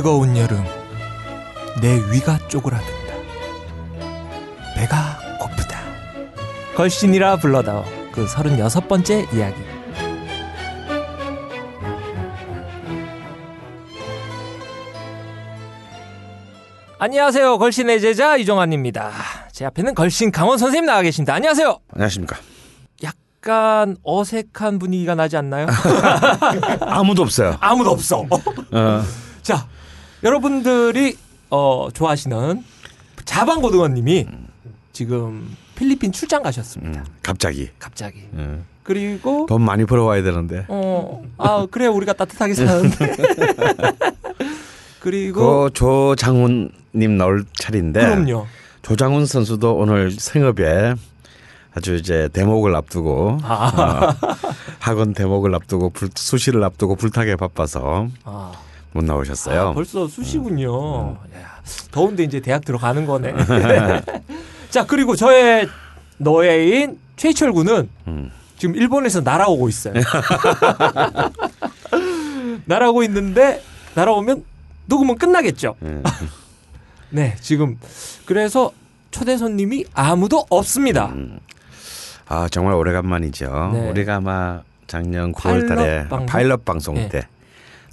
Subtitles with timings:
[0.00, 0.64] 뜨거운 여름
[1.82, 3.14] 내 위가 쪼그라든다.
[4.74, 5.78] 배가 고프다.
[6.74, 7.84] 걸신이라 불러다오.
[8.10, 9.56] 그 서른여섯 번째 이야기.
[16.98, 17.58] 안녕하세요.
[17.58, 19.12] 걸신의 제자 이종환입니다.
[19.52, 21.34] 제 앞에는 걸신 강원 선생님 나와 계십니다.
[21.34, 21.78] 안녕하세요.
[21.92, 22.38] 안녕하십니까.
[23.04, 25.66] 약간 어색한 분위기가 나지 않나요?
[26.80, 27.58] 아무도 없어요.
[27.60, 28.24] 아무도 없어.
[28.30, 28.40] 어,
[28.72, 29.02] 자,
[30.22, 31.16] 여러분들이
[31.50, 32.64] 어, 좋아하시는
[33.24, 34.26] 자방고등어님이
[34.92, 37.00] 지금 필리핀 출장 가셨습니다.
[37.00, 37.70] 음, 갑자기.
[37.78, 38.20] 갑자기.
[38.34, 40.66] 음, 그리고 돈 많이 벌어와야 되는데.
[40.68, 43.16] 어, 아 그래 우리가 따뜻하게 사는데.
[45.00, 48.00] 그리고 그 조장훈님 나올 차례인데.
[48.00, 48.46] 그럼요.
[48.82, 50.94] 조장훈 선수도 오늘 생업에
[51.74, 54.36] 아주 이제 대목을 앞두고 아, 어,
[54.80, 58.52] 학원 대목을 앞두고 불, 수시를 앞두고 불타게 바빠서 아,
[58.92, 59.68] 못 나오셨어요.
[59.68, 61.16] 아, 벌써 수시군요.
[61.34, 63.34] 야, 더운데 이제 대학 들어가는 거네.
[64.70, 65.68] 자 그리고 저의
[66.18, 68.30] 너애인 최철 군은 음.
[68.56, 69.94] 지금 일본에서 날아오고 있어요.
[72.66, 73.62] 날아오고 있는데
[73.94, 74.44] 날아오면
[74.86, 75.76] 녹음은 끝나겠죠.
[75.82, 76.02] 음.
[77.10, 77.78] 네, 지금
[78.26, 78.72] 그래서
[79.10, 81.06] 초대 손님이 아무도 없습니다.
[81.06, 81.40] 음.
[82.28, 83.70] 아 정말 오래간만이죠.
[83.72, 83.88] 네.
[83.90, 86.26] 우리가 아마 작년 파일럿 9월달에 방송?
[86.26, 87.08] 파일럿 방송 네.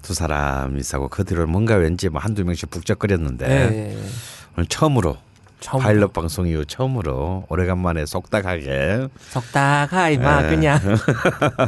[0.08, 3.98] 때두 사람이 있고 그 뒤로 뭔가 왠지 뭐 한두 명씩 북적거렸는데 네,
[4.56, 5.18] 오늘 처음으로
[5.60, 10.50] 처음 파일럿 방송 이후 처음으로 오래간만에 속닥하게 속닥하이 마 네.
[10.50, 10.80] 그냥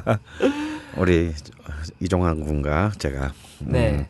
[0.96, 1.34] 우리
[2.00, 4.08] 이종환 군과 제가 음, 네.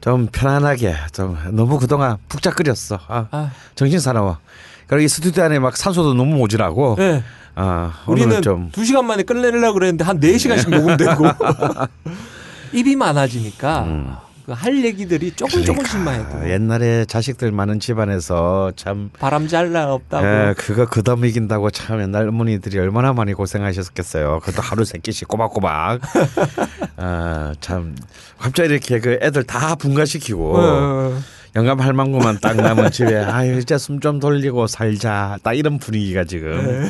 [0.00, 3.00] 좀 편안하게 좀 너무 그동안 북적거렸어.
[3.08, 4.38] 아, 아, 정신 사나워.
[4.86, 6.94] 그리고 이 스튜디오 안에 막 산소도 너무 모자라고.
[6.96, 7.24] 네.
[7.56, 11.24] 아, 우리는 좀두 시간 만에 끝내려고 그랬는데 한네 시간씩 녹음되고
[12.72, 14.14] 입이 많아지니까 음.
[14.46, 20.26] 그할 얘기들이 조금 조금씩만 해도 그러니까 옛날에 자식들 많은 집안에서 참 바람 잘 날 없다고
[20.26, 24.40] 에, 그거 그덤 이긴다고 참 옛날 어머니들이 얼마나 많이 고생하셨겠어요.
[24.40, 26.00] 그것도 하루 세 끼씩 꼬박꼬박.
[26.96, 27.94] 아, 참
[28.38, 31.18] 갑자기 이렇게 그 애들 다 분가시키고 어,
[31.54, 35.36] 영감 할망구만 딱 남은 집에 아유 이제 숨 좀 돌리고 살자.
[35.42, 36.88] 딱 이런 분위기가 지금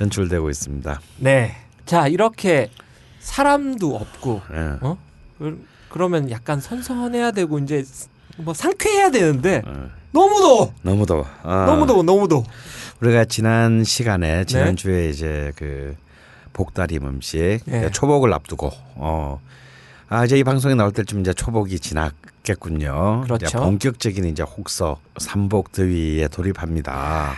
[0.00, 1.00] 연출되고 있습니다.
[1.18, 1.56] 네.
[1.84, 2.70] 자 이렇게
[3.18, 4.58] 사람도 없고 예.
[4.82, 4.96] 어?
[5.42, 7.84] 그, 그러면 약간 선선해야 되고 이제
[8.36, 10.74] 뭐 상쾌해야 되는데 어, 너무 더워.
[10.82, 11.26] 너무 더워.
[11.42, 12.04] 아, 너무 더워.
[12.04, 12.44] 너무 더워.
[13.00, 14.74] 우리가 지난 시간에 지난 네.
[14.76, 15.96] 주에 이제 그
[16.52, 17.90] 복다림 음식 네.
[17.90, 19.40] 초복을 앞두고 어.
[20.08, 23.22] 아 이제 이 방송이 나올 때쯤 이제 초복이 지났겠군요.
[23.24, 23.46] 그렇죠.
[23.46, 27.32] 이제 본격적인 이제 혹서 삼복 더위에 돌입합니다.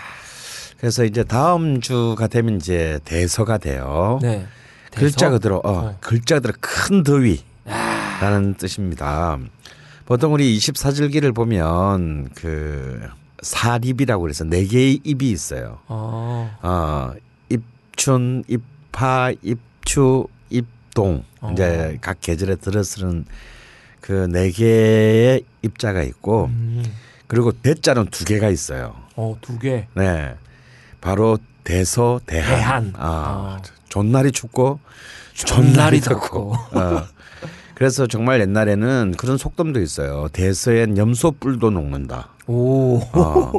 [0.78, 4.18] 그래서 이제 다음 주가 되면 이제 대서가 돼요.
[4.20, 4.46] 네.
[4.94, 5.30] 글자 대서?
[5.30, 5.96] 그대로 어, 어.
[6.00, 7.42] 글자 그대로 큰 더위
[8.20, 9.38] 라는 아, 뜻입니다.
[10.06, 13.00] 보통 우리 24절기를 보면 그
[13.42, 15.78] 사립이라고 그래서 네 개의 입이 있어요.
[15.88, 17.12] 어, 어,
[17.48, 21.50] 입춘, 입하, 입추, 입동 어.
[21.52, 23.24] 이제 각 계절에 들어서는
[24.00, 26.84] 그 네 개의 입자가 있고 음,
[27.26, 28.94] 그리고 대자는 두 개가 있어요.
[29.16, 29.86] 어, 두 개.
[29.94, 30.34] 네,
[31.00, 32.48] 바로 대서 대한.
[32.56, 32.92] 대한.
[32.98, 33.62] 아, 어.
[33.88, 34.80] 존날이 춥고
[35.34, 36.52] 존날이 덥고.
[36.70, 36.78] 덥고.
[36.78, 37.06] 어.
[37.74, 40.28] 그래서 정말 옛날에는 그런 속담도 있어요.
[40.32, 42.28] 대서엔 염소 뿔도 녹는다.
[42.46, 43.00] 오.
[43.12, 43.52] 어.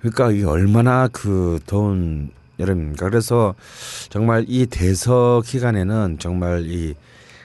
[0.00, 3.08] 그러니까 이게 얼마나 그 더운 여름입니까?
[3.08, 3.54] 그래서
[4.08, 6.94] 정말 이 대서 기간에는 정말 이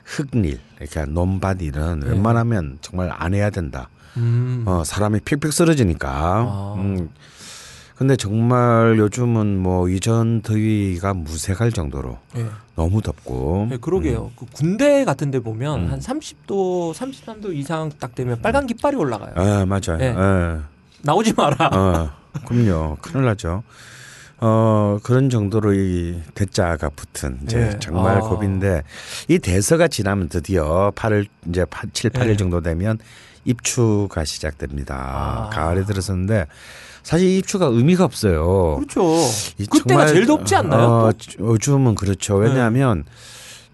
[0.03, 2.09] 흙일 이렇게 논밭 일은 네.
[2.11, 3.89] 웬만하면 정말 안 해야 된다.
[4.17, 4.63] 음.
[4.65, 6.09] 어, 사람이 픽픽 쓰러지니까.
[6.09, 6.75] 아.
[6.77, 7.09] 음.
[7.95, 12.45] 근데 정말 요즘은 뭐 이전 더위가 무색할 정도로 예.
[12.77, 13.67] 너무 덥고.
[13.71, 14.31] 네, 그러게요.
[14.37, 15.91] 그 군대 같은 데 보면 음.
[15.91, 19.33] 한 30도, 33도 이상 딱 되면 빨간 깃발이 올라가요.
[19.35, 19.97] 아 맞아요.
[19.97, 20.15] 네.
[20.15, 20.59] 예.
[21.01, 21.69] 나오지 마라.
[21.73, 22.11] 어,
[22.45, 22.97] 그럼요.
[23.01, 23.63] 큰일 나죠.
[24.39, 27.79] 어, 그런 정도로 이 대자가 붙은 이제 네.
[27.79, 28.19] 정말 아.
[28.19, 28.83] 고비인데
[29.27, 32.37] 이 대서가 지나면 드디어 8월 이제 8, 7, 8일 네.
[32.37, 32.99] 정도 되면
[33.43, 34.95] 입추가 시작됩니다.
[34.95, 35.49] 아.
[35.49, 36.45] 가을에 들어섰는데
[37.07, 38.75] 사실 입추가 의미가 없어요.
[38.75, 39.01] 그렇죠.
[39.57, 40.81] 이 그때가 제일 덥지 않나요?
[40.81, 41.53] 어, 또?
[41.53, 42.35] 요즘은 그렇죠.
[42.35, 43.05] 왜냐하면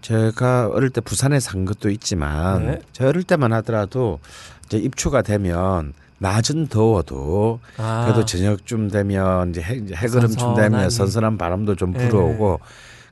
[0.02, 2.78] 제가 어릴 때 부산에 산 것도 있지만 네.
[2.92, 4.20] 제가 어릴 때만 하더라도
[4.66, 10.54] 이제 입추가 되면 낮은 더워도 아, 그래도 저녁쯤 되면 이제 해, 해그름쯤 선선한.
[10.54, 12.06] 되면 선선한 바람도 좀 네.
[12.08, 12.60] 불어오고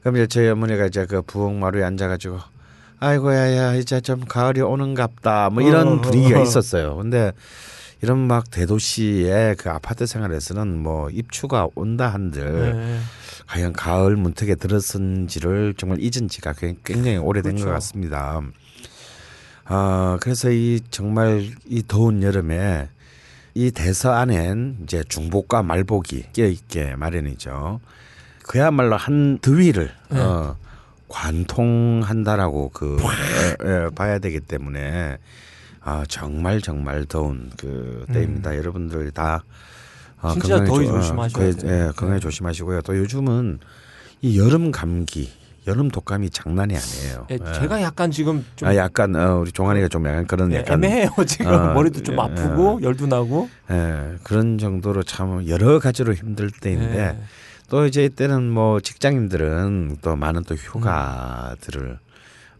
[0.03, 2.39] 그럼 이제 저희 어머니가 이제 그 부엌마루에 앉아가지고
[3.01, 6.01] 아이고야야 이제 좀 가을이 오는갑다 뭐 이런 어.
[6.01, 6.95] 분위기가 있었어요.
[6.95, 7.33] 근데
[8.03, 12.99] 이런 막 대도시의 그 아파트 생활에서는 뭐 입추가 온다 한들 네.
[13.47, 17.67] 과연 가을 문턱에 들었은지를 정말 잊은 지가 꽤- 굉장히 오래된 그렇죠.
[17.67, 18.41] 것 같습니다.
[19.65, 22.89] 아 그래서 이 정말 이 더운 여름에
[23.55, 27.81] 이 대서 안엔 이제 중복과 말복이 끼어 있게 마련이죠.
[28.43, 30.19] 그야말로 한 더위를 네.
[30.19, 30.57] 어,
[31.09, 35.19] 관통한다라고 그 예, 예, 봐야 되기 때문에
[35.85, 38.57] 아 정말 정말 더운 그 때입니다.
[38.57, 39.43] 여러분들 다
[40.21, 40.33] 어, 음.
[40.41, 41.73] 진짜 건강에 더위 조- 어, 조심하셔야 그, 돼요.
[41.73, 41.93] 예, 네.
[41.97, 42.83] 건강에 조심하시고요.
[42.83, 43.59] 또 요즘은
[44.21, 45.33] 이 여름 감기,
[45.67, 47.27] 여름 독감이 장난이 아니에요.
[47.33, 47.53] 예, 예.
[47.55, 51.11] 제가 약간 지금 좀 아 약간 어, 우리 종환이가 좀 약간 그런 예, 약간 애매해요.
[51.27, 53.49] 지금 어, 머리도 좀 예, 아프고 열도 나고.
[53.73, 57.19] 예, 그런 정도로 참 여러 가지로 힘들 때인데 예.
[57.69, 61.99] 또 이제 이때는 뭐 직장인들은 또 많은 또 휴가들을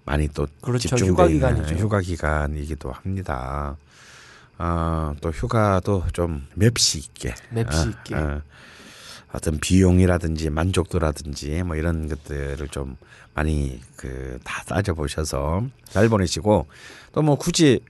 [0.05, 0.89] 많이 또 그렇죠.
[0.89, 1.13] 집중돼
[1.77, 3.77] 휴가 기간이기도 합니다.
[4.59, 8.15] 아, 또 휴가도 좀 맵시 있게 맵시 어, 있게.
[8.15, 8.43] 어,
[9.33, 12.97] 어떤 비용이라든지 만족도라든지 뭐 이런 것들을 좀
[13.35, 16.67] 많이 그 다 따져 보셔서 잘 보내시고
[17.13, 17.81] 또 뭐 굳이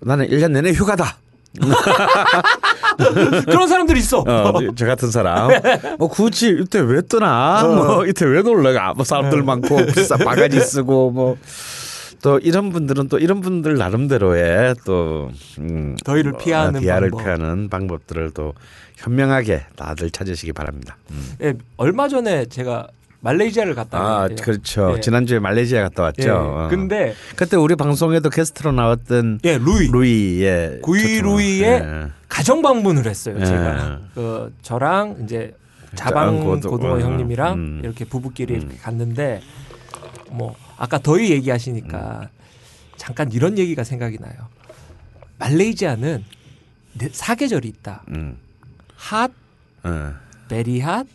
[0.00, 1.18] 나는 1년 내내 휴가다.
[3.44, 4.20] 그런 사람들이 있어.
[4.20, 5.50] 어, 저 같은 사람.
[5.98, 7.62] 뭐 굳이 이때 왜 떠나?
[7.64, 8.94] 뭐 이때 왜 놀러 가?
[8.94, 11.36] 뭐 사람들 많고 비싼 바가지 쓰고 뭐.
[12.22, 17.24] 또 이런 분들은 또 이런 분들 나름대로의 또 음, 더위를 피하는 비하를 방법.
[17.24, 18.54] 피하는 방법들을 또
[18.96, 20.96] 현명하게 다들 찾으시기 바랍니다.
[21.10, 21.32] 음.
[21.42, 22.86] 예, 얼마 전에 제가
[23.22, 24.44] 말레이시아를 갔다 아 왔는데요.
[24.44, 24.94] 그렇죠.
[24.96, 25.00] 예.
[25.00, 26.22] 지난주에 말레이시아 갔다 왔죠.
[26.22, 26.28] 예.
[26.28, 26.66] 어.
[26.68, 32.06] 근데 그때 우리 방송에도 게스트로 나왔던 예, 루이 루이의 구이 초청- 루이의 예.
[32.28, 33.36] 가정 방문을 했어요.
[33.40, 33.44] 예.
[33.44, 35.54] 제가 그 저랑 이제
[35.94, 37.80] 자방 고등- 고등어 어, 형님이랑 음.
[37.84, 38.60] 이렇게 부부끼리 음.
[38.60, 39.40] 이렇게 갔는데
[40.30, 42.28] 뭐 아까 더위 얘기하시니까
[42.96, 44.34] 잠깐 이런 얘기가 생각이 나요.
[45.38, 46.24] 말레이시아는
[46.98, 48.02] 네- 사계절이 있다.
[48.08, 48.36] 음.
[48.96, 49.30] hot,
[49.84, 50.12] 어.
[50.48, 51.06] very hot,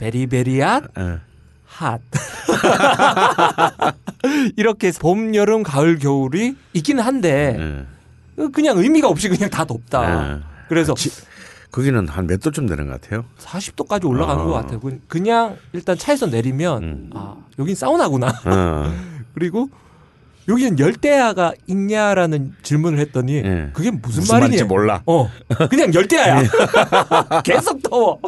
[0.00, 1.18] very very hot, 어.
[1.68, 2.00] hot.
[4.56, 7.86] 이렇게 봄, 여름, 가을, 겨울이 있기는 한데
[8.38, 8.46] 예.
[8.52, 10.32] 그냥 의미가 없이 그냥 다 덥다.
[10.36, 10.40] 예.
[10.70, 11.10] 그래서 지-
[11.70, 13.24] 거기는 한 몇 도쯤 되는 것 같아요?
[13.38, 14.44] 40도까지 올라간 어.
[14.44, 14.80] 것 같아요.
[14.80, 17.10] 그- 그냥 일단 차에서 내리면 음.
[17.14, 18.28] 아 여긴 사우나구나.
[18.46, 18.92] 어.
[19.34, 19.68] 그리고
[20.50, 23.70] 여기는 열대야가 있냐라는 질문을 했더니 예.
[23.72, 24.64] 그게 무슨, 무슨 말이냐?
[24.64, 25.02] 몰라.
[25.06, 25.30] 어,
[25.70, 26.42] 그냥 열대야야.
[27.44, 28.20] 계속 더워.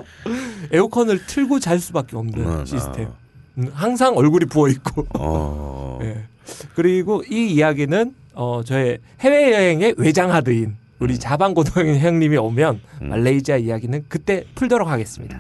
[0.71, 3.07] 에어컨을 틀고 잘 수밖에 없는 어, 시스템.
[3.07, 3.17] 어.
[3.59, 5.07] 음, 항상 얼굴이 부어 있고.
[5.19, 5.99] 어.
[6.05, 6.25] 예.
[6.75, 13.09] 그리고 이 이야기는 어 저의 해외 여행의 외장하드인 우리 자방 고등 형님이 오면 음.
[13.09, 15.39] 말레이시아 이야기는 그때 풀도록 하겠습니다.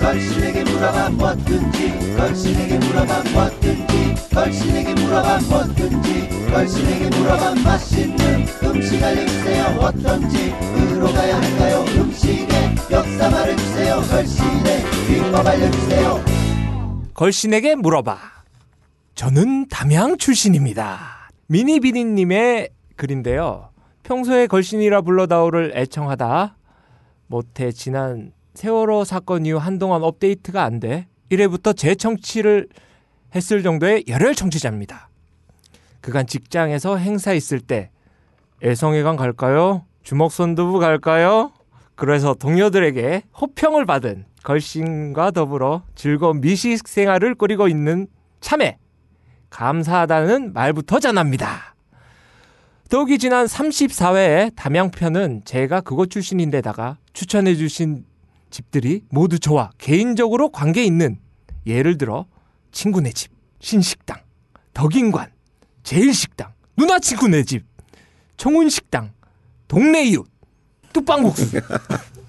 [0.00, 10.52] 걸신에게 물어봐 뭐든지 걸신에게 물어봐 뭐든지 걸신에게 물어봐 뭐든지 걸신에게 물어봐 맛있는 음식 알려주세요 어떤지
[10.92, 16.40] 으로 가야 할까요 음식의 역사 말해주세요 걸신의 비법 알려주세요
[17.20, 18.18] 걸신에게 물어봐.
[19.14, 21.28] 저는 담양 출신입니다.
[21.48, 23.68] 미니비니님의 글인데요.
[24.04, 26.56] 평소에 걸신이라 불러다오를 애청하다
[27.26, 32.68] 못해 지난 세월호 사건 이후 한동안 업데이트가 안 돼 1회부터 재청취를
[33.34, 35.08] 했을 정도의 열혈 청취자입니다.
[36.00, 37.90] 그간 직장에서 행사 있을 때
[38.64, 39.84] 애성회관 갈까요?
[40.02, 41.52] 주먹선두부 갈까요?
[41.94, 48.06] 그래서 동료들에게 호평을 받은 걸신과 더불어 즐거운 미식 생활을 꾸리고 있는
[48.40, 48.78] 참에
[49.50, 51.74] 감사하다는 말부터 전합니다.
[52.88, 58.04] 더욱이 지난 34회의 담양편은 제가 그곳 출신인데다가 추천해 주신
[58.50, 61.18] 집들이 모두 저와 개인적으로 관계 있는
[61.66, 62.26] 예를 들어
[62.72, 63.30] 친구네 집,
[63.60, 64.18] 신식당,
[64.74, 65.30] 덕인관,
[65.82, 67.64] 제일식당, 누나 친구네 집,
[68.36, 69.12] 청운식당,
[69.68, 70.26] 동네 이웃,
[70.92, 71.60] 뚝방국수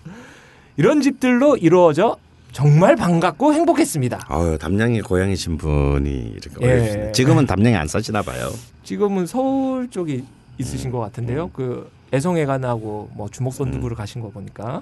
[0.77, 2.17] 이런 집들로 이루어져
[2.51, 4.25] 정말 반갑고 행복했습니다.
[4.27, 6.65] 아유, 담양이 고향이신 분이 이렇게
[7.07, 7.11] 예.
[7.13, 8.51] 지금은 담양에 안 사시나 봐요.
[8.83, 10.23] 지금은 서울 쪽에
[10.57, 11.49] 있으신 것 같은데요.
[11.53, 14.81] 그 애송회관하고 뭐 주목선두부를 가신 거 보니까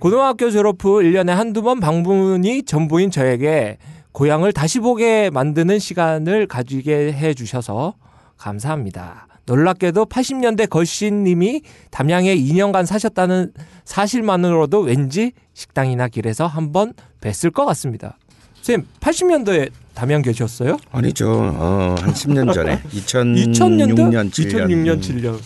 [0.00, 3.76] 고등학교 졸업 후 1년에 한두 번 방문이 전부인 저에게
[4.12, 7.94] 고향을 다시 보게 만드는 시간을 가지게 해 주셔서
[8.38, 9.26] 감사합니다.
[9.44, 13.52] 놀랍게도 80년대 걸신님이 담양에 2년간 사셨다는
[13.84, 18.16] 사실만으로도 왠지 식당이나 길에서 한번 뵀을 것 같습니다.
[18.62, 20.78] 쌤, 80년도에 담양 계셨어요?
[20.92, 21.30] 아니죠.
[21.30, 24.30] 어, 한 10년 전에 2006년 2000년도?
[24.30, 25.00] 7년.
[25.00, 25.40] 2006년 7년.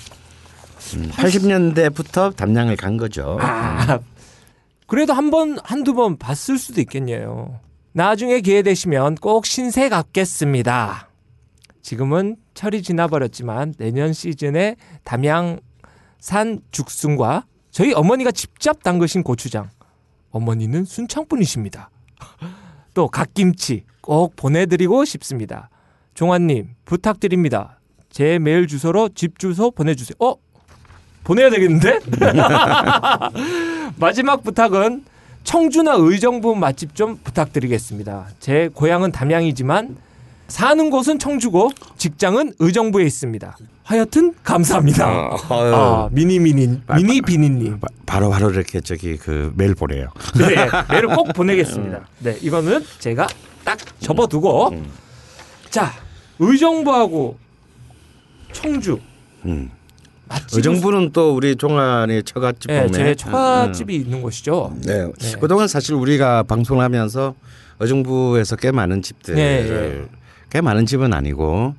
[1.12, 3.38] 80년대부터 담양을 간 거죠.
[3.40, 3.98] 아,
[4.94, 7.58] 그래도 한 번, 한두 번 봤을 수도 있겠네요.
[7.94, 11.08] 나중에 기회 되시면 꼭 신세 갖겠습니다.
[11.82, 19.68] 지금은 철이 지나버렸지만 내년 시즌에 담양산 죽순과 저희 어머니가 직접 담그신 고추장.
[20.30, 21.90] 어머니는 순창분이십니다.
[22.94, 25.70] 또 갓김치 꼭 보내드리고 싶습니다.
[26.14, 27.80] 종환님 부탁드립니다.
[28.10, 30.14] 제 메일 주소로 집 주소 보내주세요.
[30.20, 30.36] 어?
[31.24, 31.98] 보내야 되겠는데?
[33.96, 35.04] 마지막 부탁은
[35.44, 38.26] 청주나 의정부 맛집 좀 부탁드리겠습니다.
[38.40, 39.96] 제 고향은 담양이지만
[40.48, 43.56] 사는 곳은 청주고 직장은 의정부에 있습니다.
[43.82, 45.06] 하여튼 감사합니다.
[45.50, 47.80] 아, 미니 미니 미니 비니님.
[47.80, 50.08] 바- 바로 바로 이렇게 저기 그 메일 보내요.
[50.38, 52.06] 네, 메일을 꼭 보내겠습니다.
[52.20, 53.26] 네, 이거는 제가
[53.64, 54.74] 딱 접어두고
[55.70, 55.92] 자
[56.38, 57.36] 의정부하고
[58.52, 58.98] 청주
[59.44, 59.70] 음.
[60.52, 62.90] 의정부는 또 우리 종안의 처갓집 네.
[62.90, 64.74] 제 처갓집이 있는 곳이죠.
[64.84, 65.06] 네.
[65.18, 65.32] 네.
[65.40, 67.34] 그동안 사실 우리가 방송을 하면서
[67.80, 70.04] 의정부에서 꽤 많은 집들을 네, 네.
[70.50, 71.74] 꽤 많은 집은 아니고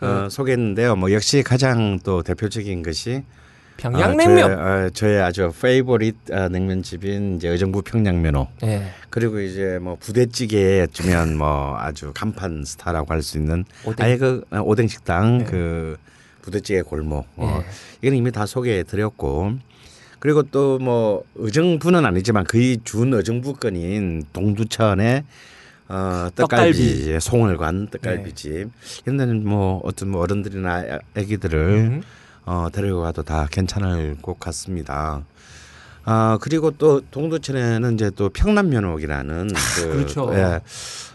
[0.00, 0.96] 어, 소개했는데요.
[0.96, 3.22] 뭐 역시 가장 또 대표적인 것이
[3.76, 4.38] 평양냉면.
[4.38, 8.48] 아, 저의, 아, 저의 아주 페이보릿 아, 냉면집인 이제 의정부 평양면허.
[8.62, 8.90] 네.
[9.10, 14.04] 그리고 이제 뭐 부대찌개쯤면 뭐 아주 간판 스타라고 할 수 있는 오뎅.
[14.06, 15.44] 아예 그 아, 오뎅 식당 네.
[15.44, 15.96] 그
[16.44, 17.26] 부대찌개 골목.
[17.36, 17.66] 어, 네.
[18.02, 19.54] 이건 이미 다 소개해 드렸고
[20.18, 25.24] 그리고 또 뭐 의정부는 아니지만 거의 준 의정부권인 동두천의
[25.88, 27.10] 어, 떡갈비, 떡갈비.
[27.12, 28.68] 예, 송을관 떡갈비집
[29.06, 32.02] 이런 데는 뭐 어떤 뭐 어른들이나 아기들을 음.
[32.46, 35.24] 어, 데려가도 다 괜찮을 것 같습니다.
[36.04, 40.30] 아 그리고 또 동두천에는 이제 또 평남면옥이라는 그, 그렇죠.
[40.34, 40.60] 예,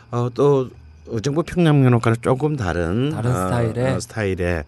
[0.10, 0.70] 어, 또
[1.06, 3.94] 의정부 평남면옥과는 조금 다른 다른 어, 스타일의.
[3.94, 4.64] 어, 스타일의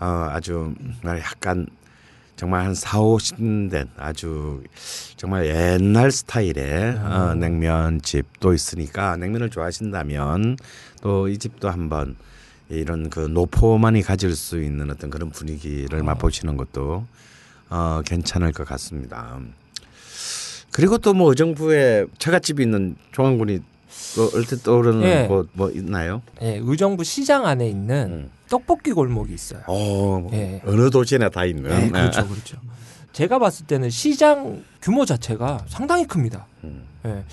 [0.00, 0.74] 어, 아주
[1.04, 1.66] 약간
[2.36, 4.62] 정말 한 4, 50된 아주
[5.16, 10.56] 정말 옛날 스타일의 어, 냉면집도 있으니까 냉면을 좋아하신다면
[11.02, 12.16] 또 이 집도 한번
[12.68, 17.06] 이런 그 노포만이 가질 수 있는 어떤 그런 분위기를 맛보시는 것도
[17.70, 19.38] 어, 괜찮을 것 같습니다.
[20.70, 23.60] 그리고 또 뭐 의정부에 처갓집이 있는 종안군이
[24.14, 25.26] 또 얼핏 떠오르는 예.
[25.26, 26.22] 곳뭐 있나요?
[26.40, 28.30] 네, 의정부 시장 안에 있는 음.
[28.48, 29.60] 떡볶이 골목이 있어요.
[29.66, 30.62] 어, 예.
[30.64, 31.68] 어느 도시나 다 있는.
[31.68, 32.58] 네, 그렇죠, 그렇죠.
[33.12, 36.46] 제가 봤을 때는 시장 규모 자체가 상당히 큽니다.
[36.64, 36.84] 음.
[37.06, 37.24] 예.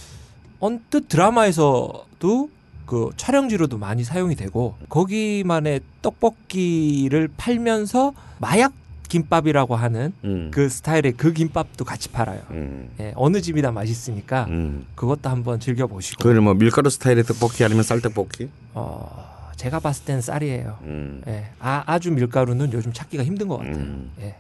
[0.60, 2.50] 언뜻 드라마에서도
[2.86, 8.74] 그 촬영지로도 많이 사용이 되고 거기만의 떡볶이를 팔면서 마약
[9.08, 10.50] 김밥이라고 하는 음.
[10.52, 12.42] 그 스타일의 그 김밥도 같이 팔아요.
[12.52, 12.90] 음.
[13.00, 14.86] 예, 어느 집이나 맛있으니까 음.
[14.96, 16.18] 그것도 한번 즐겨 보시고.
[16.22, 18.50] 그거는 뭐 밀가루 스타일의 떡볶이 아니면 쌀떡볶이?
[18.74, 20.78] 어, 제가 봤을 때는 쌀이에요.
[20.84, 21.22] 음.
[21.28, 23.76] 예, 아, 아주 밀가루는 요즘 찾기가 힘든 것 같아요.
[23.76, 24.12] 음.
[24.22, 24.36] 예.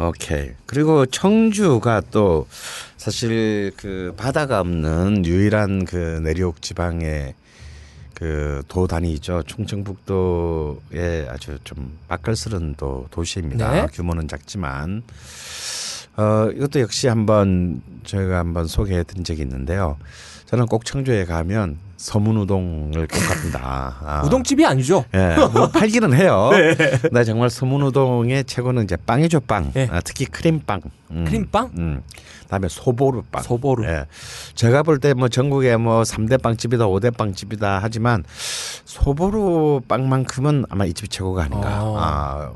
[0.00, 0.52] 오케이.
[0.66, 2.46] 그리고 청주가 또
[2.96, 7.34] 사실 그 바다가 없는 유일한 그 내륙 지방의
[8.14, 9.42] 그 도단위죠.
[9.44, 13.72] 충청북도의 아주 좀 맛깔스러운 또 도시입니다.
[13.72, 13.86] 네.
[13.92, 15.02] 규모는 작지만
[16.16, 19.96] 어 이것도 역시 한번 저희가 한번 소개해 드린 적이 있는데요.
[20.46, 23.96] 저는 꼭 청주에 가면 서문우동을 꼭 갑니다.
[24.02, 24.22] 아.
[24.24, 25.04] 우동집이 아니죠?
[25.14, 26.50] 예, 뭐 팔기는 해요.
[27.10, 29.72] 나 정말 서문우동의 최고는 이제 빵이죠 빵.
[29.76, 29.88] 예.
[29.90, 30.80] 아, 특히 크림빵.
[31.10, 31.70] 음, 크림빵?
[31.76, 32.02] 음.
[32.44, 33.42] 그다음에 소보루빵.
[33.42, 33.84] 소보루.
[33.86, 34.06] 예.
[34.54, 38.22] 제가 볼 때 뭐 전국에 뭐 3대 빵집이다 5대 빵집이다 하지만
[38.84, 41.82] 소보루 빵만큼은 아마 이 집이 최고가 아닌가.
[41.82, 41.96] 어.
[41.98, 42.52] 아,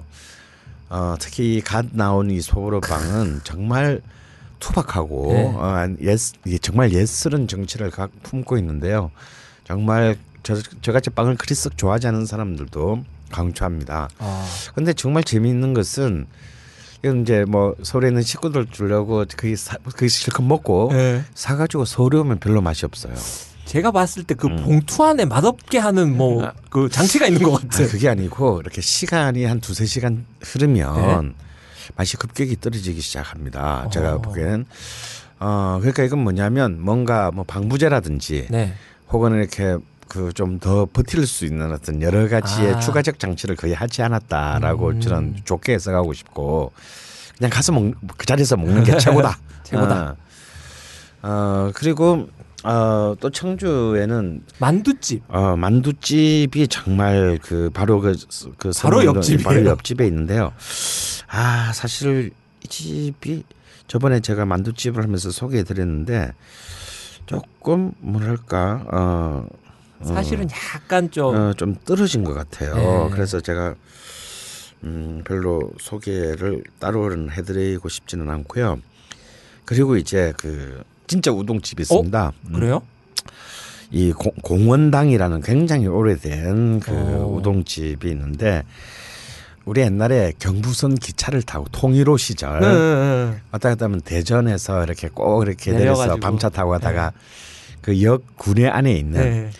[0.88, 4.00] 어, 특히 갓 나온 이 소보루 빵은 정말
[4.62, 5.44] 투박하고 네.
[5.54, 9.10] 어, 옛, 이게 정말 옛스런 정치를 가, 품고 있는데요.
[9.64, 14.08] 정말 저, 저같이 빵을 그리 썩 좋아하지 않는 사람들도 강추합니다.
[14.18, 16.26] 아, 근데 정말 재미있는 것은
[17.02, 21.24] 이건 이제 뭐 서울에 있는 식구들 주려고 그게 사, 그게 실컷 먹고 예.
[21.34, 23.14] 사가지고 서울에 오면 별로 맛이 없어요.
[23.64, 24.56] 제가 봤을 때그 음.
[24.56, 27.88] 봉투 안에 맛없게 하는 뭐 그 장치가 있는 것 아, 같아요.
[27.88, 31.34] 그게 아니고 이렇게 시간이 한 두세 시간 흐르면
[31.96, 33.88] 맛이 급격히 떨어지기 시작합니다.
[33.90, 34.18] 제가 어.
[34.22, 34.66] 보기엔
[35.40, 38.74] 어 그러니까 이건 뭐냐면 뭔가 뭐 방부제라든지 네.
[39.10, 39.76] 혹은 이렇게
[40.08, 42.80] 그 좀 더 버틸 수 있는 어떤 여러 가지의 아.
[42.80, 45.00] 추가적 장치를 거의 하지 않았다라고 음.
[45.00, 46.72] 저는 좋게 해석하고 싶고
[47.38, 49.38] 그냥 가서 먹, 그 자리에서 먹는 게 최고다.
[49.64, 50.16] 최고다.
[51.22, 52.28] 어, 어, 그리고
[52.64, 55.22] 어, 또 청주에는 만두집.
[55.28, 58.14] 어, 만두집이 정말 그 바로 그,
[58.56, 59.42] 그 바로 선릉동- 옆집이에요.
[59.44, 60.52] 바로 옆집에 있는데요.
[61.28, 62.30] 아 사실
[62.62, 63.42] 이 집이
[63.88, 66.32] 저번에 제가 만두집을 하면서 소개해 드렸는데
[67.26, 69.46] 조금 뭐랄까 어,
[70.00, 72.74] 어, 사실은 약간 좀 어, 좀 떨어진 것 같아요.
[72.74, 73.10] 네.
[73.12, 73.74] 그래서 제가
[74.84, 78.78] 음, 별로 소개를 따로는 해드리고 싶지는 않고요.
[79.64, 82.32] 그리고 이제 그 진짜 우동집이 있습니다.
[82.46, 82.80] 음, 그래요?
[83.90, 87.26] 이 공, 공원당이라는 굉장히 오래된 그 어.
[87.36, 88.62] 우동집이 있는데
[89.66, 93.40] 우리 옛날에 경부선 기차를 타고 통일호 시절 네, 네, 네.
[93.52, 96.16] 왔다 갔다 하면 대전에서 이렇게 꼭 이렇게 내려서.
[96.16, 97.12] 밤차 타고 가다가
[97.82, 99.50] 그역 군내 안에 있는 네.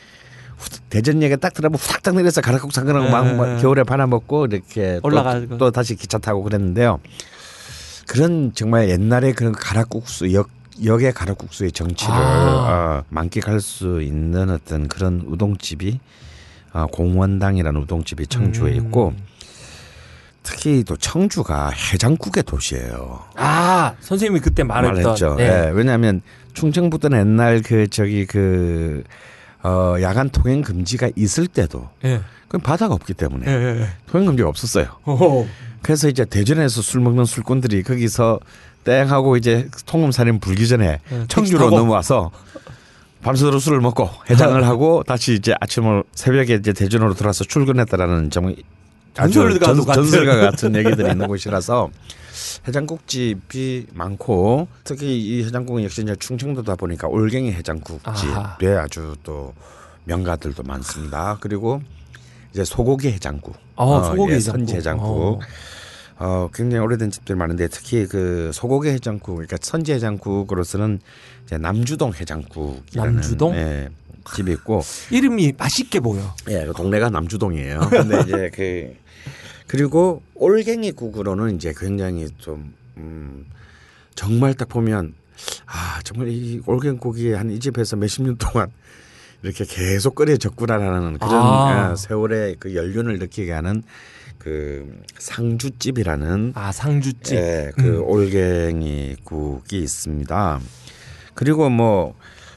[0.57, 3.11] 후- 대전역에 딱 들어가면 후닥닥 내려서 가락국 상근하고 네.
[3.11, 5.59] 막, 막 겨울에 바나 먹고 이렇게 또- 올라가고.
[5.59, 6.99] 또, 다시 기차 타고 그랬는데요.
[8.09, 10.49] 그런 정말 옛날에 그런 가락국수 역
[10.85, 12.19] 역의 가락국수의 정치를 아.
[12.19, 16.01] 어, 만끽할 수 있는 어떤 그런 우동집이
[16.73, 18.77] 어, 공원당이라는 우동집이 청주에 음.
[18.77, 19.15] 있고
[20.43, 23.23] 특히 또 청주가 해장국의 도시예요.
[23.37, 25.37] 아 선생님이 그때 말했던 말했죠.
[25.37, 25.45] 네.
[25.45, 26.21] 예, 왜냐하면
[26.55, 29.05] 충청북도는 옛날 그 저기 그
[29.63, 32.21] 어, 야간 통행 금지가 있을 때도 예.
[32.49, 33.81] 그 바다가 없기 때문에 예.
[33.81, 33.87] 예.
[34.07, 34.87] 통행 금지가 없었어요.
[35.07, 35.47] 오.
[35.83, 38.41] 그래서 이제 대전에서 술 먹는 술꾼들이 거기서
[38.85, 41.71] 땡 하고 이제 통금살인 불기 전에 네, 청주로.
[41.71, 42.31] 넘어와서
[43.23, 48.57] 밤새도록 술을 먹고 해장을 하고 다시 이제 아침을 새벽에 이제 대전으로 돌아서 출근했다라는 정말
[49.17, 49.95] 아주 전설가도 전.
[49.95, 51.91] 전설가 같은 얘기들이 있는 곳이라서
[52.67, 57.53] 해장국집이 많고 특히 이 해장국은 역시 이제 충청도다 보니까 올갱이.
[57.53, 59.53] 해장국집에 아주 또
[60.05, 61.37] 명가들도 많습니다.
[61.41, 61.81] 그리고
[62.53, 64.59] 이제 소고기 해장국, 어, 소고기 예, 해장국.
[64.61, 65.07] 선지 해장국.
[65.09, 65.39] 어.
[66.25, 71.01] 어, 굉장히 오래된 집들이 많은데 특히 그 소고기 해장국, 그러니까 선지 해장국으로서는
[71.45, 73.55] 이제 남주동 해장국이라는 남주동?
[73.57, 73.89] 예,
[74.37, 76.35] 집이 있고, 이름이 맛있게 보여.
[76.49, 77.81] 예, 그 동네가 남주동이에요.
[77.91, 78.95] 근데 이제 그
[79.67, 83.45] 그리고 올갱이 국으로는 이제 굉장히 좀 음,
[84.15, 85.15] 정말 딱 보면
[85.67, 88.71] 아 정말 이 올갱이 국이 한 이 집에서 몇십 년 동안
[89.43, 91.91] 이렇게 계속 끓여졌구나라는 그런 아.
[91.91, 93.83] 아, 세월의 그 연륜을 느끼게 하는
[94.43, 97.35] 그 상주집이라는 아 상주집.
[97.37, 100.61] 예, 그 올갱이 국이 있습니다.
[101.35, 102.15] 그리고 뭐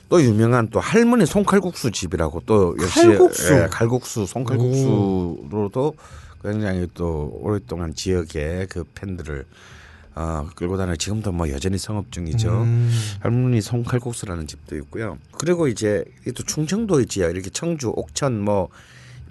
[0.10, 3.54] 또 유명한 또 할머니 손칼국수 집이라고 또 역시 칼국수.
[3.54, 5.96] 예, 칼국수 손칼국수로도
[6.44, 9.46] 굉장히 또 오랫동안 지역의 그 팬들을
[10.14, 12.50] 어, 끌고 다녀 지금도 뭐 여전히 성업 중이죠.
[12.50, 12.90] 음.
[13.20, 15.18] 할머니 손칼국수라는 집도 있고요.
[15.32, 18.70] 그리고 이제 이또 충청도 지역 이렇게 청주, 옥천 뭐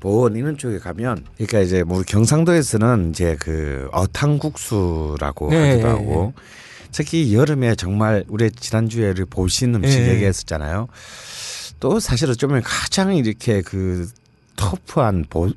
[0.04, 5.70] 보원 이런 쪽에 가면 그러니까 이제 뭐 경상도에서는 이제 그 어탕국수라고 네.
[5.70, 6.34] 하기도 하고
[6.92, 10.10] 특히 여름에 정말 우리 지난주에를 보신 음식 네.
[10.10, 10.88] 얘기했었잖아요.
[11.80, 14.06] 또 사실 어쩌면 가장 이렇게 그
[14.56, 15.48] 터프한 보,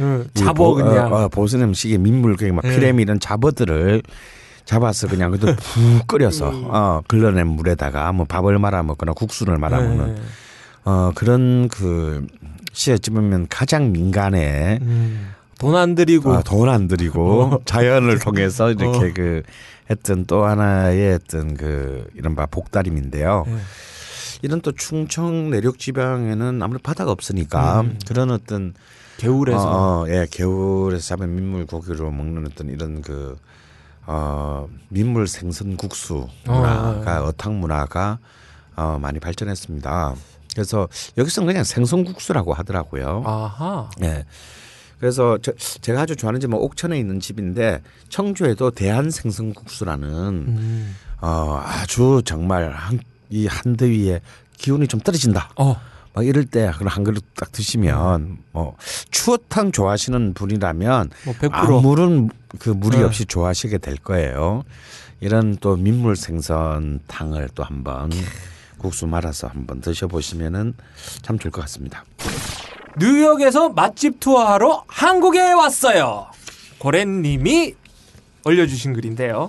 [0.00, 1.12] 음, 이 잡어 보- 그냥.
[1.12, 2.74] 어, 어, 보슨 음식의 민물 그막 네.
[2.74, 4.02] 피레미 이런 잡어들을
[4.64, 6.64] 잡아서 그냥 그도 푹 끓여서 음.
[6.70, 10.20] 어 걸러낸 물에다가 뭐 밥을 말아 먹거나 국수를 말아 먹는 네.
[10.84, 12.26] 어 그런 그
[12.72, 15.32] 시에 찝으면 가장 민간에 음.
[15.58, 19.12] 돈안 들이고 어, 돈안 들이고 자연을 통해서 이렇게 어.
[19.14, 19.42] 그
[19.90, 23.44] 했던 또 하나의 어떤 그 이른바 복다림인데요.
[23.46, 23.56] 네.
[24.42, 27.98] 이런 또 충청 내륙 지방에는 아무래도 바다가 없으니까 음.
[28.06, 28.74] 그런 어떤
[29.18, 33.36] 겨울에서 어, 어, 예, 겨울에서 잡은 민물 고기로 먹는 어떤 이런 그
[34.04, 38.18] 어, 민물 생선 국수 문화가 어, 탕 문화가
[38.74, 40.14] 어, 많이 발전했습니다.
[40.54, 43.22] 그래서 여기서는 그냥 생선 국수라고 하더라고요.
[43.26, 43.90] 아하.
[44.02, 44.24] 예.
[44.98, 50.96] 그래서 저, 제가 아주 좋아하는 집은 옥천에 있는 집인데 청주에도 대한 생선 국수라는 음.
[51.20, 54.20] 어, 아주 정말 한, 이 한더위에
[54.58, 55.50] 기운이 좀 떨어진다.
[55.56, 55.76] 어.
[56.14, 58.76] 막 이럴 때 그런 한 그릇 딱 드시면 뭐
[59.10, 61.48] 추어탕 좋아하시는 분이라면 뭐 100%.
[61.52, 63.02] 아무런 그 무리 네.
[63.02, 64.62] 없이 좋아하시게 될 거예요.
[65.20, 68.10] 이런 또 민물 생선탕을 또 한번
[68.82, 70.74] 국수 말아서 한번 드셔보시면은
[71.22, 72.04] 참 좋을 것 같습니다.
[72.98, 76.26] 뉴욕에서 맛집 투어하러 한국에 왔어요.
[76.78, 77.74] 고래님이
[78.44, 79.48] 올려주신 글인데요.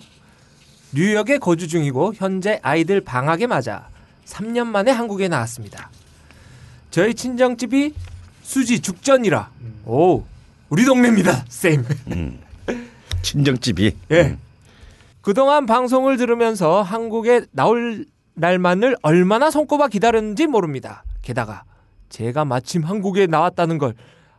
[0.93, 3.89] 뉴욕에 거주 중이고 현재 아이들 방학에 맞아
[4.25, 5.89] 3년 만에 한국에 나왔습니다.
[6.91, 7.93] 저희 친정집이
[8.43, 9.49] 수지 죽전이라
[9.85, 10.23] 오
[10.69, 11.45] 우리 동네입니다.
[11.49, 11.85] 쌤.
[13.23, 14.37] 친정집이 예.
[15.21, 21.03] 그동안 방송을 들으면서 한국에 나올 날만을 얼마나 손꼽아 기다렸는지 모릅니다.
[21.21, 21.63] 게다가
[22.09, 23.93] 제가 마침 한국에 나왔다는 걸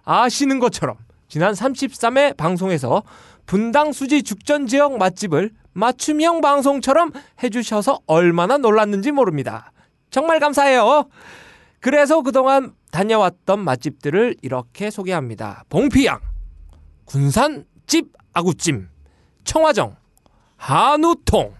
[0.05, 0.97] 아시는 것처럼
[1.29, 3.03] 지난 33회 방송에서
[3.47, 9.73] 분당 수지 죽전 지역 맛집을 맞춤형 방송처럼 해주셔서 얼마나 놀랐는지 모릅니다.
[10.11, 11.09] 정말 감사해요.
[11.81, 15.65] 그래서 그동안 다녀왔던 맛집들을 이렇게 소개합니다.
[15.69, 16.21] 봉피양,
[17.05, 18.89] 군산 집 아구찜,
[19.43, 19.97] 청화정,
[20.57, 21.53] 한우통,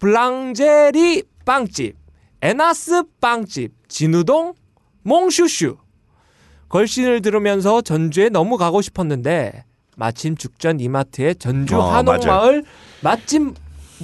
[0.00, 1.96] 장블랑제리 빵집,
[2.40, 4.54] 에나스 빵집, 진우동,
[5.02, 5.76] 몽슈슈.
[6.70, 9.64] 걸신을 들으면서 전주에 너무 가고 싶었는데
[9.96, 12.64] 마침 죽전 이마트에 전주 어, 한옥마을
[13.02, 13.42] 맛집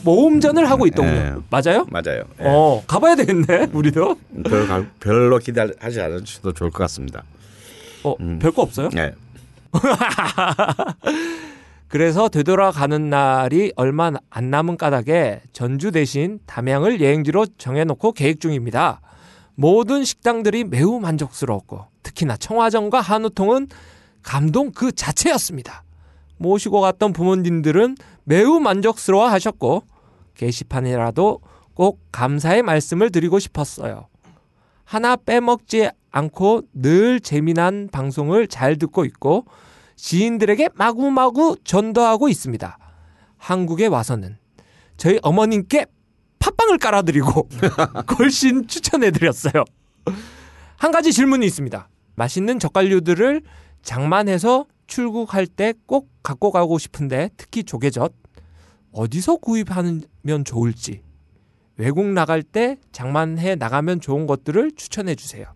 [0.04, 1.12] 모음전을 하고 있더군요.
[1.14, 1.34] 예.
[1.48, 1.86] 맞아요?
[1.88, 2.24] 맞아요.
[2.40, 2.44] 예.
[2.44, 4.14] 어 가봐야 되겠네 우리도.
[4.44, 7.24] 별, 가- 별로 기대하지 않으셔도 좋을 것 같습니다.
[8.04, 8.38] 어 음.
[8.40, 8.90] 별거 없어요?
[8.90, 9.14] 네.
[11.88, 19.00] 그래서 되돌아가는 날이 얼마 안 남은 까닭에 전주 대신 담양을 여행지로 정해놓고 계획 중입니다.
[19.54, 23.68] 모든 식당들이 매우 만족스러웠고 특히나 청화정과 한우통은
[24.22, 25.82] 감동 그 자체였습니다.
[26.36, 29.84] 모시고 갔던 부모님들은 매우 만족스러워 하셨고
[30.34, 31.40] 게시판이라도
[31.72, 34.08] 꼭 감사의 말씀을 드리고 싶었어요.
[34.84, 39.46] 하나 빼먹지 않고 늘 재미난 방송을 잘 듣고 있고
[39.98, 42.78] 지인들에게 마구마구 전도하고 있습니다.
[43.36, 44.38] 한국에 와서는
[44.96, 45.86] 저희 어머님께
[46.38, 47.48] 팥빵을 깔아드리고
[48.06, 49.64] 걸신 추천해드렸어요.
[50.76, 51.88] 한 가지 질문이 있습니다.
[52.14, 53.42] 맛있는 젓갈류들을
[53.82, 58.12] 장만해서 출국할 때 꼭 갖고 가고 싶은데 특히 조개젓
[58.92, 60.02] 어디서 구입하면
[60.44, 61.02] 좋을지
[61.76, 65.46] 외국 나갈 때 장만해 나가면 좋은 것들을 추천해 주세요.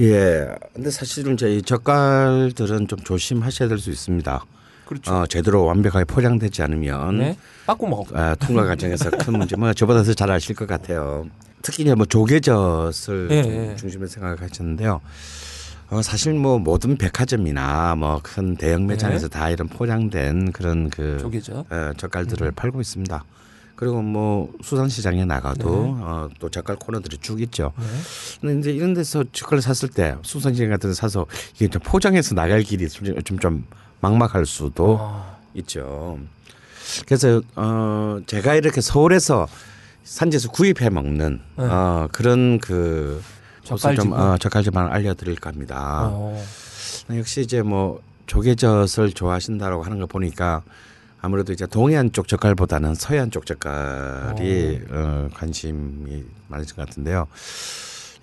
[0.00, 0.48] 예.
[0.74, 4.44] 근데 사실은 이 젓갈들은 좀 조심하셔야 될 수 있습니다.
[4.86, 5.12] 그렇죠.
[5.14, 7.36] 어, 제대로 완벽하게 포장되지 않으면 네.
[7.66, 8.04] 빠꾸 먹어.
[8.18, 9.56] 아, 통과 과정에서 큰 문제.
[9.56, 11.26] 뭐 저보다 더 잘 아실 것 같아요.
[11.62, 13.76] 특히 이제 뭐 조개젓을 예, 좀 예.
[13.76, 15.00] 중심에 생각하셨는데요.
[15.90, 21.18] 어, 사실 뭐 모든 백화점이나 뭐 큰 대형 매장에서 다 이런 포장된 그런 그 네.
[21.18, 21.72] 조개젓.
[21.72, 23.24] 어, 젓갈들을 팔고 있습니다.
[23.76, 26.02] 그리고 뭐 수산시장에 나가도 네.
[26.02, 27.72] 어, 또 젓갈 코너들이 쭉 있죠.
[27.78, 27.84] 네.
[28.40, 32.62] 근데 이제 이런 데서 젓갈을 샀을 때 수산시장 같은 데 사서 이게 좀 포장해서 나갈
[32.62, 33.66] 길이 좀, 좀, 좀
[34.00, 36.18] 막막할 수도 아, 있죠.
[37.06, 39.48] 그래서 어 제가 이렇게 서울에서
[40.04, 41.64] 산지에서 구입해 먹는 네.
[41.64, 43.22] 어 그런 그
[43.64, 44.12] 젓갈집을?
[44.12, 46.10] 어, 젓갈집만 알려드릴까 합니다.
[46.12, 46.44] 어.
[47.10, 50.62] 역시 이제 뭐 조개젓을 좋아하신다라고 하는 거 보니까
[51.24, 57.26] 아무래도 이제 동해안 쪽 젓갈보다는 서해안 쪽 젓갈이 어, 관심이 많으신 것 같은데요.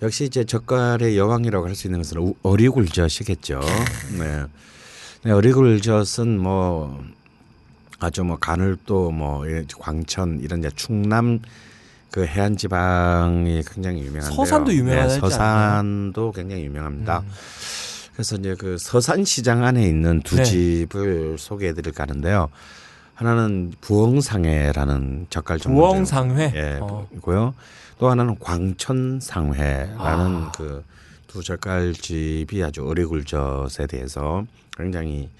[0.02, 3.60] 역시 이제 젓갈의 여왕이라고 할 수 있는 것은 우- 어리굴젓이겠죠.
[4.20, 4.44] 네.
[5.24, 7.02] 네, 어리굴젓은 뭐
[7.98, 11.40] 아주 뭐 가늘도 뭐 예, 광천 이런 이제 충남
[12.12, 14.36] 그 해안 지방이 굉장히 유명한데요.
[14.36, 17.18] 서산도 유명하지 네, 서산도 굉장히 유명합니다.
[17.18, 17.28] 음.
[18.12, 20.44] 그래서 이제 그 서산 시장 안에 있는 두 네.
[20.44, 22.48] 집을 소개해 드릴까 하는데요.
[23.26, 25.90] 하나는 부엉상회라는 젓갈 전문점.
[25.90, 26.52] 부엉상회.
[26.54, 27.06] 예, 어.
[27.16, 27.54] 이고요.
[27.98, 30.52] 또 하나는 광천상회라는 아.
[30.56, 34.44] 그두 젓갈집이 아주 어리굴젓에 대해서
[34.76, 35.30] 굉장히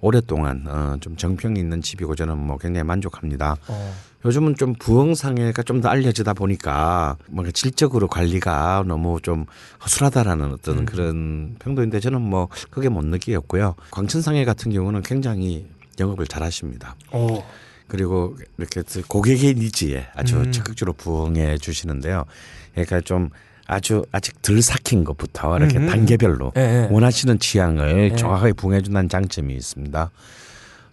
[0.00, 3.56] 오랫동안 어, 좀 정평이 있는 집이고 저는 뭐 굉장히 만족합니다.
[3.68, 3.94] 어.
[4.24, 9.44] 요즘은 좀 부엉상회가 좀 더 알려지다 보니까 뭔가 질적으로 관리가 너무 좀
[9.84, 10.84] 허술하다라는 어떤 음.
[10.86, 13.74] 그런 평도 있는데 저는 뭐 그게 못 느끼었고요.
[13.90, 15.66] 광천상회 같은 경우는 굉장히
[15.98, 16.96] 영업을 잘 하십니다.
[17.10, 17.44] 어.
[17.88, 20.52] 그리고 이렇게 고객의 니즈에 아주 음.
[20.52, 22.24] 적극적으로 부응해 주시는데요.
[22.72, 23.30] 그러니까 좀
[23.66, 25.88] 아주 아직 덜 삭힌 것부터 이렇게 음.
[25.88, 26.88] 단계별로 예, 예.
[26.90, 28.16] 원하시는 취향을 예.
[28.16, 30.10] 정확하게 부응해 준다는 장점이 있습니다.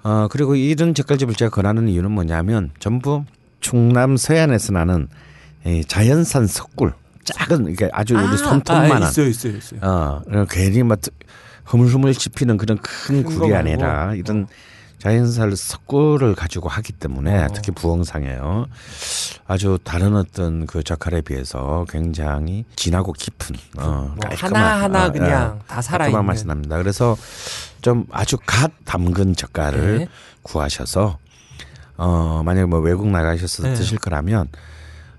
[0.03, 3.23] 어 그리고 이런 젓갈집을 제가 권하는 이유는 뭐냐면 전부
[3.59, 5.07] 충남 서해안에서 나는
[5.65, 9.79] 이 자연산 석굴 작은 이게 아주 우리 손톱만한 아, 있어요, 있어요, 있어요.
[9.81, 10.99] 어, 괜히 막
[11.65, 14.13] 흐물흐물 씹히는 그런 큰큰 굴이 거 아니라.
[14.15, 14.47] 이런
[15.03, 17.47] 자연산 석굴을 가지고 하기 때문에 어.
[17.53, 18.67] 특히 부엉상에요.
[19.45, 25.11] 아주 다른 어떤 그 젓갈에 비해서 굉장히 진하고 깊은 어, 뭐 깔끔한, 하나 하나 어,
[25.11, 26.13] 그냥 예, 다 살아 있는.
[26.13, 26.77] 깔끔한 맛이 납니다.
[26.77, 27.17] 그래서
[27.81, 30.07] 좀 아주 갓 담근 젓갈을 네.
[30.41, 31.17] 구하셔서
[31.97, 33.73] 어 만약에 뭐 외국 나가셔서 네.
[33.73, 34.47] 드실 거라면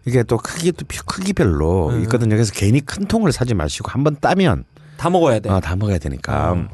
[0.07, 2.03] 이게 또 크기 또 크기별로 네.
[2.05, 2.37] 있거든요.
[2.37, 4.65] 그래서 괜히 큰 통을 사지 마시고 한번 따면
[4.97, 5.51] 다 먹어야 돼.
[5.51, 6.55] 어, 다 먹어야 되니까.
[6.55, 6.69] 음.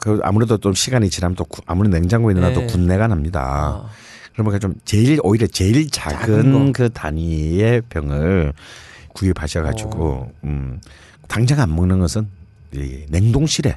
[0.00, 2.66] 그 아무래도 좀 시간이 지나면 또 구- 아무리 냉장고에 넣어도 네.
[2.66, 3.84] 군내가 납니다.
[3.86, 3.88] 아.
[4.32, 6.72] 그러면 좀 제일 오히려 제일 작은 작은 거.
[6.74, 8.52] 그 단위의 병을
[9.14, 10.32] 구입하셔 가지고 어.
[10.44, 10.80] 음,
[11.28, 12.26] 당장 안 먹는 것은
[12.72, 13.76] 이 냉동실에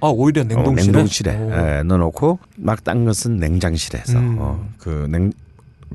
[0.00, 0.82] 아, 오히려 어, 냉동실에.
[0.92, 1.52] 냉동실에 오.
[1.52, 4.36] 예, 넣어놓고 막 딴 것은 냉장실에서 음.
[4.38, 5.32] 어, 그 냉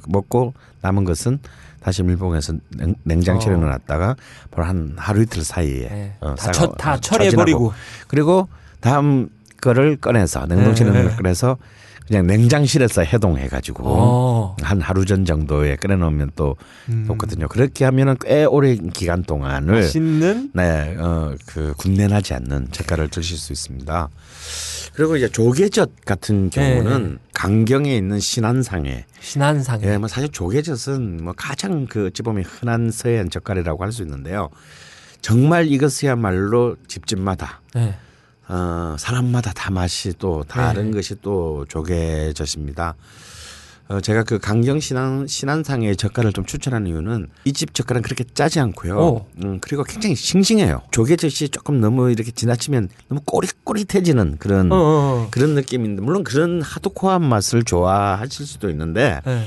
[0.07, 1.39] 먹고 남은 것은
[1.81, 3.57] 다시 밀봉해서 냉, 냉장실에 어.
[3.57, 4.15] 넣어놨다가
[4.51, 6.13] 바로 한 하루 이틀 사이에 네.
[6.19, 7.73] 어, 다, 싹- 처, 다 어, 처리해 처진하고 버리고.
[8.09, 9.29] 그리고 다음
[9.61, 11.07] 거를 꺼내서 냉동실에 네, 네.
[11.07, 11.57] 걸 꺼내서
[12.07, 14.55] 그냥 냉장실에서 해동해 가지고 어.
[14.61, 16.55] 한 하루 전 정도에 끓여놓으면 또
[16.87, 17.03] 음.
[17.05, 17.49] 좋거든요.
[17.49, 23.51] 그렇게 하면은 꽤 오랜 기간 동안을 맛있는 네, 어, 그 군내나지 않는 젓갈을 드실 수
[23.51, 24.09] 있습니다.
[24.93, 27.17] 그리고 이제 조개젓 같은 경우는 네.
[27.33, 29.85] 강경에 있는 신안상에 신한상에.
[29.85, 34.49] 예, 뭐 사실 조개젓은 뭐 가장 그 어찌 보면 흔한 서해안 젓갈이라고 할 수 있는데요.
[35.21, 37.95] 정말 이것이야말로 집집마다 네.
[38.49, 40.97] 어, 사람마다 다 맛이 또 다른 네.
[40.97, 42.95] 것이 또 조개젓입니다.
[43.89, 48.59] 어, 제가 그 강경 신안 신안상의 젓갈을 좀 추천하는 이유는 이 집 젓갈은 그렇게 짜지
[48.59, 48.97] 않고요.
[48.99, 49.25] 오.
[49.43, 50.81] 음, 그리고 굉장히 싱싱해요.
[50.91, 55.27] 조개젓이 조금 너무 이렇게 지나치면 너무 꼬릿꼬릿해지는 그런 어, 어, 어.
[55.31, 59.45] 그런 느낌인데 물론 그런 하드코어한 맛을 좋아하실 수도 있는데 네.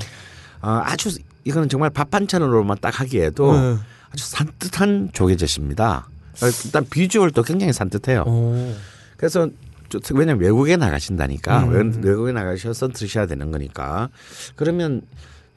[0.63, 1.11] 어, 아주
[1.45, 3.77] 이거는 정말 밥 반찬으로만 딱 하기에도 네.
[4.13, 6.09] 아주 산뜻한 조개젓입니다.
[6.43, 8.23] 어, 일단 비주얼도 굉장히 산뜻해요.
[8.27, 8.75] 오.
[9.17, 9.49] 그래서
[9.89, 12.03] 저- 왜냐면 외국에 나가신다니까 음.
[12.03, 14.09] 외- 외국에 나가셔서 드셔야 되는 거니까
[14.57, 15.03] 그러면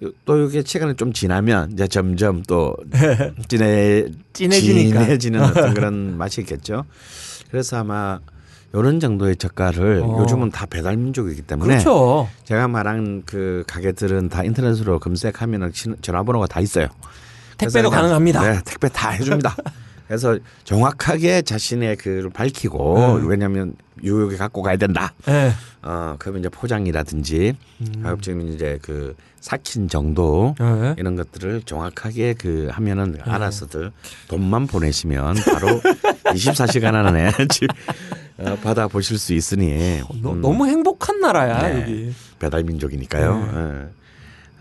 [0.03, 2.75] 요- 또 이게 시간이 좀 지나면 이제 점점 또
[3.47, 5.03] 진해 진해지니까.
[5.03, 6.86] 진해지는 어떤 그런 맛이 있겠죠.
[7.51, 8.19] 그래서 아마
[8.73, 10.21] 이런 정도의 젓갈을 어.
[10.21, 12.27] 요즘은 다 배달 민족이기 때문에 그렇죠.
[12.43, 16.88] 제가 말한 그 가게들은 다 인터넷으로 검색하면 전화번호가 다 있어요.
[17.59, 18.41] 택배도 가능합니다.
[18.51, 19.55] 네, 택배 다 해줍니다.
[20.13, 23.28] 그래서 정확하게 자신의 그를 밝히고 음.
[23.28, 25.12] 왜냐하면 유혹에 갖고 가야 된다.
[25.26, 25.52] 네.
[25.82, 28.04] 어 그러면 이제 포장이라든지 음.
[28.04, 30.93] 가급적이면 이제 그 삭힌 정도 네.
[30.99, 33.91] 이런 것들을 정확하게 그 하면은 알아서들
[34.28, 35.82] 돈만 보내시면 바로
[36.30, 37.69] 24시간 안에 집
[38.38, 41.82] 어, 받아 보실 수 있으니 너, 음, 너 무 행복한 나라야 네.
[41.82, 42.13] 여기.
[42.38, 43.36] 배달 민족이니까요.
[43.36, 43.49] 네.
[43.52, 43.89] 어,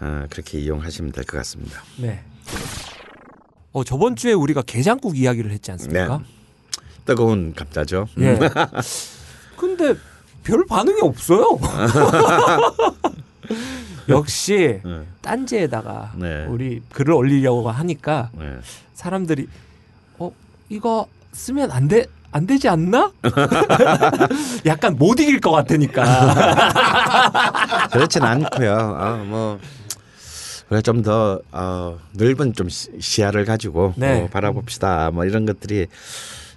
[0.00, 1.82] 어, 그렇게 이용하시면 될 것 같습니다.
[1.98, 2.22] 네.
[3.72, 6.18] 어 저번 주에 우리가 게장국 이야기를 했지 않습니까?
[6.18, 6.24] 네.
[7.04, 8.06] 뜨거운 감자죠.
[8.20, 8.38] 예.
[9.56, 9.94] 근데
[10.44, 11.58] 별 반응이 없어요.
[14.08, 15.00] 역시 네.
[15.22, 16.46] 딴지에다가 네.
[16.46, 18.58] 우리 글을 올리려고 하니까 네.
[18.94, 19.48] 사람들이
[20.18, 20.30] 어
[20.68, 22.06] 이거 쓰면 안 돼.
[22.34, 23.12] 안 되지 않나?
[24.64, 26.02] 약간 못 이길 것 같으니까.
[27.92, 28.72] 그렇진 않고요.
[28.72, 29.58] 어, 뭐
[30.72, 34.20] 그래 좀 더 어, 넓은 좀 시- 시야를 가지고 네.
[34.20, 35.10] 뭐 바라봅시다.
[35.10, 35.86] 뭐 이런 것들이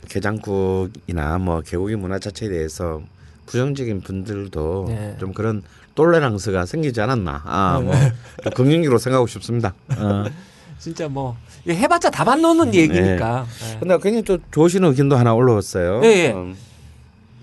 [0.08, 3.02] 게장국이나 뭐 개고기 문화 자체에 대해서
[3.46, 5.18] 부정적인 분들도 네.
[5.20, 5.64] 좀 그런
[5.96, 7.42] 똘레랑스가 생기지 않았나.
[7.44, 9.74] 아, 뭐좀 긍정적으로 생각하고 싶습니다.
[9.98, 10.24] 어.
[10.80, 11.36] 진짜 뭐
[11.68, 13.46] 해봤자 답안 넣는 얘기니까.
[13.64, 13.78] 네.
[13.82, 16.00] 근데 굉장히 또 좋으신 의견도 하나 올라왔어요.
[16.06, 16.32] 예, 예.
[16.32, 16.56] 음,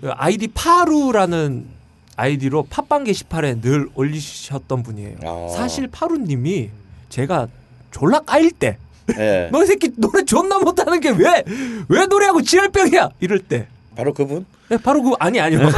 [0.01, 1.65] 그 아이디 파루라는
[2.15, 5.17] 아이디로 팟빵 게시판에 늘 올리셨던 분이에요.
[5.23, 5.47] 아.
[5.55, 6.69] 사실 파루님이
[7.09, 7.47] 제가
[7.91, 8.77] 졸라 까일 때,
[9.17, 9.49] 예.
[9.53, 11.43] 너이 새끼 노래 존나 못하는 게 왜
[11.89, 13.67] 왜 노래하고 지랄병이야 이럴 때.
[13.95, 14.45] 바로 그분?
[14.69, 15.59] 네, 바로 그 아니 아니요.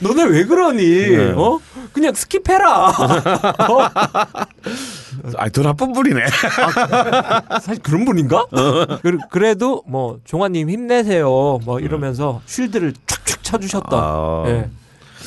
[0.00, 0.82] 너네 왜 그러니?
[0.84, 1.32] 네.
[1.36, 1.58] 어?
[1.92, 2.64] 그냥 skip해라.
[3.70, 3.90] 어?
[5.38, 6.20] 아, 더 나쁜 분이네.
[7.60, 8.46] 사실 그런 분인가?
[9.02, 11.60] 그- 그래도 뭐 종아님 힘내세요.
[11.64, 14.00] 뭐 이러면서 쉴드를 촥촥 쳐주셨던.
[14.02, 14.44] 아.
[14.48, 14.68] 예.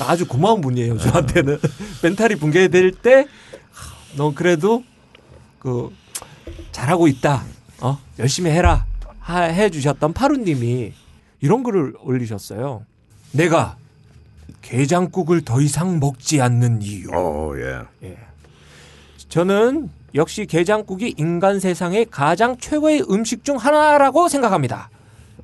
[0.02, 0.98] 아주 고마운 분이에요.
[0.98, 1.58] 저한테는
[2.04, 3.28] 멘탈이 붕괴될 때,
[4.18, 4.84] 너 그래도
[5.60, 5.90] 그
[6.74, 7.44] 잘하고 있다.
[7.82, 8.86] 어 열심히 해라.
[9.26, 10.94] 하, 해주셨던 파루님이
[11.42, 12.86] 이런 글을 올리셨어요.
[13.32, 13.76] 내가
[14.62, 17.08] 게장국을 더 이상 먹지 않는 이유.
[17.12, 17.82] 어, 예.
[18.08, 18.18] 예.
[19.28, 24.92] 저는 역시 게장국이 인간 세상의 가장 최고의 음식 중 하나라고 생각합니다.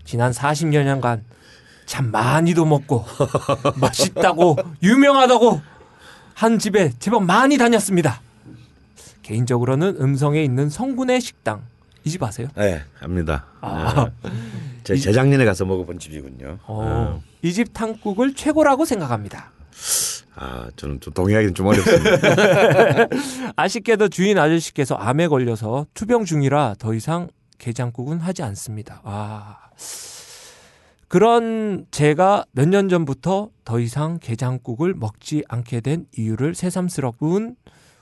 [0.05, 1.21] 지난 40여년간
[1.87, 3.03] 참 많이도 먹고
[3.81, 5.59] 맛있다고 유명하다고
[6.35, 8.21] 한 집에 제법 많이 다녔습니다.
[9.23, 11.63] 개인적으로는 음성에 있는 성군의 식당
[12.03, 12.47] 이 집 아세요?
[12.55, 13.45] 네, 압니다.
[13.61, 14.09] 아.
[14.23, 14.31] 네.
[14.83, 16.57] 제 재작년에 가서 먹어본 집이군요.
[16.65, 19.51] 어, 이집 탕국을 최고라고 생각합니다.
[20.35, 23.07] 아, 저는 좀 동의하기는 좀 어렵습니다.
[23.55, 29.01] 아쉽게도 주인 아저씨께서 암에 걸려서 투병 중이라 더 이상 게장국은 하지 않습니다.
[29.03, 29.57] 아.
[31.07, 37.55] 그런 제가 몇 년 전부터 더 이상 게장국을 먹지 않게 된 이유를 새삼스러운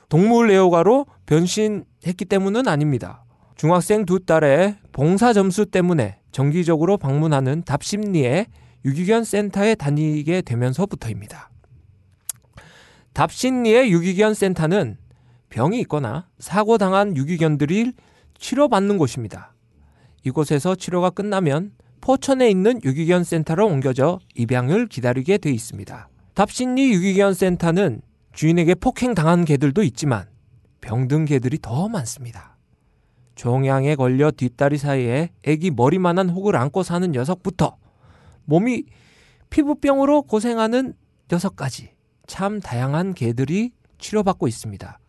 [0.10, 3.24] 동물 애호가로 변신했기 때문은 아닙니다.
[3.60, 8.46] 중학생 두 딸의 봉사 점수 때문에 정기적으로 방문하는 답심리의
[8.86, 11.50] 유기견 센터에 다니게 되면서부터입니다.
[13.12, 14.98] 답심리의 유기견 센터는
[15.50, 17.92] 병이 있거나 사고 당한 유기견들이
[18.38, 19.54] 치료받는 곳입니다.
[20.24, 26.08] 이곳에서 치료가 끝나면 포천에 있는 유기견 센터로 옮겨져 입양을 기다리게 돼 있습니다.
[26.34, 30.30] 답신리 유기견 센터는 주인에게 폭행 당한 개들도 있지만
[30.80, 32.59] 병든 개들이 더 많습니다.
[33.40, 37.78] 종양에 걸려 뒷다리 사이에 애기 머리만한 혹을 안고 사는 녀석부터
[38.44, 38.84] 몸이
[39.50, 40.94] 피부병으로 고생하는
[41.30, 41.92] 16가지
[42.28, 45.00] 참 다양한 개들이 치료받고 있습니다.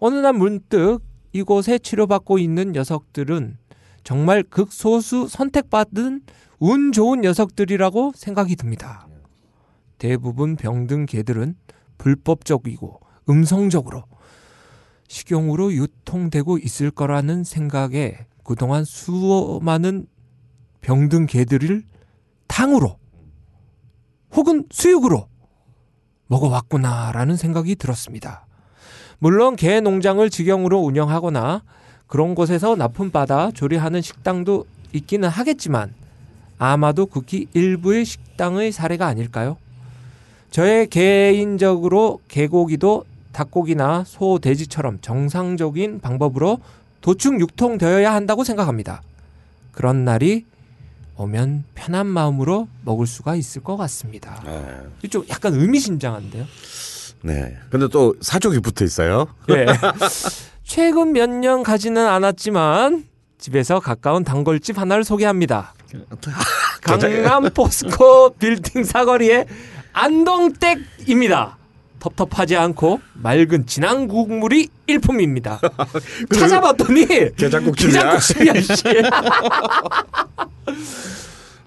[0.00, 0.98] 어느 날 문득
[1.30, 3.58] 이곳에 치료받고 있는 녀석들은
[4.02, 6.22] 정말 극소수 선택받은
[6.58, 9.06] 운 좋은 녀석들이라고 생각이 듭니다.
[9.98, 11.54] 대부분 병든 개들은
[11.96, 14.02] 불법적이고 음성적으로
[15.08, 20.06] 식용으로 유통되고 있을 거라는 생각에 그동안 수많은
[20.80, 21.82] 병든 개들을
[22.46, 22.96] 탕으로
[24.34, 25.28] 혹은 수육으로
[26.28, 28.46] 먹어왔구나라는 생각이 들었습니다.
[29.18, 31.62] 물론 개 농장을 직영으로 운영하거나
[32.06, 35.92] 그런 곳에서 납품받아 조리하는 식당도 있기는 하겠지만
[36.58, 39.56] 아마도 극히 일부의 식당의 사례가 아닐까요?
[40.50, 43.04] 저의 개인적으로 개고기도
[43.38, 46.58] 닭고기나 소, 돼지처럼 정상적인 방법으로
[47.00, 49.00] 도축 유통되어야 한다고 생각합니다.
[49.70, 50.44] 그런 날이
[51.16, 54.42] 오면 편한 마음으로 먹을 수가 있을 것 같습니다.
[54.44, 55.08] 네.
[55.08, 56.44] 좀 약간 의미심장한데요.
[57.22, 57.56] 네.
[57.70, 59.26] 근데 또 사족이 붙어 있어요.
[59.50, 59.66] 예.
[60.64, 63.04] 최근 몇 년 가지는 않았지만
[63.38, 65.74] 집에서 가까운 단골집 하나를 소개합니다.
[66.82, 69.46] 강남 포스코 빌딩 사거리의
[69.92, 71.57] 안동댁입니다.
[72.00, 75.60] 텁텁하지 않고 맑은 진한 국물이 일품입니다.
[76.34, 77.06] 찾아봤더니
[77.36, 78.18] 게장국집이야.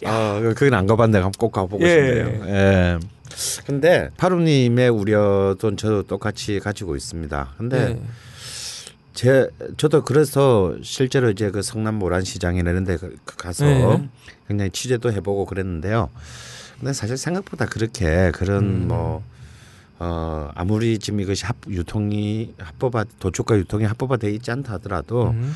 [0.06, 1.90] 아, 그건 안 가봤는데 한번 꼭 가보고 예.
[1.90, 2.46] 싶네요.
[2.48, 3.00] 예.
[3.66, 7.54] 근데 파루님의 우려도 저도 똑같이 가지고 있습니다.
[7.58, 8.02] 근데 네.
[9.14, 14.10] 제 저도 그래서 실제로 이제 그 성남 모란시장이나 이런 데 가- 가서 네.
[14.48, 16.10] 굉장히 취재도 해보고 그랬는데요.
[16.80, 18.88] 근데 사실 생각보다 그렇게 그런 음.
[18.88, 19.24] 뭐
[20.04, 25.54] 어, 아무리 지금 이것이 합, 유통이 합법화 도축과 유통이 합법화돼 있지 않다 하더라도 음.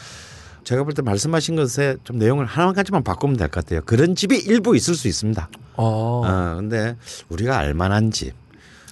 [0.63, 3.81] 제가 볼 때 말씀하신 것에 좀 내용을 하나 가지만 바꾸면 될 것 같아요.
[3.85, 5.49] 그런 집이 일부 있을 수 있습니다.
[5.77, 6.21] 어.
[6.23, 6.95] 어, 근데
[7.29, 8.33] 우리가 알만한 집,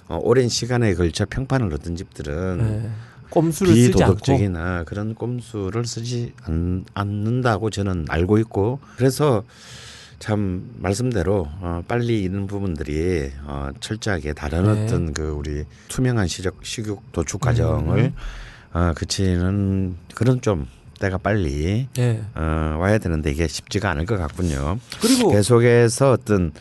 [0.08, 2.90] 어, 오랜 시간에 걸쳐 평판을 얻은 집들은 네.
[3.30, 9.44] 꼼수를 비도덕적이나 그런 꼼수를 쓰지 않, 않는다고 저는 알고 있고 그래서
[10.24, 14.84] 참 말씀대로 어, 빨리 이런 부분들이 어, 철저하게 다른 네.
[14.84, 18.14] 어떤 그 우리 투명한 시적 식육 도축 과정을 음.
[18.72, 20.66] 어, 그치는 그런 좀
[20.98, 22.22] 때가 빨리 예.
[22.34, 24.78] 어, 와야 되는데 이게 쉽지가 않을 것 같군요.
[25.02, 26.52] 그리고 계속해서 어떤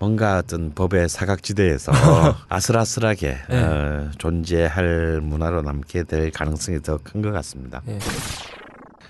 [0.00, 1.92] 뭔가 어떤 법의 사각지대에서
[2.50, 3.56] 아슬아슬하게 네.
[3.62, 7.80] 어, 존재할 문화로 남게 될 가능성이 더 큰 것 같습니다.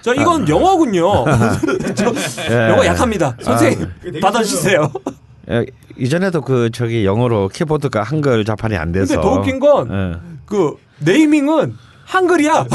[0.05, 0.07] 예.
[0.15, 1.25] 저 이건 영어군요.
[1.95, 2.13] 저
[2.51, 2.69] 예.
[2.71, 3.37] 영어 약합니다.
[3.41, 3.89] 선생님
[4.21, 4.91] 받아주세요.
[5.51, 5.65] 예,
[5.97, 10.17] 이전에도 그 저기 영어로 키보드가 한글 자판이 안 돼서 근데 더 웃긴 건 예.
[10.47, 12.67] 그 naming은 한글이야.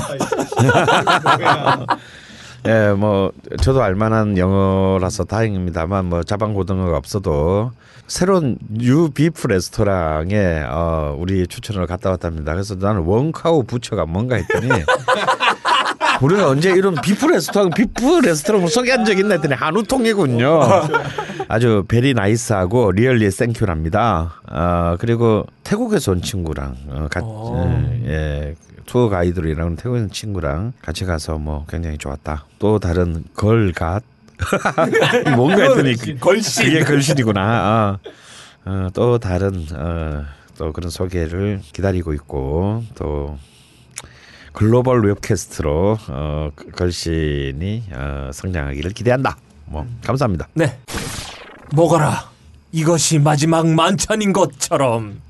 [2.67, 7.71] 예, 뭐 저도 알만한 영어라서 다행입니다만 뭐 자방 고등어가 없어도
[8.07, 12.53] 새로운 new beef 레스토랑에 어, 우리 추천을 갔다 왔답니다.
[12.53, 14.67] 그래서 나는 one cow butcher가 뭔가 했더니
[16.21, 20.59] 우리가 언제 이런 beef 레스토랑 beef 레스토랑을 소개한 적 있나 했더니 한우통이군요.
[21.47, 24.33] 아주 very nice하고 really thank you랍니다.
[24.51, 27.89] 어, 그리고 태국에서 온 친구랑 어, 같, 어.
[28.05, 28.55] 예, 예,
[28.85, 32.45] 투어 가이드로이랑 태국에 있는 친구랑 같이 가서 뭐 굉장히 좋았다.
[32.59, 34.03] 또 다른 걸갓
[35.35, 36.65] 뭔가 했더니 그- 걸신.
[36.65, 37.97] 그게 걸신이구나.
[38.03, 38.09] 어.
[38.65, 40.23] 어, 또 다른 어,
[40.57, 43.37] 또 그런 소개를 기다리고 있고 또
[44.59, 49.37] 글로벌 웹캐스트로 어, 그 걸신이 어, 성장하기를 기대한다.
[49.63, 50.49] 뭐 감사합니다.
[50.53, 50.77] 네.
[51.73, 52.29] 먹어라.
[52.73, 55.21] 이것이 마지막 만찬인 것처럼.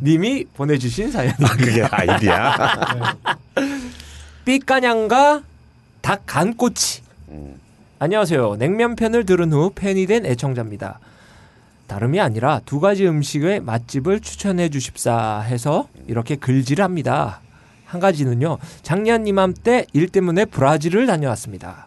[0.00, 1.56] 님이 보내주신 사연입니다.
[1.56, 3.16] 그게 아이디야.
[4.46, 5.42] 삐까냥과
[6.00, 7.02] 닭 간꼬치.
[7.98, 8.56] 안녕하세요.
[8.56, 11.00] 냉면편을 들은 후 팬이 된 애청자입니다.
[11.86, 17.42] 다름이 아니라 두 가지 음식의 맛집을 추천해 주십사 해서 이렇게 글질을 합니다.
[17.86, 18.58] 한 가지는요.
[18.82, 21.86] 작년 이맘때 일 때문에 브라질을 다녀왔습니다.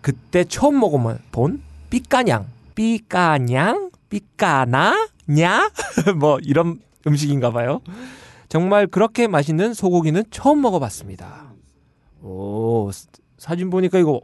[0.00, 5.70] 그때 처음 먹어본 삐까냥, 삐까냥, 삐까나냐
[6.18, 7.80] 뭐 이런 음식인가 봐요.
[8.48, 11.52] 정말 그렇게 맛있는 소고기는 처음 먹어봤습니다.
[12.22, 13.06] 오 사-
[13.38, 14.20] 사진 보니까 이거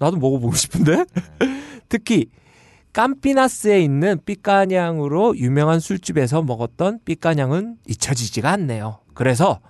[0.00, 1.04] 나도 먹어보고 싶은데
[1.88, 2.26] 특히
[2.92, 9.00] 깜피나스에 있는 삐까냥으로 유명한 술집에서 먹었던 삐까냥은 잊혀지지가 않네요.
[9.12, 9.60] 그래서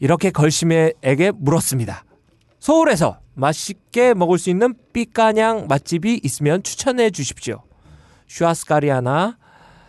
[0.00, 2.04] 이렇게 걸심에게 물었습니다.
[2.60, 7.62] 서울에서 맛있게 먹을 수 있는 삐까냥 맛집이 있으면 추천해 주십시오.
[8.26, 9.36] 슈아스카리아나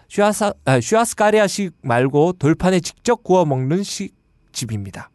[0.07, 5.09] 슈아사, 아, 슈아스카리아식 말고 돌판에 직접 구워 먹는 식집입니다.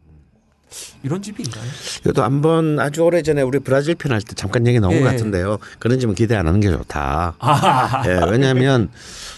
[1.03, 1.63] 이런 집이 있나요?
[2.01, 4.99] 이것도 한번 아주 오래 전에 우리 브라질 편 할 때 잠깐 얘기 나온 예.
[4.99, 5.57] 것 같은데요.
[5.79, 7.35] 그런 집은 기대 안 하는 게 좋다.
[7.39, 8.89] 아, 예, 왜냐하면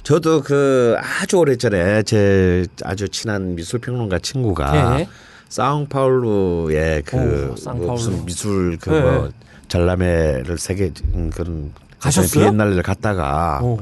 [0.03, 5.09] 저도 그 아주 오래 전에 제 아주 친한 미술 평론가 친구가 예.
[5.49, 7.91] 사우파울루의 그 오, 뭐 사우파울루.
[7.93, 9.01] 무슨 미술 그 예.
[9.01, 9.29] 뭐
[9.67, 12.45] 전람회를 세계 음, 그런 가셨어요?
[12.45, 13.79] 비엔날레를 갔다가 오.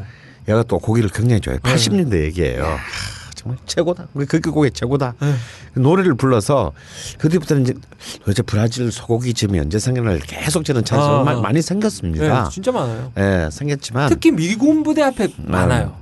[0.48, 1.60] 얘가 또 고기를 굉장히 좋아해.
[1.62, 1.74] 네.
[1.74, 2.64] 80년대 얘기예요.
[2.64, 2.78] 하,
[3.36, 4.08] 정말 최고다.
[4.14, 5.16] 우리 그 고기 최고다.
[5.20, 5.34] 네.
[5.82, 6.72] 노래를 불러서
[7.18, 7.74] 그 뒤부터는 이제
[8.22, 11.24] 도대체 브라질 소고기집이 언제 생겨날 계속 저는 찬스 아.
[11.24, 12.44] 마- 많이 생겼습니다.
[12.46, 13.12] 네, 진짜 많아요.
[13.18, 15.96] 예, 생겼지만 특히 미군 부대 앞에 많아요.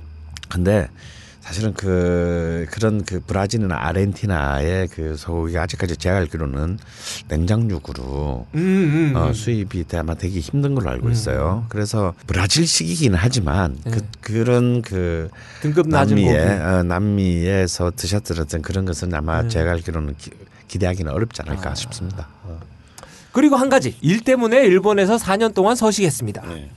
[0.48, 0.88] 근데
[1.44, 6.78] 사실은 그 그런 그 브라질이나 아르헨티나의 그 소고기가 아직까지 제가 알기로는
[7.28, 9.32] 냉장육으로 음, 음, 어, 음.
[9.34, 11.66] 수입이 아마 되게 힘든 걸로 알고 있어요.
[11.68, 14.06] 그래서 브라질식이긴 하지만 그 네.
[14.22, 15.28] 그런 그
[15.60, 16.16] 등급 낮은.
[16.16, 19.48] 남미에 어, 남미에서 드셨던 그런 것은 아마 네.
[19.48, 20.30] 제가 알기로는 기,
[20.68, 21.74] 기대하기는 어렵지 않을까 아.
[21.74, 22.26] 싶습니다.
[22.44, 22.58] 어.
[23.32, 26.42] 그리고 한 가지 일 때문에 일본에서 4년 동안 서식했습니다.
[26.48, 26.70] 네.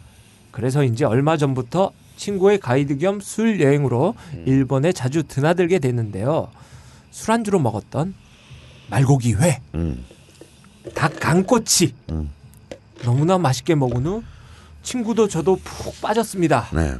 [0.51, 4.43] 그래서인지 얼마 전부터 친구의 가이드 겸 술 여행으로 음.
[4.45, 6.49] 일본에 자주 드나들게 됐는데요.
[7.11, 8.13] 술안주로 먹었던
[8.89, 10.03] 말고기 회, 음,
[10.93, 12.29] 닭 강꼬치 음.
[13.03, 14.23] 너무나 맛있게 먹은 후
[14.83, 16.67] 친구도 저도 푹 빠졌습니다.
[16.73, 16.95] 네.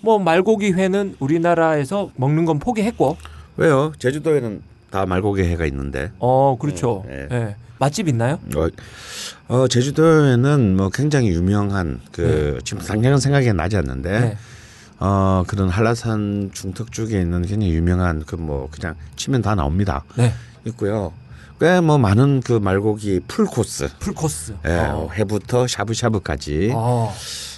[0.00, 3.16] 뭐 말고기 회는 우리나라에서 먹는 건 포기했고,
[3.56, 3.92] 왜요?
[3.98, 6.10] 제주도에는 다 말고기 회가 있는데.
[6.18, 7.04] 어 그렇죠.
[7.06, 7.28] 네.
[7.30, 7.56] 예.
[7.78, 8.38] 맛집 있나요?
[8.56, 8.68] 어,
[9.48, 14.36] 어, 제주도에는 뭐 굉장히 유명한 그 지금 당장은 생각이 나지 않는데 네.
[15.00, 20.04] 어 그런 한라산 중턱 쪽에 있는 굉장히 유명한 그 뭐 그냥 치면 다 나옵니다.
[20.16, 20.32] 네.
[20.66, 21.12] 있고요.
[21.58, 23.88] 꽤 뭐 많은 그 말고기 풀 코스.
[23.98, 24.54] 풀 코스.
[24.66, 25.08] 예, 어.
[25.12, 26.72] 회부터 샤브샤브까지.
[26.74, 27.12] 어.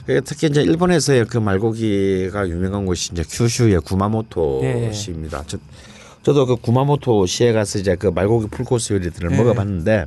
[0.08, 4.92] 예, 특히 이제 일본에서의 그 말고기가 유명한 곳이 이제 큐슈의 구마모토 예.
[4.92, 5.44] 시입니다.
[5.46, 5.56] 저,
[6.24, 9.36] 저도 그 구마모토 시에 가서 이제 그 말고기 풀코스 요리들을 예.
[9.36, 10.06] 먹어봤는데,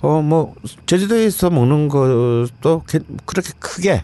[0.00, 0.54] 어 뭐
[0.86, 4.02] 제주도에서 먹는 것도 게- 그렇게 크게 뭐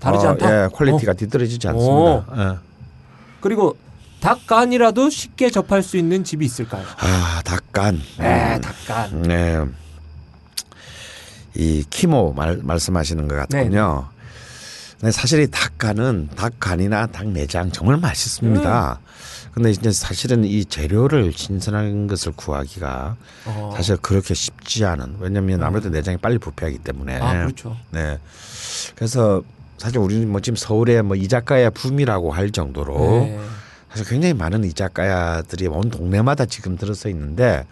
[0.00, 0.64] 다르지 어, 않다.
[0.64, 1.14] 예, quality가 어.
[1.14, 1.70] 뒤떨어지지 오.
[1.70, 2.52] 않습니다.
[2.54, 2.58] 예.
[3.40, 3.76] 그리고
[4.20, 6.84] 닭간이라도 쉽게 접할 수 있는 집이 있을까요?
[6.98, 8.00] 아 닭간.
[8.18, 9.22] 네, 닭간.
[9.22, 9.64] 네.
[11.54, 14.08] 이 きも 말, 말씀하시는 것 같군요.
[15.00, 19.00] 네, 사실 이 닭간은 닭간이나 닭 내장 정말 맛있습니다.
[19.52, 23.16] 근데 이제 사실은 이 재료를 신선한 것을 구하기가
[23.46, 23.72] 어.
[23.74, 25.16] 사실 그렇게 쉽지 않은.
[25.18, 27.18] 왜냐하면 아무래도 내장이 빨리 부패하기 때문에.
[27.20, 27.74] 아 그렇죠.
[27.90, 28.18] 네.
[28.96, 29.42] 그래서
[29.78, 33.38] 사실 우리는 뭐 지금 서울에 뭐 이자카야 붐이라고 할 정도로 네.
[33.90, 37.66] 사실 굉장히 많은 이자카야들이 온 동네마다 지금 들어서 있는데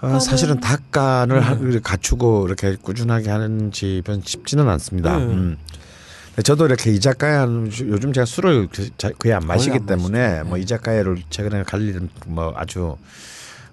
[0.00, 1.42] 어, 사실은 닭간을 네.
[1.76, 5.18] 하- 갖추고 이렇게 꾸준하게 하는 집은 쉽지는 않습니다.
[5.18, 5.24] 네.
[5.24, 5.56] 음.
[6.42, 7.46] 저도 이렇게 이자카야
[7.86, 10.44] 요즘 제가 술을 그- 자- 거의 안 마시기 안 때문에 마시죠.
[10.48, 10.62] 뭐 네.
[10.62, 12.96] 이자카야를 최근에 갈 일은 뭐 아주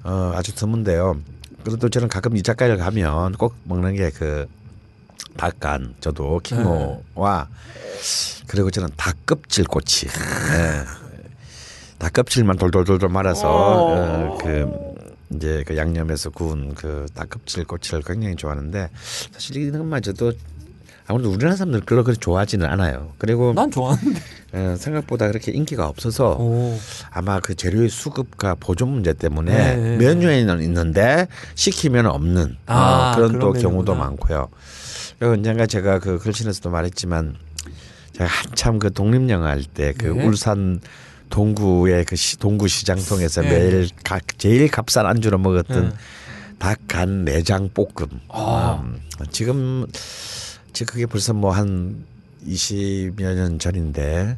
[0.03, 1.17] 어 아주 드문데요.
[1.63, 4.47] 그래도 저는 가끔 이자카야를 가면 꼭 먹는 게그
[5.41, 7.47] 닭간 저도 킹모와
[8.45, 10.05] 그리고 저는 닭껍질 꼬치.
[10.05, 10.83] 예.
[11.97, 14.69] 닭껍질만 돌돌돌돌 말아서 어, 그
[15.35, 18.89] 이제 그 양념에서 구운 그 닭껍질 꼬치를 굉장히 좋아하는데
[19.31, 20.33] 사실 이것마저도
[21.07, 23.13] 아무래도 우리나라 사람들 별로 그렇게 좋아하지는 않아요.
[23.17, 24.21] 그리고 난 좋아하는데.
[24.53, 26.77] 어, 생각보다 그렇게 인기가 없어서 오.
[27.09, 33.15] 아마 그 재료의 수급과 보존 문제 때문에 네, 네, 메뉴에는 있는데 시키면 없는 아, 어,
[33.15, 34.09] 그런 그런 또 경우도 메뉴구나.
[34.09, 34.49] 많고요.
[35.21, 37.35] 그리고 언젠가 제가 그 글씨에서도 말했지만
[38.13, 40.25] 제가 한참 그 독립영화 할 때그 네.
[40.25, 40.81] 울산
[41.29, 43.49] 동구의 그 시, 동구 시장통에서 네.
[43.51, 45.95] 매일 가, 제일 값싼 안주로 먹었던 네.
[46.57, 48.19] 닭간 내장 볶음.
[48.29, 48.81] 아.
[48.83, 48.99] 음,
[49.29, 49.85] 지금
[50.73, 52.03] 지금 그게 벌써 뭐 한
[52.47, 54.37] 20여 년 전인데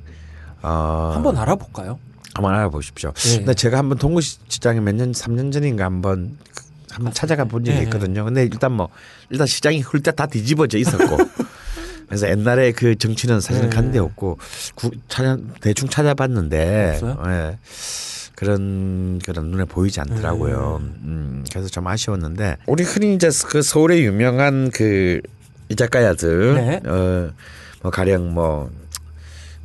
[0.63, 1.97] 어 한번 알아볼까요?
[2.33, 3.13] 한번 알아보십시오.
[3.13, 3.37] 네.
[3.37, 6.62] 근데 제가 한번 동구시장에 몇 년, 3년 전인가 한번 그-
[6.93, 7.83] 한번 찾아가 본 적이 네.
[7.85, 8.23] 있거든요.
[8.25, 8.89] 근데 일단 뭐
[9.29, 11.17] 일단 시장이 훑때 다 뒤집어져 있었고.
[12.07, 13.75] 그래서 옛날에 그 정치는 사실은 네.
[13.75, 14.37] 간데 없고
[14.75, 16.99] 구, 찾아, 대충 찾아봤는데?
[17.01, 17.57] 예,
[18.35, 20.79] 그런 그런 눈에 보이지 않더라고요.
[20.83, 20.89] 네.
[21.05, 25.21] 음, 그래서 좀 아쉬웠는데 우리 흔히 이제 그 서울의 유명한 그
[25.69, 26.81] 이자카야들 네.
[26.85, 27.31] 어,
[27.81, 28.69] 뭐 가령 뭐,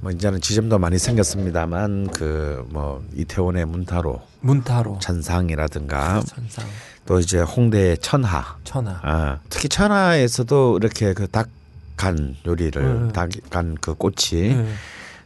[0.00, 4.98] 뭐 이제는 지점도 많이 생겼습니다만 그 뭐 이태원의 문타로 문타로.
[5.00, 6.64] 천상이라든가 천상.
[7.08, 9.00] 또 이제 홍대의 천하 천하.
[9.02, 13.12] 아, 특히 천하에서도 이렇게 그 닭간 요리를 음.
[13.12, 14.66] 닭간 그 꼬치를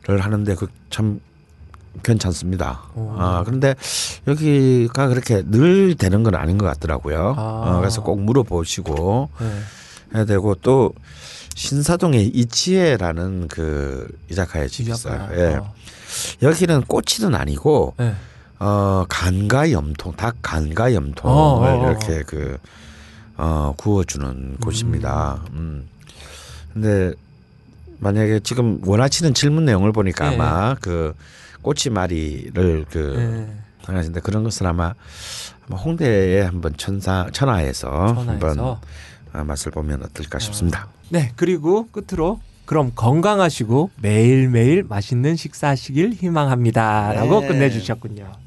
[0.06, 0.16] 네.
[0.16, 1.20] 하는데 그 참
[2.02, 2.82] 괜찮습니다.
[2.94, 3.14] 오.
[3.18, 3.74] 아 그런데
[4.28, 7.34] 여기가 그렇게 늘 되는 건 아닌 것 같더라고요.
[7.36, 7.62] 아.
[7.66, 9.58] 어, 그래서 꼭 물어보시고 네.
[10.14, 10.92] 해야 되고 또
[11.54, 15.28] 신사동에 이치에라는 그 이자카야 집이 있어요.
[15.34, 15.54] 예.
[15.56, 15.74] 어.
[16.42, 18.14] 여기는 꼬치는 아니고 네.
[18.64, 21.90] 어 간과 염통, 닭 간과 염통을 어, 어, 어.
[21.90, 22.58] 이렇게 그
[23.36, 25.42] 어, 구워주는 곳입니다.
[25.54, 25.88] 음.
[26.72, 27.12] 근데
[27.98, 30.36] 만약에 지금 원하시는 질문 내용을 보니까 네.
[30.36, 31.12] 아마 그
[31.62, 33.92] 꼬치마리를 그 네.
[33.92, 34.94] 하시는데 그런 것은 아마
[35.68, 38.80] 홍대에 한번 천사 천하에서, 한번 전화해서.
[39.32, 40.86] 아, 맛을 보면 어떨까 싶습니다.
[41.08, 47.48] 네, 그리고 끝으로 그럼 건강하시고 매일매일 맛있는 식사하시길 희망합니다라고 네.
[47.48, 48.42] 끝내주셨군요.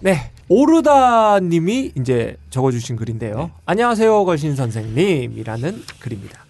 [0.00, 3.50] 네, 오르다 님이 이제 적어주신 글인데요.
[3.66, 6.40] 안녕하세요, 걸신 선생님이라는 글입니다.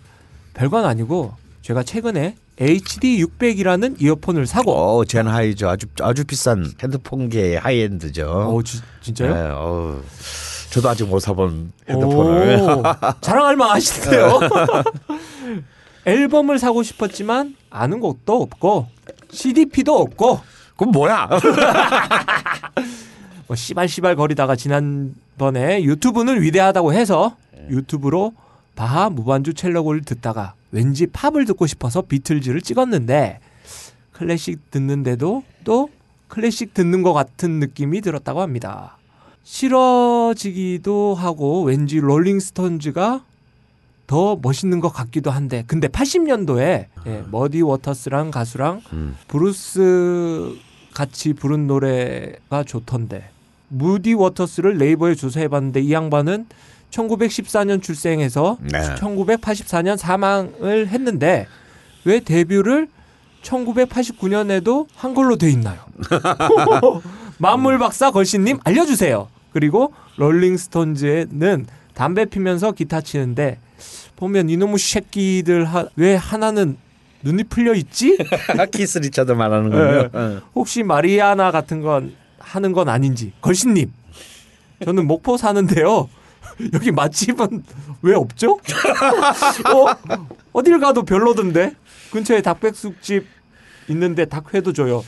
[0.54, 5.68] 별건 아니고 제가 최근에 HD 600이라는 이어폰을 사고 어, 젠하이죠.
[5.68, 8.26] 아주 아주 비싼 핸드폰계의 하이엔드죠.
[8.30, 9.34] 어, 지- 진짜요?
[9.34, 10.00] 네, 어,
[10.70, 12.60] 저도 아직 못 사본 핸드폰을.
[12.60, 12.82] 오,
[13.20, 14.40] 자랑할 만하시네요.
[16.04, 18.86] 앨범을 사고 싶었지만 아는 곳도 없고
[19.30, 20.40] CDP도 없고
[20.82, 21.28] 그럼 뭐야?
[23.46, 27.36] 뭐 씨발씨발 거리다가 지난번에 유튜브는 위대하다고 해서
[27.70, 28.32] 유튜브로
[28.74, 33.38] 바하 무반주 첼로곡을 듣다가 왠지 팝을 듣고 싶어서 비틀즈를 찍었는데
[34.10, 35.88] 클래식 듣는데도 또
[36.26, 38.96] 클래식 듣는 것 같은 느낌이 들었다고 합니다.
[39.44, 43.22] 싫어지기도 하고 왠지 롤링스톤즈가
[44.08, 49.16] 더 멋있는 것 같기도 한데 근데 80년도에 예, 머디 워터스랑 가수랑 음.
[49.28, 50.56] 블루스
[50.92, 53.28] 같이 부른 노래가 좋던데
[53.68, 56.46] 무디 워터스를 네이버에 조사해봤는데 이 양반은
[56.90, 58.78] 1914년 출생해서 네.
[58.96, 61.46] 1984년 사망을 했는데
[62.04, 62.88] 왜 데뷔를
[63.42, 65.78] 1989년에도 한글로 돼 있나요?
[67.38, 69.28] 만물 박사 걸신님 알려주세요.
[69.52, 73.58] 그리고 롤링스톤즈는 담배 피면서 기타 치는데
[74.16, 76.76] 보면 이놈의 새끼들 하- 왜 하나는
[77.22, 78.18] 눈이 풀려 있지?
[78.72, 79.82] 키스 리차드 말하는군요.
[79.84, 80.08] 네.
[80.12, 80.42] 어.
[80.54, 83.92] 혹시 마리화나 같은 건 하는 건 아닌지 걸신님
[84.84, 86.08] 저는 목포 사는데요
[86.74, 87.64] 여기 맛집은
[88.02, 88.58] 왜 없죠?
[89.72, 90.18] 어,
[90.52, 91.74] 어딜 가도 별로던데
[92.10, 93.26] 근처에 닭백숙집
[93.88, 95.04] 있는데 닭회도 줘요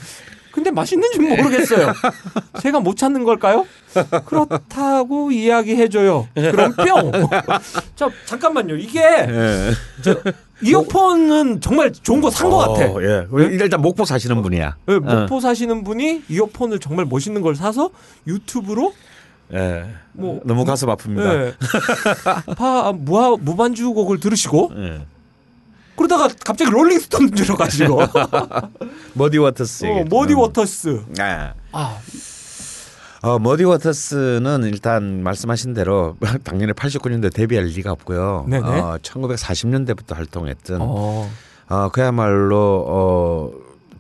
[0.53, 1.93] 근데 맛있는지 모르겠어요
[2.63, 3.67] 제가 못 찾는 걸까요?
[4.27, 7.13] 그렇다고 이야기해줘요 그럼 뿅
[7.97, 9.71] 자, 잠깐만요 이게 예.
[10.63, 13.27] 이어폰은 정말 좋은 거산것 같아 어, 예.
[13.51, 14.77] 일단 목포 사시는 분이야.
[14.87, 17.91] 네, 목포 사시는 분이 이어폰을 정말 멋있는 걸 사서
[18.27, 18.95] 유튜브로
[19.53, 19.85] 예.
[20.13, 21.25] 뭐- 너무 가슴 아픕니다.
[21.47, 21.55] 예.
[22.57, 25.07] 바하 무반주 곡을 들으시고 예.
[25.97, 28.01] 그러다가 갑자기 롤링스톤 들어가시고
[29.15, 29.87] 머디 워터스.
[29.87, 31.53] 어, 모디 워터스 예.
[31.73, 31.99] 아
[33.25, 36.15] 어, 머디 워터스는 일단 말씀하신 대로
[36.45, 38.45] 당연히 89년대 데뷔할 리가 없고요.
[38.51, 38.67] 네네.
[38.67, 41.31] 어, 1940년대부터 활동했던 어.
[41.71, 43.51] 어, 그야말로 어,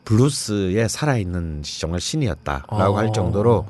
[0.04, 2.98] 블루스의 살아있는 정말 신이었다라고 어.
[2.98, 3.66] 할 정도로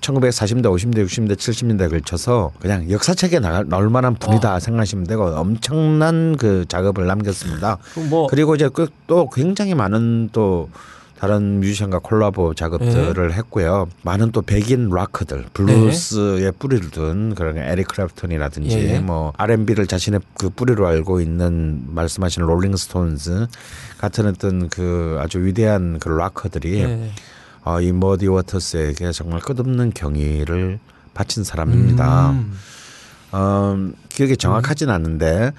[0.00, 6.64] 1940년대, 50년대, 60년대, 70년대에 걸쳐서 그냥 역사책에 나갈 나올 만한 분이다 생각하시면 되고 엄청난 그
[6.66, 7.76] 작업을 남겼습니다.
[8.08, 10.70] 뭐 그리고 이제 그또 굉장히 많은 또
[11.24, 13.88] 다른 뮤지션과 콜라보 작업들을 했고요.
[14.02, 18.98] 많은 또 백인 락커들, 블루스의 뿌리를 둔 그런 에릭 클랩튼이라든지 예, 예.
[18.98, 23.46] 뭐 R&B를 자신의 그 뿌리로 알고 있는 말씀하신 롤링스톤즈
[23.96, 27.10] 같은 어떤 그 아주 위대한 그 락커들이 예.
[27.64, 30.78] 어, 이 머디 워터스에게 정말 끝없는 경의를
[31.14, 32.32] 바친 사람입니다.
[32.32, 32.52] 음.
[33.32, 35.52] 어, 기억이 정확하진 않은데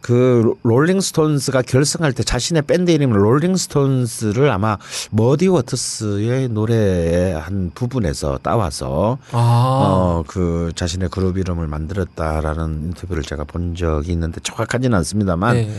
[0.00, 4.78] 그 롤링스톤스가 결성할 때 자신의 밴드 이름 롤링스톤스를 아마
[5.10, 13.74] 머디 워터스의 노래의 한 부분에서 따와서 아 어그 자신의 그룹 이름을 만들었다라는 인터뷰를 제가 본
[13.74, 15.70] 적이 있는데 정확하지는 않습니다만 예.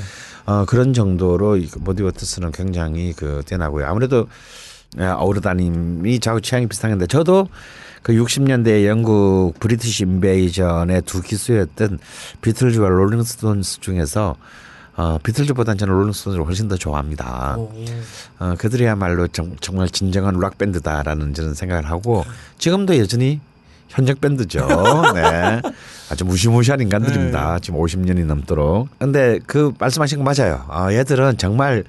[0.46, 3.86] 어 그런 정도로 이 머디 워터스는 굉장히 그 뛰어나고요.
[3.86, 4.28] 아무래도
[5.00, 7.48] 예, 어르다님이 자꾸 취향이 비슷한데 저도
[8.02, 12.00] 그 60년대 영국 British Invasion의 두 기수였던
[12.42, 14.36] 비틀즈와 롤링스톤스 중에서
[14.96, 17.56] 어, 비틀즈보다는 저는 롤링스톤스를 훨씬 더 좋아합니다.
[17.58, 17.74] 오.
[18.40, 22.26] 어, 그들이야말로 정, 정말 진정한 락 밴드다라는 저는 생각을 하고
[22.58, 23.40] 지금도 여전히
[23.88, 24.68] 현역 밴드죠.
[25.16, 25.62] 네.
[26.12, 27.60] 아주 무시무시한 인간들입니다.
[27.60, 28.90] 지금 50년이 넘도록.
[29.00, 30.66] 근데 그 말씀하신 거 맞아요.
[30.68, 31.84] 어, 얘들은 정말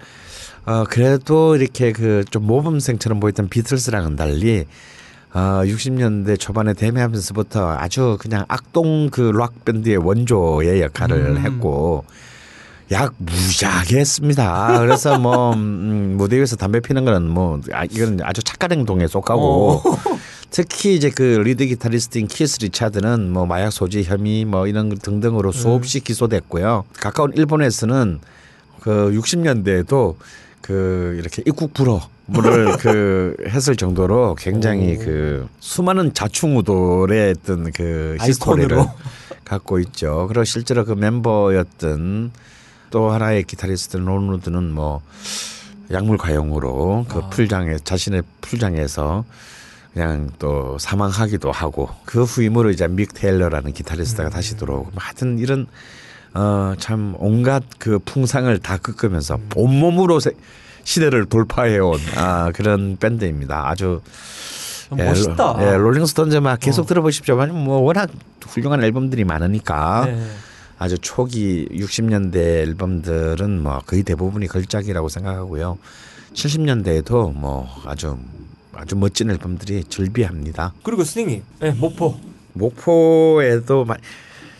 [0.67, 4.67] 어, 그래도 이렇게 그 좀 모범생처럼 보였던 비틀스랑은 달리
[5.33, 11.39] 어, 60년대 초반에 데뷔하면서부터 아주 그냥 악동 그 락 밴드의 원조의 역할을 음.
[11.39, 12.05] 했고
[12.91, 14.81] 약 무지하게 했습니다.
[14.81, 19.81] 그래서 뭐 음, 무대 위에서 담배 피는 거는 뭐 아, 이건 아주 착한 행동에 속하고
[20.51, 25.53] 특히 이제 그 리드 기타리스트인 키스 리차드는 뭐 마약 소지 혐의 뭐 이런 것 등등으로
[25.53, 26.83] 수없이 기소됐고요.
[26.99, 28.19] 가까운 일본에서는
[28.81, 30.17] 그 60년대에도
[30.61, 32.01] 그 이렇게 입국 불허
[32.35, 34.99] 물을 그 했을 정도로 굉장히 오.
[34.99, 38.27] 그 수많은 좌충우돌의 어떤 그 아이콘으로.
[38.29, 38.79] history를
[39.45, 40.27] 갖고 있죠.
[40.29, 42.31] 그리고 실제로 그 멤버였던
[42.91, 45.01] 또 하나의 기타리스트 론우드는 뭐
[45.91, 47.29] 약물 과용으로 그 아.
[47.31, 49.25] 풀장에 자신의 풀장에서
[49.93, 54.31] 그냥 또 사망하기도 하고 그 후임으로 이제 믹 테일러라는 기타리스트가 음.
[54.31, 55.67] 다시 들어오고 뭐 하여튼 이런
[56.33, 59.49] 어 참 온갖 그 풍상을 다 겪으면서 음.
[59.57, 60.31] 온몸으로 세-
[60.91, 63.69] 시대를 돌파해온 아 그런 밴드입니다.
[63.69, 64.01] 아주
[64.99, 65.53] 예, 멋있다.
[65.53, 66.87] 로- 예, 롤링스톤즈 막 계속 어.
[66.87, 68.11] 들어보십시오만 뭐 워낙
[68.45, 70.27] 훌륭한 앨범들이 많으니까 네.
[70.81, 75.79] 아주 초기 60년대 앨범들은 뭐 거의 대부분이 걸작이라고 생각하고요.
[76.35, 78.19] 70년대에도 뭐 아주
[78.75, 80.73] 아주 멋진 앨범들이 절비합니다.
[80.83, 82.19] 그리고 스님이 네, 목포.
[82.55, 83.95] 목포에도 마,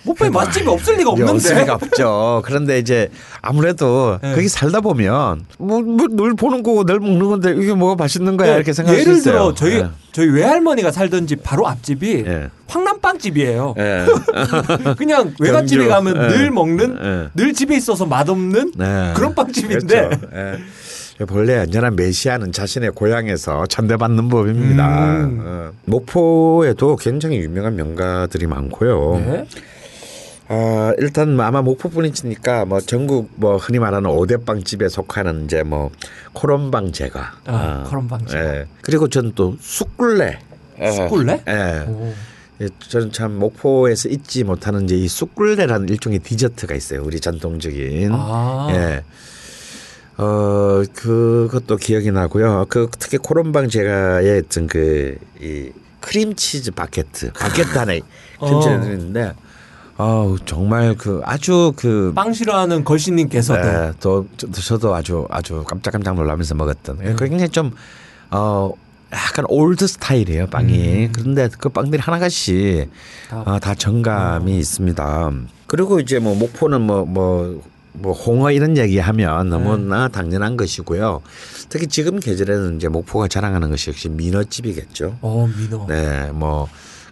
[0.03, 1.33] 목포에 맛집이 없을 리가 예, 없는데.
[1.33, 2.43] 없을 리가 없죠.
[2.45, 3.11] 그런데 이제
[3.43, 4.35] 아무래도 네.
[4.35, 8.73] 거기 살다 보면 뭐늘 보는 거고 늘 먹는 건데 이게 뭐가 맛있는 거야 네, 이렇게
[8.73, 9.33] 생각할 수 예를 있어요.
[9.35, 9.89] 들어 저희 예.
[10.13, 12.49] 저희 외할머니가 살던 집 바로 앞집이 예.
[12.67, 13.75] 황남빵집이에요.
[13.79, 14.07] 예.
[14.97, 15.87] 그냥 외갓집에.
[15.89, 16.29] 가면 예.
[16.37, 17.29] 늘 먹는 예.
[17.35, 19.13] 늘 집에 있어서 맛없는 네.
[19.15, 20.27] 그런 빵집인데 그렇죠.
[20.35, 20.59] 예.
[21.27, 25.17] 본래 언제나 메시아는 자신의 고향에서 천대받는 법입니다.
[25.19, 25.41] 음.
[25.45, 25.71] 어.
[25.85, 29.23] 목포에도 굉장히 유명한 명가들이 많고요.
[29.27, 29.47] 네.
[30.53, 35.93] 아 일단 뭐 아마 목포분이시니까 뭐 전국 뭐 흔히 말하는 오대빵 집에 속하는 이제 뭐
[36.33, 37.35] 코롬방 제가.
[37.47, 38.57] 아, 코롬방 제가.
[38.57, 38.67] 예.
[38.83, 40.41] 그리고 전또 쑥굴레.
[40.81, 40.91] 예.
[40.91, 41.45] 쑥굴레?
[41.47, 41.85] 예.
[41.89, 42.13] 오.
[42.63, 47.05] 예, 저는 참 목포에서 잊지 못하는 이제 이 쑥굴레라는 일종의 디저트가 있어요.
[47.05, 48.11] 우리 전통적인.
[48.13, 48.67] 아.
[48.73, 49.05] 예.
[50.17, 52.67] 어 그것도 기억이 나고요.
[52.69, 55.71] 그 특히 코롬방 제과의 어떤 그이
[56.01, 58.01] 크림치즈 바게트 바게트 안에
[58.41, 58.81] 크림치즈 어.
[58.81, 59.35] 들었는데
[60.01, 66.15] 아우 정말 그 아주 그 빵 싫어하는 걸신님께서도 네, 또 저- 저도 아주 아주 깜짝깜짝
[66.15, 67.17] 놀라면서 먹었던 음.
[67.19, 68.73] 굉장히 좀어
[69.13, 71.13] 약간 old style이에요 빵이 음.
[71.15, 72.89] 그런데 그 빵들이 하나같이
[73.29, 75.33] 다- 아, 다 정감이 있습니다.
[75.67, 81.23] 그리고 이제 뭐 목포는 뭐뭐뭐 홍어 이런 얘기하면 너무나 당연한 것이고요.
[81.69, 85.19] 특히 지금 계절에는 이제 목포가 자랑하는 것이 역시 민어집이겠죠.
[85.21, 85.87] 어 민어.
[85.89, 86.69] 네, 뭐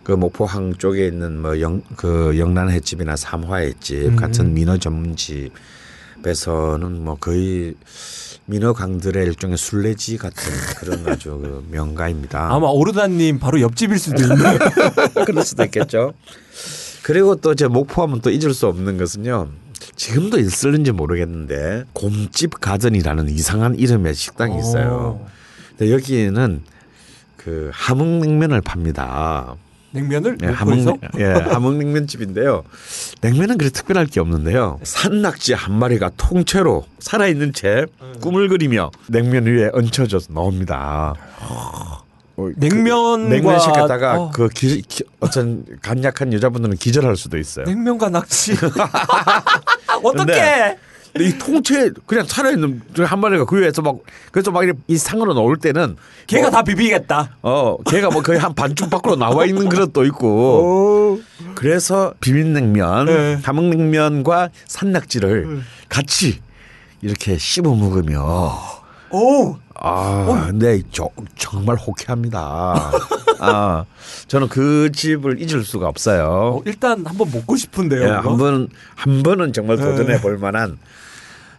[0.08, 4.16] 그 목포항 쪽에 있는 뭐 영 그 영란 횟집이나 삼화 횟집 음.
[4.16, 5.52] 같은 민어 전문집에서는
[7.04, 7.74] 뭐 거의
[8.46, 12.48] 민어 강들의 일종의 순례지 같은 그런 아주 그 명가입니다.
[12.50, 14.58] 아마 오르다님 바로 옆집일 수도 있네.
[15.26, 16.14] 그럴 수도 있겠죠.
[17.02, 19.50] 그리고 또 제 목포하면 또 잊을 수 없는 것은요.
[19.94, 25.20] 지금도 있을는지 모르겠는데 곰집 가든이라는 이상한 이름의 식당이 있어요.
[25.22, 25.26] 오.
[25.76, 26.62] 근데 여기는
[27.36, 29.54] 그 함흥냉면을 팝니다.
[29.98, 32.62] 냉면을 예, 함흥 예, 함흥냉면 집인데요.
[33.20, 34.78] 냉면은 그리 특별할 게 없는데요.
[34.82, 37.86] 산낙지 한 마리가 통째로 살아 있는 채
[38.20, 41.14] 꿈을 그리며 냉면 위에 얹혀져서 나옵니다.
[41.40, 41.98] 어,
[42.36, 44.30] 그 냉면과 냉면 시켰다가 어.
[44.30, 47.64] 그 기, 기- 어떤 간약한 여자분들은 기절할 수도 있어요.
[47.66, 48.54] 냉면과 낙지.
[50.04, 50.78] 어떻게?
[51.12, 53.98] 근데 이 통째 그냥 살아있는 한 마리가 그 위에서 막
[54.30, 55.96] 그래서 막 이 상으로 넣을 때는
[56.26, 57.36] 걔가 뭐, 다 비비겠다.
[57.42, 61.20] 어 걔가 뭐 거의 한 반쯤 밖으로 나와 있는 그릇도 있고
[61.54, 63.38] 그래서 비빔냉면 네.
[63.42, 66.40] 함흥냉면과 산낙지를 같이
[67.00, 68.58] 이렇게 씹어 먹으며
[69.10, 69.56] 오.
[69.80, 72.90] 아 근데 저, 정말 호쾌합니다.
[73.40, 73.84] 아
[74.26, 76.24] 저는 그 집을 잊을 수가 없어요.
[76.58, 78.02] 어, 일단 한번 먹고 싶은데요.
[78.02, 78.30] 예, 그거?
[78.30, 79.84] 한 번, 한 번은 정말 네.
[79.84, 80.78] 도전해 볼 만한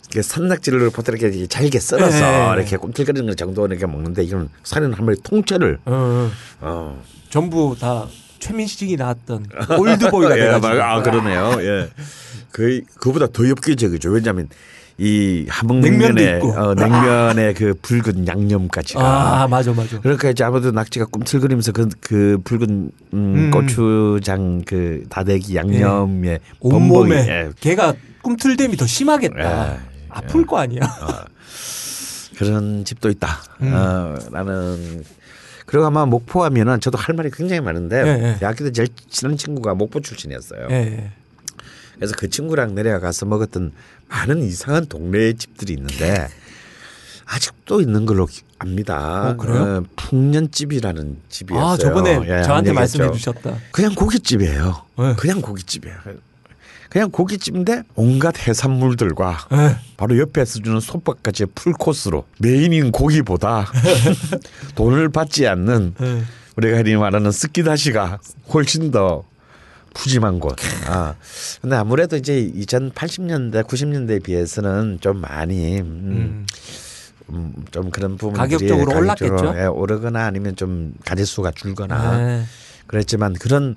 [0.07, 2.53] 이렇게 산낙지를 보통 이렇게 잘게 썰어서 네.
[2.57, 6.32] 이렇게 꿈틀거리는 정도 이렇게 먹는데 이건 살은 한 마리 통째를 어, 어.
[6.61, 7.03] 어.
[7.30, 8.05] 전부 다
[8.39, 9.45] 최민식이 나왔던
[9.80, 10.67] 올드보이가 예, 돼가지고.
[10.67, 11.55] 말- 아 그러네요.
[11.61, 11.89] 예.
[12.51, 14.09] 거의 그보다 더 엽기적이죠.
[14.09, 14.49] 왜냐하면
[15.00, 16.41] 이 함흥냉면에.
[16.41, 20.00] 어, 냉면에 그 붉은 양념까지가 아 맞아 맞아.
[20.02, 23.52] 그러니까 이제 아무래도 낙지가 꿈틀거리면서 그, 그 붉은 음, 음.
[23.52, 29.74] 고추장 그 다대기 양념에 범벅이 온몸에 예, 걔가 꿈틀댐이 더 심하겠다.
[29.74, 29.80] 예,
[30.10, 30.82] 아플 거 아니야.
[32.38, 33.30] 그런 집도 있다.
[33.62, 33.72] 음.
[33.74, 35.04] 어, 나는
[35.66, 38.36] 그리고 아마 목포 하면은 저도 할 말이 굉장히 많은데 예, 예.
[38.39, 40.68] 대학교 때 제일 친한 친구가 목포 출신이었어요.
[40.72, 41.12] 예, 예.
[41.95, 43.72] 그래서 그 친구랑 내려가서 먹었던
[44.10, 46.28] 많은 이상한 동네 집들이 있는데
[47.26, 49.30] 아직도 있는 걸로 기- 압니다.
[49.30, 49.86] 어, 그래요?
[49.95, 51.66] 풍년집이라는 집이었어요.
[51.72, 53.12] 아 저번에 예, 저한테 말씀해.
[53.12, 53.55] 주셨다.
[53.72, 54.82] 그냥 고깃집이에요.
[54.97, 55.14] 네.
[55.16, 55.95] 그냥 고깃집이에요.
[56.89, 59.76] 그냥 고깃집인데 온갖 해산물들과 예.
[59.95, 63.72] 바로 옆에서 주는 솥밥까지 풀코스로 메인인 고기보다
[64.76, 66.24] 돈을 받지 않는 예.
[66.57, 68.18] 우리가 흔히 말하는 스키다시가
[68.53, 69.24] 훨씬 더
[70.00, 70.56] 푸짐한 곳.
[70.88, 71.16] 아.
[71.62, 76.45] 근데 아무래도 이제 2080년대, 90년대에 비해서는 좀 많이 음, 음.
[77.30, 79.54] 음, 좀 그런 부분들이 가격적으로 올랐겠죠?
[79.58, 82.43] 예, 오르거나 아니면 좀 가짓수가 줄거나 네.
[82.88, 83.76] 그랬지만 그런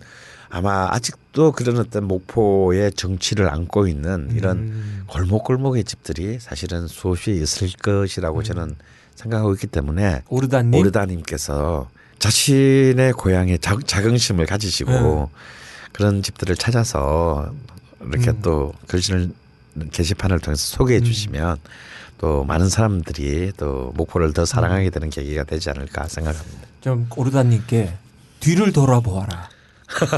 [0.49, 5.05] 아마 아직도 그런 어떤 목포의 정치를 안고 있는 이런 음.
[5.09, 8.77] 골목골목의 집들이 사실은 수없이 있을 것이라고 저는
[9.15, 10.79] 생각하고 있기 때문에 오르다님.
[10.79, 15.27] 오르다님께서 자신의 고향에 자, 자긍심을 가지시고 네.
[15.93, 17.53] 그런 집들을 찾아서
[18.01, 18.41] 이렇게 음.
[18.43, 19.31] 또 글씨를
[19.93, 21.05] 게시판을 통해서 소개해 음.
[21.05, 21.57] 주시면
[22.19, 26.69] 또 많은 사람들이 또 목포를 더 사랑하게 되는 계기가 되지 않을까 생각합니다.
[26.81, 27.93] 좀 오르다님께
[28.41, 29.49] 뒤를 돌아보아라.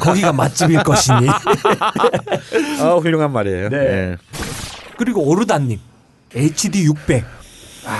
[0.00, 1.28] 거기가 맛집일 것이니.
[2.80, 3.68] 아 훌륭한 말이에요.
[3.70, 3.76] 네.
[3.76, 4.16] 예.
[4.96, 5.80] 그리고 오르다님
[6.34, 7.24] HD 600.
[7.86, 7.98] 아,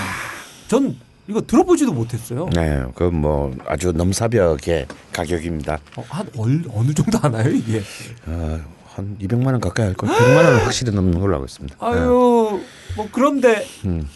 [0.67, 0.95] 전
[1.27, 2.47] 이거 들어보지도 못했어요.
[2.53, 5.79] 네, 그뭐 아주 넘사벽의 가격입니다.
[5.95, 7.81] 어, 한 얼, 어느 정도 하나요 이게?
[8.27, 8.59] 어,
[8.93, 10.09] 한 200만 원 가까이 할 걸.
[10.09, 11.75] 100만 원은 확실히 넘는 걸로 알고 있습니다.
[11.77, 11.85] 네.
[11.85, 12.61] 아유,
[12.95, 14.07] 뭐 그런데 음.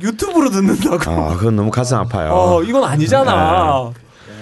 [0.00, 1.10] 유튜브로 듣는다고.
[1.10, 2.32] 아, 그건 너무 가슴 아파요.
[2.32, 3.92] 어, 이건 아니잖아.
[3.94, 4.34] 네.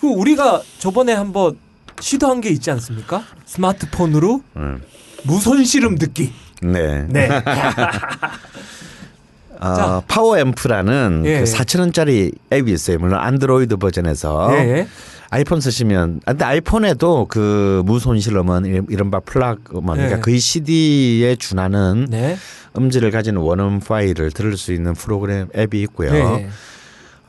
[0.00, 1.58] 그 우리가 저번에 한번
[2.00, 3.22] 시도한 게 있지 않습니까?
[3.44, 4.82] 스마트폰으로 음.
[5.24, 6.32] 무손실 음 듣기.
[6.62, 7.06] 네.
[7.08, 7.28] 네.
[9.62, 10.02] 아, 자.
[10.08, 11.38] Poweramp라는 예.
[11.40, 12.98] 그 4,000원짜리 앱이 있어요.
[12.98, 14.88] 물론 안드로이드 버전에서 예.
[15.28, 17.82] 아이폰 쓰시면 아, 근데 아이폰에도 그
[18.20, 20.20] 실험은 이- 이른바 FLAC 뭐 그러니까 예.
[20.20, 22.36] 거의 CD에 준하는 네.
[22.76, 26.12] 음질을 가진 원음 파일을 들을 수 있는 프로그램 앱이 있고요.
[26.12, 26.48] 네.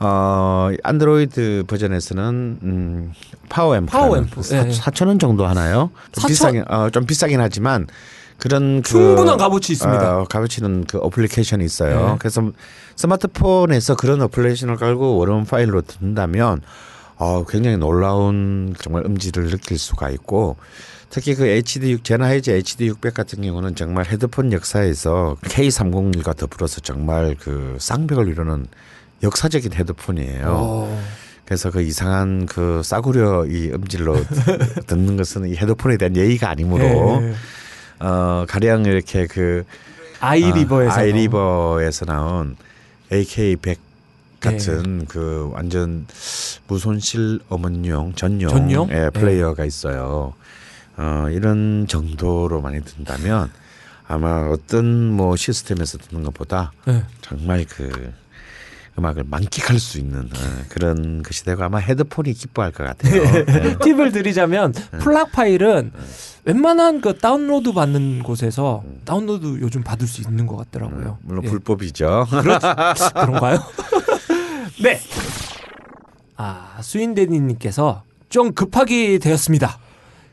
[0.00, 3.12] 어 안드로이드 버전에서는 음
[3.48, 4.40] Poweramp Poweramp.
[4.52, 4.70] 예, 예.
[4.72, 5.90] 4천 원 정도 하나요?
[6.12, 6.28] 좀 4,000?
[6.28, 7.86] 비싸긴 어좀 비싸긴 하지만
[8.38, 10.18] 그런 그, 충분한 값어치 있습니다.
[10.18, 12.10] 어, 값어치는 그 어플리케이션이 있어요.
[12.12, 12.16] 네.
[12.18, 12.42] 그래서
[12.96, 16.60] 스마트폰에서 그런 어플리케이션을 깔고 원음 파일로 듣는다면
[17.16, 20.56] 어 굉장히 놀라운 정말 음질을 느낄 수가 있고
[21.10, 28.28] 특히 그 HD6 젠하이저 HD600 같은 경우는 정말 헤드폰 역사에서 K301과 더불어서 정말 그 쌍벽을
[28.28, 28.66] 이루는
[29.22, 30.46] 역사적인 헤드폰이에요.
[30.46, 31.02] 어.
[31.44, 34.16] 그래서 그 이상한 그 싸구려 이 음질로
[34.86, 36.84] 듣는 것은 이 헤드폰에 대한 예의가 아니므로
[37.22, 37.34] 예.
[38.00, 39.64] 어 가령 이렇게 그
[40.20, 42.56] 아이리버에서 아, 아이리버에서 나온
[43.10, 43.76] AK100
[44.40, 45.04] 같은 네.
[45.08, 46.06] 그 완전
[46.66, 48.88] 무손실 어문용 전용, 전용?
[48.90, 50.34] 예, 플레이어가 있어요.
[50.96, 53.50] 어, 이런 정도로 많이 든다면
[54.06, 57.04] 아마 어떤 뭐 시스템에서 듣는 것보다 예.
[57.22, 58.12] 정말 그
[58.98, 63.22] 음악을 만끽할 수 있는 어, 그런 것이 되고 아마 헤드폰이 기뻐할 것 같아요.
[63.48, 63.78] 예.
[63.78, 65.92] 팁을 드리자면 FLAC 파일은
[66.44, 71.18] 웬만한 그 다운로드 받는 곳에서 다운로드 요즘 받을 수 있는 것 같더라고요.
[71.22, 71.48] 물론 예.
[71.48, 72.26] 불법이죠.
[73.14, 73.58] 그런가요?
[74.82, 75.00] 네.
[76.36, 79.78] 아, 수인대니님께서 좀 급하게 되었습니다.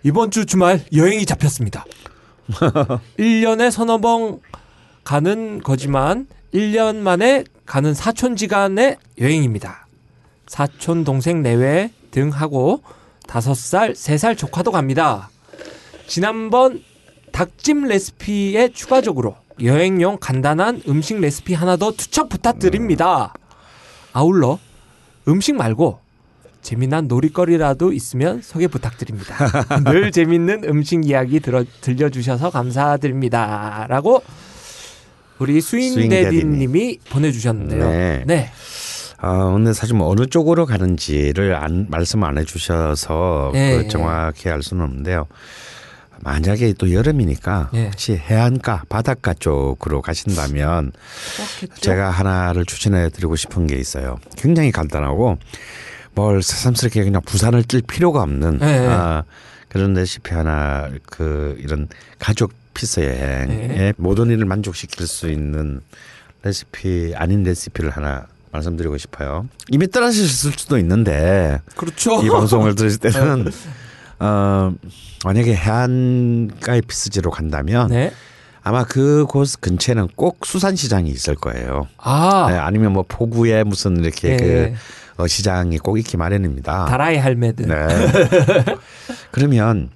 [0.04, 1.86] 이번 주 주말 여행이 잡혔습니다.
[3.18, 4.40] 1년에 서너 번
[5.04, 9.86] 가는 거지만 1년 만에 가는 사촌지간의 여행입니다.
[10.48, 12.82] 사촌 동생 내외 등 하고
[13.28, 15.30] 5살, 3살 조카도 갑니다.
[16.08, 16.82] 지난번
[17.32, 23.34] 닭찜 레시피에 추가적으로 여행용 간단한 음식 레시피 하나 더 투척 부탁드립니다.
[24.14, 24.58] 아울러
[25.28, 26.00] 음식 말고
[26.64, 29.36] 재미난 놀이거리라도 있으면 소개 부탁드립니다.
[29.86, 33.86] 늘 재밌는 음식 이야기 들어, 들려주셔서 감사드립니다.
[33.90, 34.24] 라고
[35.40, 37.90] 우리 수인대리님이 보내주셨는데요.
[37.90, 38.24] 네.
[38.26, 38.52] 네.
[39.22, 44.64] 아, 근데 사실 뭐 어느 쪽으로 가는지를 안, 말씀 안 해주셔서 예, 그 정확히 알
[44.64, 45.28] 수는 없는데요.
[46.22, 47.86] 만약에 또 여름이니까 예.
[47.86, 50.92] 혹시 해안가, 바닷가 쪽으로 가신다면
[51.36, 51.82] 그렇겠죠?
[51.82, 54.20] 제가 하나를 추천해 드리고 싶은 게 있어요.
[54.38, 55.38] 굉장히 간단하고
[56.16, 58.88] 뭘 새삼스럽게 그냥 부산을 뛸 필요가 없는 예, 예.
[58.88, 59.24] 아,
[59.70, 61.88] 그런 레시피 하나 그 이런
[62.18, 63.94] 가족 피서 여행에 예.
[63.98, 65.82] 모든 일을 만족시킬 수 있는
[66.44, 69.48] 레시피 아닌 레시피를 하나 말씀드리고 싶어요.
[69.70, 72.22] 이미 떠나셨을 수도 있는데 그렇죠.
[72.24, 73.52] 이 방송을 들으실 때는
[74.20, 74.74] 어
[75.24, 78.12] 만약에 해안가의 피스지로 간다면 네.
[78.62, 81.88] 아마 그곳 근처에는 꼭 수산시장이 있을 거예요.
[81.98, 84.38] 아, 네, 아니면 뭐 포구에 무슨 이렇게 예.
[84.38, 84.76] 그
[85.24, 86.86] 어, 시장이 꼭 있기 마련입니다.
[86.86, 87.68] 다라이 할매들.
[87.68, 88.66] 네.
[89.32, 89.90] 그러면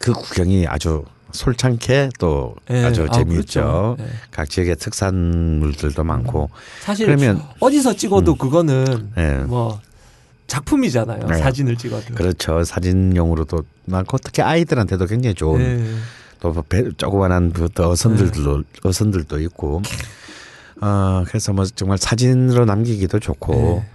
[0.00, 2.84] 그 구경이 아주 솔창게 또 예.
[2.84, 3.96] 아주 아, 재미있죠.
[3.96, 3.96] 그렇죠.
[4.00, 4.06] 예.
[4.30, 6.50] 각 지역의 특산물들도 많고.
[6.80, 9.30] 사실 그러면 어디서 찍어도 그거는 예.
[9.46, 9.80] 뭐
[10.46, 11.26] 작품이잖아요.
[11.26, 11.38] 네.
[11.38, 12.14] 사진을 찍어도.
[12.14, 12.64] 그렇죠.
[12.64, 15.94] 사진용으로도 많고 특히 아이들한테도 굉장히 좋은 예.
[16.40, 18.64] 또 배, 조그만한 그 어선들도 네.
[18.82, 19.82] 어선들도 있고.
[20.82, 23.52] 어 그래서 뭐 정말 사진으로 남기기도 좋고.
[23.54, 23.90] 네.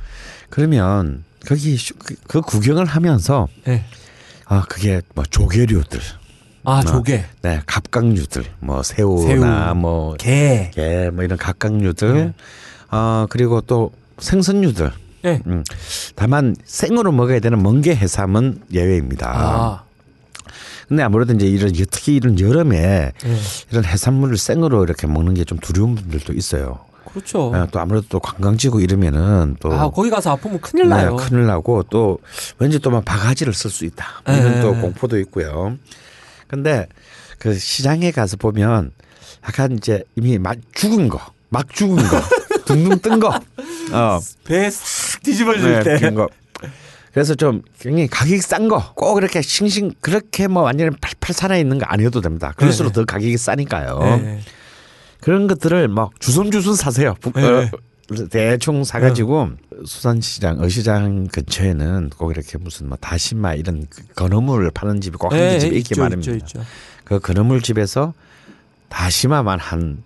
[0.49, 3.83] 그러면 거기 슈- 그, 그 구경을 하면서 예.
[4.45, 5.99] 아 그게 뭐 조개류들,
[6.65, 9.75] 아 조개, 네 갑각류들, 뭐 새우나 새우.
[9.75, 10.71] 뭐 게.
[10.73, 12.33] 게, 뭐 이런 각각류들 네.
[12.91, 14.91] 어 그리고 또 생선류들.
[15.25, 15.41] 예.
[15.47, 15.63] 음.
[16.15, 19.31] 다만 생으로 먹어야 되는 멍게 해삼은 예외입니다.
[19.33, 19.83] 아.
[20.87, 22.77] 근데 아무래도 이제 이런 특히 이런 여름에
[23.25, 23.37] 예.
[23.71, 26.79] 이런 해산물을 생으로 이렇게 먹는 게 좀 두려운 분들도 있어요.
[27.11, 27.51] 그렇죠.
[27.55, 31.15] 예, 또 아무래도 또 관광지고 이러면은 또 아 거기 가서 아프면 큰일 네, 나요.
[31.15, 32.19] 큰일 나고 또
[32.59, 34.05] 왠지 또 막 바가지를 쓸 수 있다.
[34.25, 34.61] 뭐 이런 네.
[34.61, 35.75] 또 공포도 있고요.
[36.55, 36.87] 근데
[37.37, 38.91] 그 시장에 가서 보면
[39.47, 42.21] 약간 이제 이미 막 죽은 거, 막 죽은 거,
[42.65, 43.27] 둥둥 뜬 거,
[43.91, 45.97] 어, 배싹 뒤집어질 때.
[45.97, 46.29] 뜬 거.
[47.13, 51.77] 그래서 좀 굉장히 가격이 싼 거, 꼭 이렇게 싱싱 그렇게 뭐 완전히 팔팔 살아 있는
[51.77, 52.53] 거 아니어도 됩니다.
[52.57, 53.99] 그럴수록 더 가격이 싸니까요.
[54.21, 54.39] 네.
[55.21, 57.15] 그런 것들을 막 주섬주섬 사세요.
[57.21, 57.69] 부- 네.
[58.11, 59.49] 어, 대충 사가지고
[59.85, 65.59] 수산시장, 어시장 근처에는 꼭 이렇게 무슨 뭐 다시마 이런 그 건어물 파는 집이 꼭한 네,
[65.59, 66.33] 집이 있기 있죠, 마련입니다.
[66.35, 66.65] 있죠, 있죠.
[67.03, 68.13] 그 건어물 집에서
[68.89, 70.03] 다시마만 한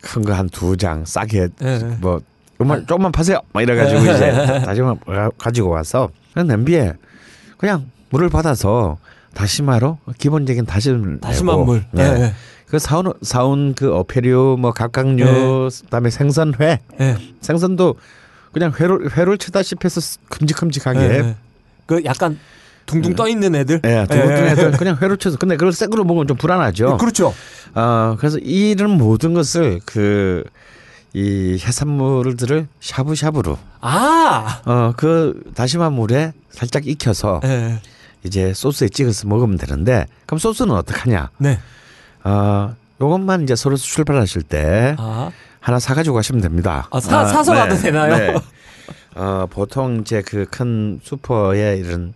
[0.00, 1.96] 큰 거 한 두 장 싸게 네.
[2.00, 2.20] 뭐
[2.56, 3.40] 조금만 조금만 파세요.
[3.52, 4.30] 막 이래가지고 이제
[4.64, 4.94] 다시마
[5.38, 6.92] 가지고 와서 그냥 냄비에
[7.56, 8.98] 그냥 물을 받아서
[9.34, 11.84] 다시마로 기본적인 다시마 내고, 물.
[11.92, 12.32] 네.
[12.68, 12.70] 네.
[12.70, 15.68] 그 사온 사온 그 어패류 뭐 각각류 네.
[15.84, 17.16] 그다음에 생선회 네.
[17.40, 17.96] 생선도
[18.52, 21.22] 그냥 회로 회를 치다시피 해서 큼직큼직하게 네.
[21.22, 21.36] 네.
[21.86, 22.38] 그 약간
[22.86, 23.82] 둥둥 떠 있는 애들.
[23.84, 24.22] 예, 두 네.
[24.22, 26.96] 번째 애들 그냥 회로 쳐서 근데 그걸 생으로 먹으면 좀 불안하죠.
[26.96, 27.34] 그렇죠.
[27.74, 30.44] 어, 그래서 이런 모든 것을 그
[31.14, 34.60] 이 해산물들을 샤브샤브로 아.
[34.66, 37.80] 어 그 다시마 물에 살짝 익혀서 네.
[38.24, 41.30] 이제 소스에 찍어서 먹으면 되는데 그럼 소스는 어떡하냐?
[41.38, 41.58] 네.
[42.28, 45.30] 어 요것만 이제 서로 출발하실 때 아.
[45.60, 46.86] 하나 사가지고 가시면 됩니다.
[46.90, 48.40] 아, 사- 사서 가도 되나요?
[49.14, 52.12] 어, 보통 이제 그 큰 슈퍼에 이런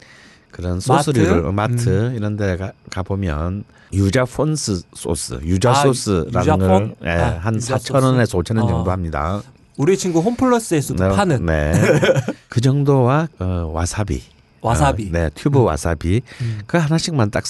[0.51, 1.89] 그런 소스류를 마트?
[2.09, 2.15] 음.
[2.17, 6.95] 이런 데 가, 가보면 유자 폰즈 소스, 유자 아, 소스라는 유자 걸 폰?
[7.05, 8.53] 예, 아, 한 유자 4천 원에서 소스?
[8.53, 8.69] 5천 원 어.
[8.69, 9.41] 정도 합니다.
[9.79, 11.73] 우리 친구 홈플러스에서도 네, 파는 네.
[12.51, 14.23] 그 정도와 어, 와사비.
[14.61, 15.09] 와사비.
[15.09, 16.21] 어, 네, 튜브 와사비.
[16.43, 16.61] 음.
[16.67, 17.45] 그 하나씩만 딱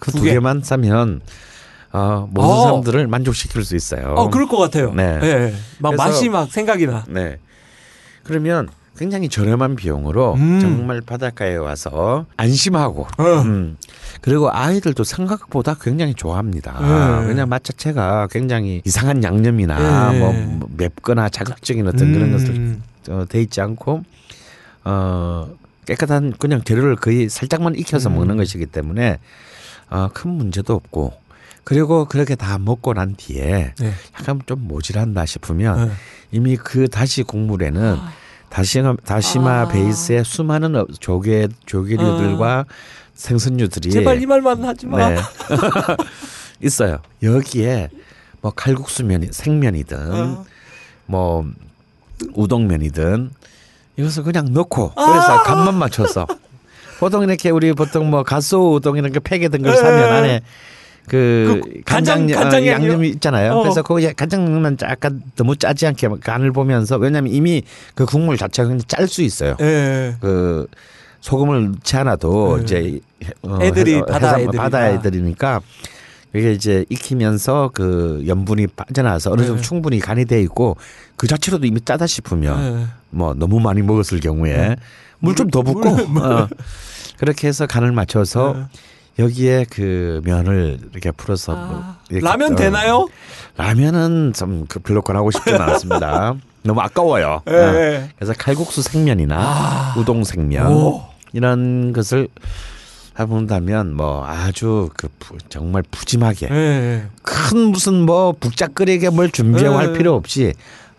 [0.00, 0.22] 그 두.
[0.22, 1.20] 개만 싸면
[1.94, 2.62] 어, 모든 어.
[2.64, 4.14] 사람들을 만족시킬 수 있어요.
[4.16, 4.92] 어, 그럴 것 같아요.
[4.92, 5.18] 네.
[5.20, 5.54] 네.
[5.78, 7.04] 막 맛이 막 생각이 나.
[7.08, 7.38] 네.
[8.24, 8.68] 그러면
[8.98, 10.58] 굉장히 저렴한 비용으로 음.
[10.60, 13.24] 정말 바닷가에 와서 안심하고 어.
[13.44, 13.76] 음.
[14.22, 16.80] 그리고 아이들도 생각보다 굉장히 좋아합니다.
[16.80, 17.28] 네.
[17.28, 20.18] 왜냐 맛 자체가 굉장히 이상한 양념이나 네.
[20.18, 22.82] 뭐, 뭐 맵거나 자극적인 어떤 그런 음.
[23.04, 24.02] 것들 어, 돼 있지 않고
[24.84, 25.48] 어
[25.86, 28.16] 깨끗한 그냥 재료를 거의 살짝만 익혀서 음.
[28.16, 29.18] 먹는 것이기 때문에
[29.90, 31.23] 어, 큰 문제도 없고
[31.64, 33.92] 그리고 그렇게 다 먹고 난 뒤에 네.
[34.18, 35.94] 약간 좀 모질한다 싶으면 네.
[36.30, 37.98] 이미 그 다시 국물에는
[38.50, 39.68] 다시마, 다시마 아.
[39.68, 42.66] 베이스의 수많은 어- 조개 조개류들과
[43.14, 45.08] 생선류들이 제발 이 말만 하지 마.
[45.08, 45.16] 네.
[46.62, 46.98] 있어요.
[47.22, 47.88] 여기에
[48.40, 50.44] 뭐 칼국수면이 생면이든 어.
[51.06, 51.44] 뭐
[52.34, 53.30] 우동면이든
[53.96, 55.06] 이것을 그냥 넣고 아.
[55.06, 56.26] 그래서 간만 맞춰서
[56.98, 59.78] 보통 이렇게 우리 보통 뭐 가소 우동 이런 거 팩에 든걸 네.
[59.78, 60.40] 사면 안에
[61.08, 62.84] 그, 그 간장- 간장, 간장 어, 양념?
[62.88, 63.52] 양념이 있잖아요.
[63.52, 63.62] 어.
[63.62, 67.62] 그래서 거기에 간장만 약간 너무 짜지 않게 간을 보면서 왜냐하면 이미
[67.94, 69.56] 그 국물 자체가 굉장히 짤수 있어요.
[69.60, 70.14] 예.
[70.20, 70.66] 그
[71.20, 72.62] 소금을 넣지 않아도 네.
[72.64, 73.00] 이제
[73.42, 74.62] 어, 애들이 해서- 바다 애들이니까.
[74.62, 75.60] 바다 애들이니까
[76.34, 79.62] 이게 이제 익히면서 그 염분이 빠져나와서 어느 정도 네.
[79.62, 80.76] 충분히 간이 돼 있고
[81.16, 82.86] 그 자체로도 이미 짜다 싶으면 예.
[83.10, 84.76] 뭐 너무 많이 먹었을 경우에 네.
[85.20, 85.88] 물좀 더 붓고
[86.20, 86.48] 어.
[87.18, 88.64] 그렇게 해서 간을 맞춰서 네.
[89.18, 93.08] 여기에 그 면을 이렇게 풀어서 아, 뭐 이렇게 라면 어, 되나요?
[93.56, 96.34] 라면은 좀 그 별로 권하고 싶지는 않습니다.
[96.64, 97.42] 너무 아까워요.
[97.48, 97.52] 예.
[97.52, 97.74] 어.
[97.74, 98.08] 예.
[98.16, 99.94] 그래서 칼국수 생면이나 아.
[99.96, 101.02] 우동 생면 오.
[101.32, 102.28] 이런 것을
[103.18, 107.04] 해본다면 뭐 아주 그 푸- 정말 푸짐하게 예.
[107.22, 109.84] 큰 무슨 뭐 북작거리게 뭘 준비하고 네.
[109.86, 110.52] 할 필요 없이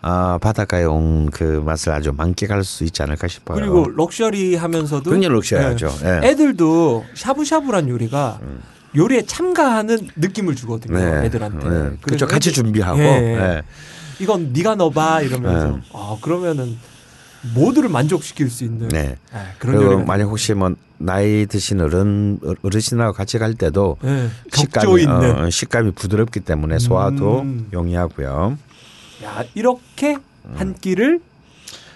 [0.08, 3.56] 아 바닷가에 온 그 맛을 아주 만끽할 수 있지 않을까 싶어요.
[3.58, 5.92] 그리고 럭셔리 하면서도 굉장히 럭셔리하죠.
[6.04, 6.20] 예.
[6.22, 6.28] 예.
[6.28, 8.38] 애들도 샤브샤브란 요리가
[8.94, 10.96] 요리에 참가하는 느낌을 주거든요.
[11.24, 11.68] 애들한테.
[11.68, 11.90] 네.
[12.00, 12.26] 그렇죠.
[12.26, 13.00] 같이 준비하고.
[13.00, 13.04] 예.
[13.06, 13.62] 예.
[14.20, 15.82] 이건 네가 넣어봐 이러면서 네.
[15.92, 16.78] 아 그러면은
[17.54, 19.16] 모두를 만족시킬 수 있는 네.
[19.34, 24.96] 예, 그런 그리고 만약 혹시 뭐 나이 드신 어른 어르신하고 같이 갈 때도 예, 격조
[24.98, 27.68] 식감이 어, 식감이 부드럽기 때문에 소화도 음.
[27.72, 28.56] 용이하고요.
[29.24, 30.16] 야 이렇게
[30.54, 31.20] 한 끼를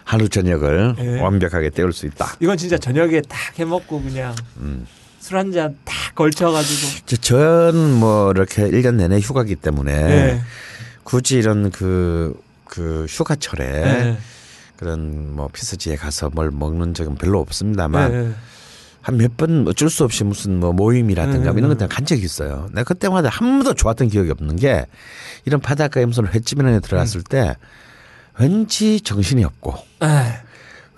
[0.04, 1.20] 하루 저녁을 예.
[1.20, 2.36] 완벽하게 때울 수 있다.
[2.40, 4.86] 이건 진짜 저녁에 딱 해먹고 그냥 음.
[5.20, 10.40] 술 한 잔 딱 걸쳐가지고 저는 뭐 이렇게 1년 내내 휴가기 때문에 예.
[11.04, 14.18] 굳이 이런 그, 그 휴가철에 예.
[14.76, 18.30] 그런 뭐 피서지에 가서 뭘 먹는 적은 별로 없습니다만 예.
[19.02, 21.58] 한 몇 번 어쩔 수 없이 무슨 뭐 모임이라든가 음.
[21.58, 22.68] 이런 것들 간 적이 있어요.
[22.72, 24.86] 내가 그때마다 한 번도 좋았던 기억이 없는 게
[25.46, 27.56] 이런 바닷가에 무슨 횟집이나 데 들어갔을 때
[28.38, 30.06] 왠지 정신이 없고 에,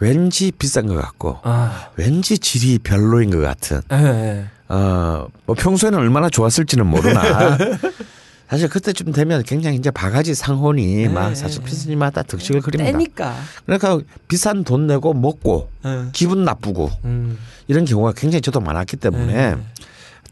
[0.00, 4.44] 왠지 비싼 것 같고 아, 왠지 질이 별로인 것 같은 에.
[4.68, 7.58] 어, 뭐 평소에는 얼마나 좋았을지는 모르나
[8.52, 12.92] 사실 그때쯤 되면 굉장히 이제 바가지 상혼이 막 사실 피스님마다 득식을 그립니다.
[12.92, 13.34] 때니까.
[13.64, 13.98] 그러니까
[14.28, 16.10] 비싼 돈 내고 먹고 에.
[16.12, 17.38] 기분 나쁘고 음.
[17.66, 19.62] 이런 경우가 굉장히 저도 많았기 때문에 네.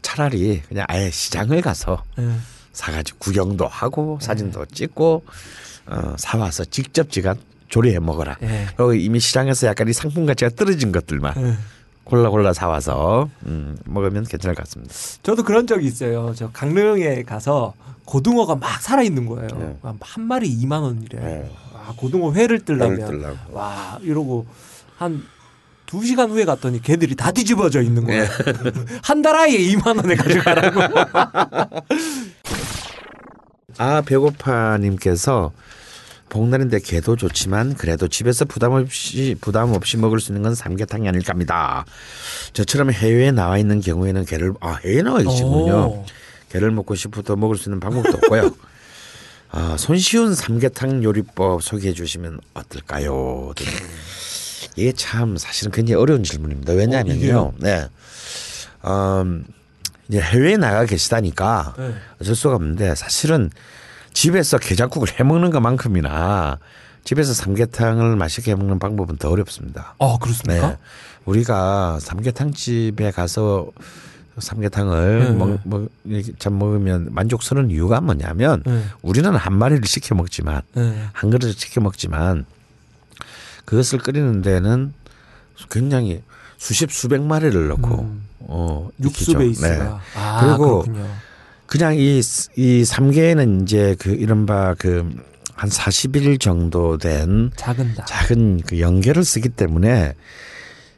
[0.03, 2.29] 차라리 그냥 아예 시장을 가서 에.
[2.73, 5.23] 사가지고 구경도 하고 사진도 찍고
[5.87, 7.33] 어, 사와서 직접 지가
[7.69, 8.37] 조리해 먹어라.
[8.43, 8.67] 예.
[8.77, 11.57] 그리고 이미 시장에서 약간 이 상품 가치가 떨어진 것들만 에.
[12.11, 14.93] 골라 골라 사와서 음, 먹으면 괜찮을 것 같습니다.
[15.23, 16.33] 저도 그런 적이 있어요.
[16.35, 19.47] 저 강릉에 가서 고등어가 막 살아 있는 거예요.
[19.57, 19.77] 네.
[20.01, 21.17] 한 마리 2만 원이래.
[21.17, 21.51] 네.
[21.73, 23.01] 아, 고등어 회를 뜨려고.
[23.51, 24.45] 와 이러고
[24.97, 25.23] 한.
[25.85, 28.25] 두 시간 후에 갔더니 걔들이 다 뒤집어져 있는 거예요.
[29.03, 30.79] 한달 아이에 2만 원에 가져가라고.
[33.77, 35.51] 아 배고파님께서
[36.31, 41.33] 복날인데 개도 좋지만 그래도 집에서 부담 없이 부담 없이 먹을 수 있는 건 삼계탕이 아닐까
[41.33, 41.85] 합니다.
[42.53, 45.73] 저처럼 해외에 나와 있는 경우에는 개를 아 해외에 나와 계시군요.
[45.73, 46.05] 오.
[46.49, 48.55] 개를 먹고 싶어도 먹을 수 있는 방법도 없고요.
[49.51, 53.53] 아, 손쉬운 삼계탕 요리법 소개해 주시면 어떨까요?
[54.77, 56.71] 이게 참 사실은 굉장히 어려운 질문입니다.
[56.71, 57.19] 어, 왜냐하면요.
[57.19, 57.53] 이게요?
[57.57, 57.87] 네.
[58.85, 59.45] 음,
[60.07, 61.93] 이제 해외에 나가 계시다니까 네.
[62.21, 63.49] 어쩔 수가 없는데 사실은
[64.13, 66.59] 집에서 게장국을 해 먹는 것만큼이나
[67.03, 69.95] 집에서 삼계탕을 맛있게 해 먹는 방법은 더 어렵습니다.
[69.99, 70.69] 아 그렇습니까?
[70.69, 70.77] 네.
[71.25, 73.67] 우리가 삼계탕 집에 가서
[74.37, 75.31] 삼계탕을 네.
[75.31, 78.83] 먹, 먹, 이렇게 참 먹으면 만족스러운 이유가 뭐냐면 네.
[79.01, 81.07] 우리는 한 마리를 시켜 먹지만 네.
[81.11, 82.45] 한 그릇을 시켜 먹지만
[83.65, 84.93] 그것을 끓이는 데는
[85.69, 86.21] 굉장히
[86.57, 88.27] 수십 수백 마리를 넣고 음.
[88.39, 89.37] 어 육수 익히죠.
[89.37, 89.69] 베이스가.
[89.69, 89.91] 네.
[90.15, 91.07] 아 그리고 그렇군요.
[91.71, 92.21] 그냥 이,
[92.55, 98.03] 이 삼계에는 이제 그 이른바 그 한 40일 정도 된 작은 다.
[98.05, 100.15] 작은 그 연계를 쓰기 때문에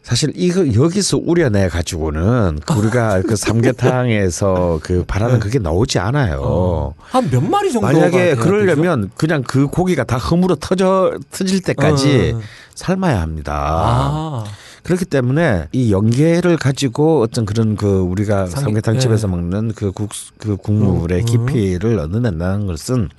[0.04, 6.40] 사실 이거 여기서 우려내 가지고는 우리가 그 삼계탕에서 그 바라는 그게 나오지 않아요.
[6.42, 6.94] 어.
[6.98, 12.42] 한몇 마리 정도가 만약에 그러려면 그냥 그 고기가 다 허물어 터져 터질 때까지 어.
[12.76, 13.54] 삶아야 합니다.
[13.54, 14.44] 아.
[14.84, 19.32] 그렇기 때문에 이 연계를 가지고 어떤 그런 그 우리가 삼계- 삼계탕 집에서 예.
[19.32, 21.46] 먹는 그 국 그 국물의 음, 음.
[21.46, 23.10] 깊이를 얻어낸다는 것은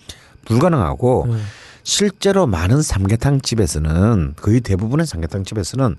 [0.44, 1.42] 불가능하고 음.
[1.82, 5.96] 실제로 많은 삼계탕 집에서는 거의 대부분의 삼계탕 집에서는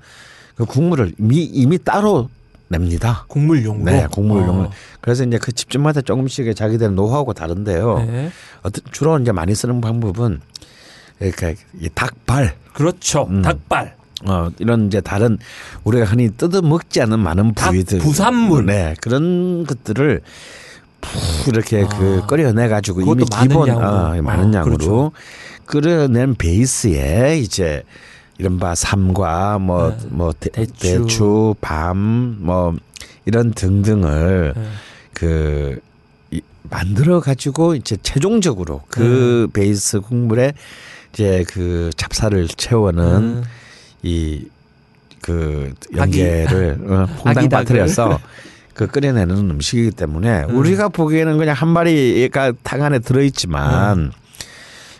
[0.56, 2.30] 그 국물을 이미, 이미 따로
[2.68, 3.26] 냅니다.
[3.28, 3.92] 국물용으로.
[3.92, 4.66] 네, 국물용을.
[4.68, 4.72] 어.
[5.02, 8.00] 그래서 이제 그 집집마다 조금씩의 자기들 노하우가 다른데요.
[8.00, 8.32] 네.
[8.64, 10.42] 어떤 주로 이제 많이 쓰는 방법은
[11.20, 13.28] 그러니까 이 닭발 그렇죠.
[13.30, 13.42] 음.
[13.44, 13.96] 닭발.
[14.28, 15.38] 어 이런 이제 다른
[15.84, 18.66] 우리가 흔히 뜯어 먹지 않은 많은 닭 부위들 부산물.
[18.66, 20.22] 네 그런 것들을
[21.02, 21.88] 푹 이렇게 아.
[21.88, 23.88] 그 끓여내 가지고 이미 기본 양으로.
[23.88, 25.12] 어, 많은 어, 양으로 그렇죠.
[25.66, 27.84] 끓여낸 베이스에 이제
[28.38, 30.50] 이른바 삼과 뭐뭐 네.
[30.52, 30.74] 대추.
[31.04, 32.76] 대추, 밤 뭐
[33.26, 34.64] 이런 등등을 네.
[35.14, 35.80] 그
[36.32, 39.62] 이, 만들어 가지고 이제 최종적으로 그 네.
[39.62, 40.54] 베이스 국물에
[41.14, 43.44] 이제 그 찹쌀을 채워는 음.
[44.06, 47.50] 이그 아기- 연계를 어, 퐁당 아기.
[47.50, 48.20] 빠뜨려서
[48.74, 50.58] 그 끓여내는 음식이기 때문에 음.
[50.58, 54.12] 우리가 보기에는 그냥 한 마리가 탕 안에 들어있지만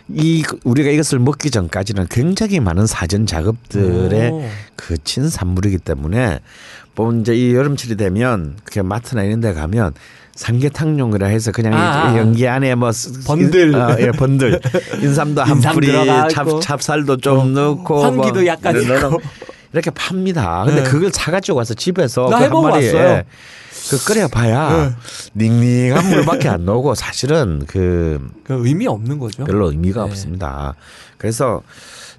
[0.08, 4.44] 이 우리가 이것을 먹기 전까지는 굉장히 많은 사전 작업들에 오.
[4.76, 6.40] 그 친 산물이기 때문에
[6.94, 9.92] 뭐 이제 이 여름철이 되면 그게 마트나 이런 데 가면
[10.36, 12.18] 삼계탕용이라 해서 그냥 이 아, 아.
[12.18, 13.74] 연기 안에 뭐 스- 번들.
[13.74, 14.60] 어, 예, 번들
[15.02, 15.88] 인삼도 한 인삼 뿌리
[16.30, 16.60] 찹.
[16.60, 19.20] 찹쌀도 좀 어, 넣고 황기도 뭐 약간 있고.
[19.72, 20.62] 이렇게 팝니다.
[20.64, 20.88] 근데 네.
[20.88, 23.22] 그걸 사가지고 와서 집에서 나그한 해보고 왔어요.
[23.90, 24.96] 그 끓여 봐야
[25.34, 29.44] 닝닝한 물밖에 안 나오고 사실은 그 그 의미 없는 거죠.
[29.44, 30.10] 별로 의미가 네.
[30.10, 30.74] 없습니다.
[31.18, 31.62] 그래서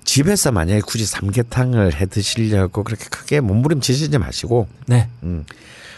[0.03, 5.07] 집에서 만약에 굳이 삼계탕을 해 드시려고 그렇게 크게 몸부림치시지 마시고 네.
[5.23, 5.45] 음,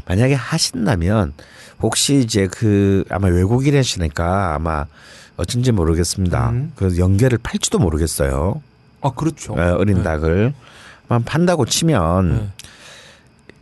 [0.05, 1.33] 만약에 하신다면
[1.81, 4.85] 혹시 이제 그 아마 외국인이시니까 아마
[5.37, 6.49] 어쩐지 모르겠습니다.
[6.49, 6.71] 음.
[6.75, 8.61] 그 연계를 팔지도 모르겠어요.
[9.01, 9.53] 아 그렇죠.
[9.53, 10.03] 어, 어린 네.
[10.03, 10.53] 닭을
[11.07, 12.49] 만 판다고 치면 네.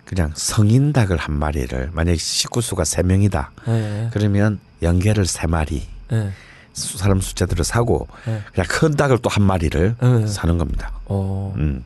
[0.05, 3.51] 그냥 성인 닭을 한 마리를 만약에 식구 수가 세 명이다.
[3.67, 4.09] 네.
[4.13, 6.31] 그러면 연계를 세 마리 네.
[6.73, 8.41] 수- 사람 숫자대로 사고 네.
[8.53, 10.27] 그냥 큰 닭을 또 한 마리를 네.
[10.27, 10.91] 사는 겁니다.
[11.05, 11.53] 어.
[11.57, 11.83] 음.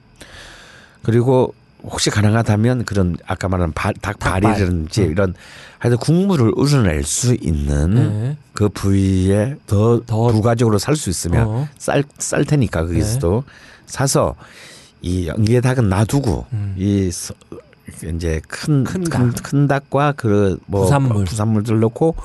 [1.04, 1.54] 그리고
[1.84, 5.12] 혹시 가능하다면 그런 아까 말한 바, 닭발이라든지 닭발.
[5.12, 5.34] 이런
[5.80, 8.38] 하여튼 국물을 우러낼 수 있는 네.
[8.54, 11.68] 그 부위에 더, 더- 부가적으로 살 수 있으면 어.
[11.78, 13.44] 쌀, 쌀 테니까 거기서도
[13.88, 14.36] 사서
[15.02, 16.76] 이 연기에 닭은 놔두고 음.
[16.78, 17.34] 이 서-
[18.16, 19.44] 이제 큰, 큰 큰, 닭.
[19.44, 21.26] 큰 닭과 그 뭐 부산물.
[21.26, 22.16] 부산물들 넣고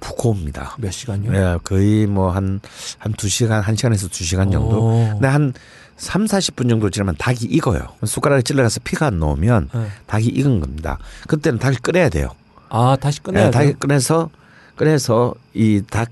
[0.00, 0.76] 무거웁니다.
[0.78, 1.34] 몇 시간요?
[1.34, 2.60] 예, 거의 뭐 한
[2.98, 4.78] 한 두 시간 한 시간에서 두 시간 정도.
[4.86, 5.08] 오.
[5.12, 5.52] 근데 한
[5.96, 7.80] 3, 40분 정도 지나면 닭이 익어요.
[8.04, 9.86] 숟가락에 찔러가서 피가 안 나오면 네.
[10.06, 10.98] 닭이 익은 겁니다.
[11.28, 12.30] 그때는 닭을 끓여야 돼요.
[12.68, 13.52] 아 다시 끝내야 예, 돼요.
[13.52, 14.30] 닭을 꺼내서
[14.76, 16.08] 꺼내서 이 닭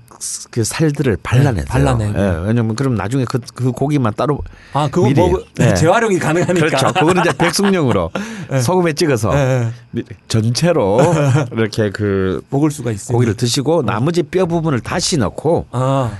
[0.51, 1.65] 그 살들을 발라내요.
[1.65, 2.17] 네, 발라내고.
[2.17, 4.39] 예, 왜냐면 그럼 나중에 그, 그 고기만 따로
[4.71, 5.19] 아 그거 미리.
[5.19, 5.73] 뭐 네.
[5.73, 6.65] 재활용이 가능하니까.
[6.67, 6.87] 그렇죠.
[6.93, 8.09] 그거는 이제 백숙용으로
[8.63, 9.71] 소금에 찍어서 예, 예.
[9.91, 10.97] 미- 전체로
[11.51, 13.13] 이렇게 그 먹을 수가 있어요.
[13.17, 16.13] 고기를 드시고 나머지 뼈 부분을 다시 넣고 아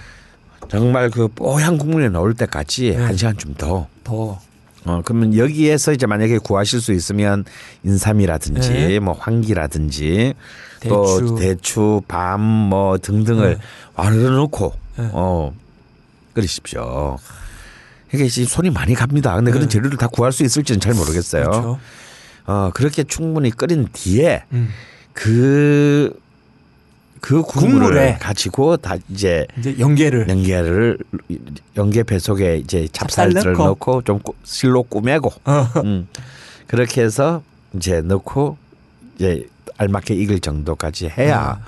[0.69, 2.97] 정말 그 뽀얀 국물에 넣을 때까지 네.
[2.97, 3.87] 한 시간쯤 더.
[4.03, 4.39] 더.
[4.85, 7.45] 어 그러면 여기에서 이제 만약에 구하실 수 있으면
[7.83, 8.99] 인삼이라든지 네.
[8.99, 10.33] 뭐 황기라든지
[10.89, 11.35] 또 대추.
[11.39, 13.61] 대추, 밤 뭐 등등을 네.
[13.95, 15.09] 와르르 넣고 네.
[15.13, 15.53] 어
[16.33, 17.17] 끓이십시오.
[18.13, 19.33] 이게 이제 손이 많이 갑니다.
[19.35, 19.71] 근데 그런 네.
[19.71, 21.43] 재료를 다 구할 수 있을지는 잘 모르겠어요.
[21.45, 21.79] 그렇죠.
[22.45, 24.69] 어 그렇게 충분히 끓인 뒤에 음.
[25.13, 26.11] 그,
[27.25, 28.17] 그 국물을 국물에.
[28.19, 30.97] 가지고 다 이제 이제 연계를 연계를
[31.77, 33.65] 연계 배 속에 이제 찹쌀들을 찹쌀 넣고.
[33.65, 35.67] 넣고, 좀 꾸- 실로 꾸매고 어.
[35.85, 36.09] 음.
[36.67, 37.41] 그렇게 해서
[37.73, 38.57] 이제 넣고
[39.15, 39.47] 이제
[39.77, 41.61] 알맞게 익을 정도까지 해야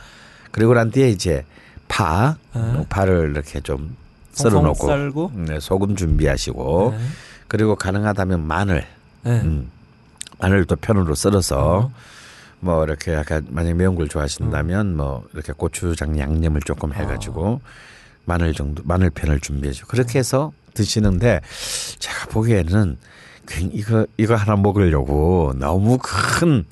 [0.51, 1.45] 그리고 난 뒤에 이제
[1.87, 2.85] 파 어.
[2.89, 3.95] 파를 이렇게 좀
[4.33, 5.31] 썰어 놓고.
[5.35, 7.05] 네, 소금 준비하시고 네.
[7.47, 8.85] 그리고 가능하다면 마늘
[9.23, 9.39] 네.
[9.39, 9.69] 음.
[10.39, 11.91] 마늘도 편으로 썰어서 어.
[12.59, 17.61] 뭐 이렇게 약간 만약 매운 걸 좋아하신다면 뭐 이렇게 고추장 양념을 조금 해가지고
[18.25, 21.41] 마늘 정도 마늘 편을 준비해줘 그렇게 해서 드시는데
[21.99, 22.97] 제가 보기에는
[23.47, 26.65] 굉 이거 이거 하나 먹으려고 너무 큰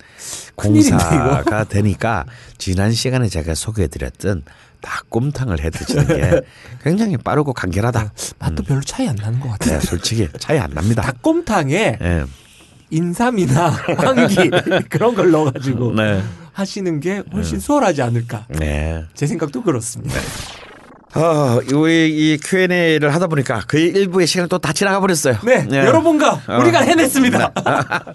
[0.55, 2.25] 공사가 되니까
[2.57, 4.43] 지난 시간에 제가 소개해드렸던
[4.81, 6.41] 닭곰탕을 해 드시는 게
[6.83, 8.13] 굉장히 빠르고 간결하다.
[8.39, 9.79] 맛도 별로 차이 안 나는 것 같아요.
[9.79, 11.01] 네, 솔직히 차이 안 납니다.
[11.03, 12.25] 닭곰탕에 예.
[12.93, 14.49] 인삼이나 황기
[14.89, 16.21] 그런 걸 넣어가지고 네.
[16.53, 18.45] 하시는 게 훨씬 수월하지 않을까.
[18.49, 19.03] 네.
[19.15, 20.15] 제 생각도 그렇습니다.
[21.15, 25.37] 어, 이, 이 Q&A를 하다 보니까 거의 일부의 시간이 또 다 지나가 버렸어요.
[25.45, 26.57] 네, 여러분과 어.
[26.59, 27.51] 우리가 해냈습니다.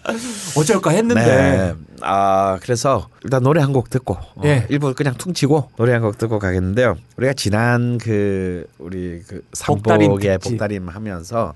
[0.57, 1.74] 어쩔까 했는데 네.
[2.01, 4.66] 아, 그래서 일단 노래 한 곡 듣고 어, 예.
[4.68, 6.97] 일부 그냥 퉁치고 노래 한 곡 듣고 가겠는데요.
[7.16, 10.39] 우리가 지난 그 우리 그 삼복의.
[10.39, 11.55] 복다림 하면서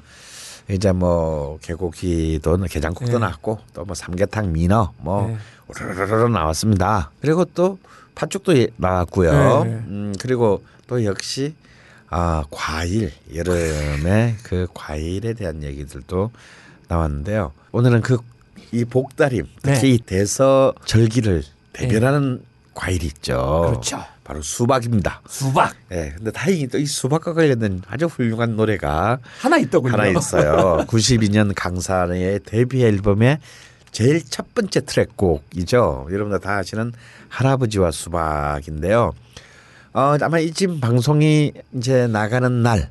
[0.71, 3.19] 이제 뭐 개고기도 게장국도 예.
[3.19, 5.37] 나왔고 또 뭐 삼계탕 민어 뭐 네.
[5.69, 7.11] 우르르르 나왔습니다.
[7.21, 7.79] 그리고 또
[8.15, 9.65] 팥죽도 예- 나왔고요.
[9.65, 9.71] 네.
[9.71, 11.55] 음, 그리고 또 역시
[12.11, 16.31] 아 과일 여름에 그 과일에 대한 얘기들도
[16.89, 17.53] 나왔는데요.
[17.73, 18.19] 오늘은 그
[18.75, 19.89] 이 복다림 특히 네.
[19.91, 21.43] 이 대서 절기를
[21.75, 22.43] 대변하는
[22.73, 23.65] 과일이 있죠.
[23.67, 24.03] 그렇죠.
[24.33, 25.21] 바로 수박입니다.
[25.29, 26.15] 수박 예.
[26.17, 29.93] 근데 다행히 또 이 수박과 관련된 아주 훌륭한 노래가 하나 있더군요.
[29.93, 30.85] 하나 있어요.
[30.89, 33.39] 92년 강산의 데뷔 앨범의
[33.91, 36.09] 제일 첫 번째 트랙곡이죠.
[36.11, 36.93] 여러분들 다 아시는
[37.29, 39.13] 할아버지와 수박인데요.
[39.93, 42.89] 어, 아마 이집 방송이 이제 나가는 날,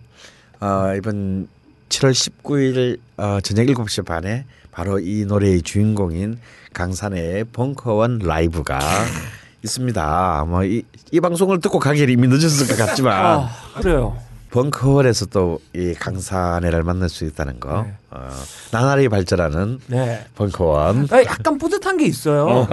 [0.59, 1.47] 어, 이번
[1.89, 6.37] 7월 19일 어, 저녁 7시 반에 바로 이 노래의 주인공인
[6.73, 8.79] 강산의 벙커원 라이브가
[9.63, 10.45] 있습니다.
[10.47, 13.49] 뭐이 이 방송을 듣고 가기 이미 늦었을 것 같지만 아,
[13.79, 14.17] 그래요.
[14.51, 17.83] 벙커원에서 또이 강산애를 만날 수 있다는 거.
[17.83, 17.93] 네.
[18.11, 18.29] 어,
[18.71, 20.25] 나날이 발전하는 네.
[20.35, 21.07] 벙커원.
[21.09, 22.67] 아, 약간 뿌듯한 게 있어요.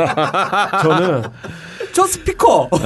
[0.83, 1.23] 저는
[1.95, 2.71] 저 스피커,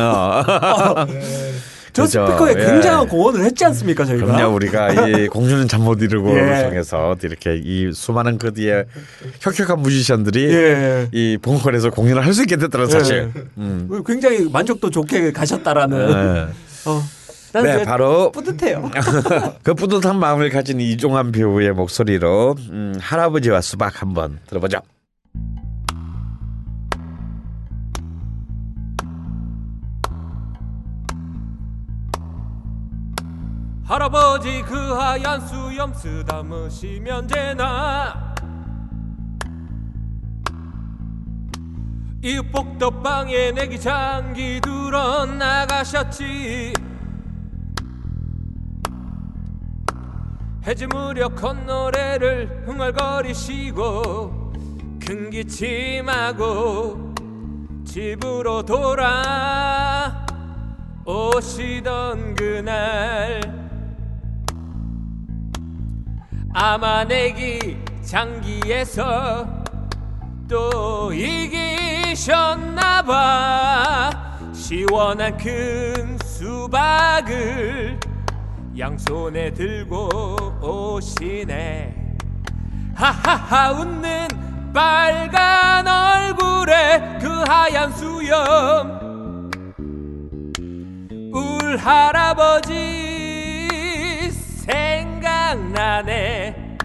[1.93, 2.27] 저 그죠.
[2.27, 2.65] 스피커에 예.
[2.67, 4.25] 굉장한 공헌을 했지 않습니까 저희가?
[4.27, 6.63] 그럼요 우리가 이 공주는 잠 못 이루고를 예.
[6.65, 8.85] 통해서 이렇게 이 수많은 그 뒤에
[9.41, 11.09] 혁혁한 뮤지션들이 예.
[11.13, 13.31] 이 벙커원에서 공연을 할 수 있게 됐더라 사실.
[13.59, 13.89] 음.
[14.07, 16.07] 굉장히 만족도 좋게 가셨다라는.
[16.07, 16.47] 네.
[16.87, 17.03] 어,
[17.53, 18.91] 난 네, 왜 바로 뿌듯해요.
[19.63, 24.79] 그 뿌듯한 마음을 가진 이종환 배우의 목소리로 음, 할아버지와 수박 한번 들어보죠.
[33.93, 38.35] 할아버지 그 하얀 수염 쓰다무시면 되나?
[42.23, 46.73] 이 복덕방에 내기 장기 들어 나가셨지.
[50.67, 54.53] 해지 무렵 콧노래를 흥얼거리시고
[55.07, 57.13] 큰 기침하고
[57.85, 60.25] 집으로 돌아
[61.05, 63.62] 오시던 그날
[66.55, 69.47] 아마 내기 장기에서
[70.49, 72.13] 또 이기셨나봐.
[74.53, 77.99] 시원한 큰 수박을
[78.79, 80.09] 양손에 들고
[80.61, 82.17] 오시네.
[82.95, 84.29] 하하하 웃는
[84.75, 89.01] 빨간 얼굴에 그 하얀 수염.
[91.33, 93.12] 울 할아버지
[95.53, 96.79] 생각나네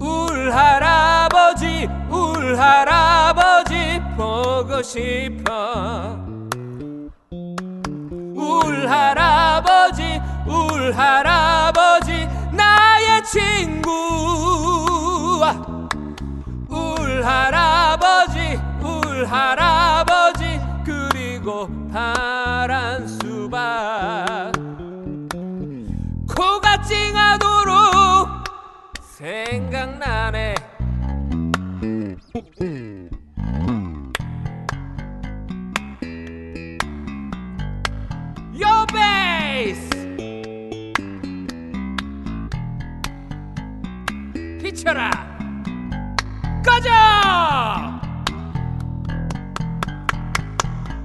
[0.00, 6.18] 울 할아버지 울 할아버지 보고 싶어.
[8.34, 13.90] 울 할아버지 울 할아버지 나의 친구
[16.68, 24.23] 울 할아버지 울 할아버지 그리고 파란 수박
[26.84, 28.28] 코가 찡하도록
[29.00, 30.54] 생각나네.
[38.52, 39.90] Your bass.
[44.62, 45.10] 비춰라.
[46.64, 46.90] 꺼져.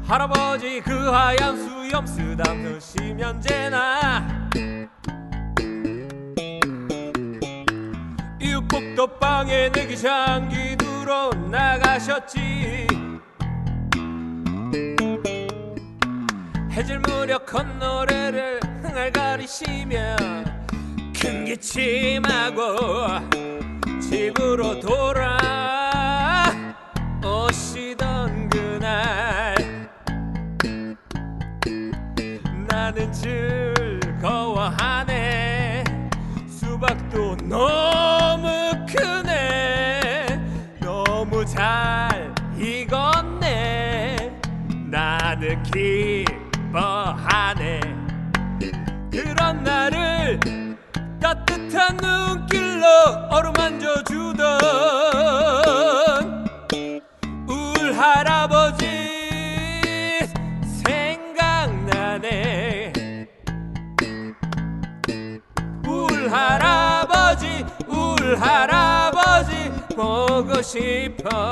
[0.05, 4.49] 할아버지 그 하얀 수염 쓰담으시면 되나
[8.59, 12.87] 이웃복도방에 내기 장기 들어 나가셨지.
[16.71, 20.17] 해질 무렵 콧노래를 흥얼 거리시며
[21.19, 22.75] 큰 기침하고
[24.01, 25.37] 집으로 돌아
[27.23, 29.55] 오시던 그날.
[32.67, 33.11] 나는
[34.11, 35.28] 즐거워하네
[37.19, 38.47] 수박도 너무
[38.87, 40.39] 크네.
[40.79, 44.39] 너무 잘 익었네.
[44.89, 45.61] 나는
[46.63, 47.98] 기뻐하네
[70.79, 71.48] 보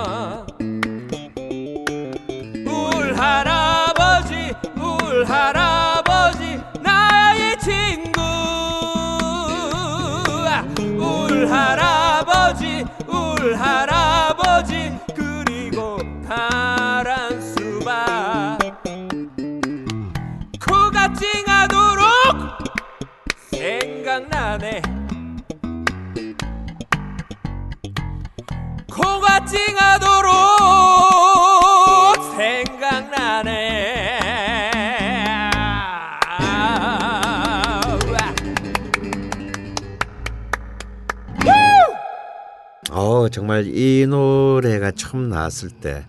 [44.97, 46.05] 처음 나왔을 때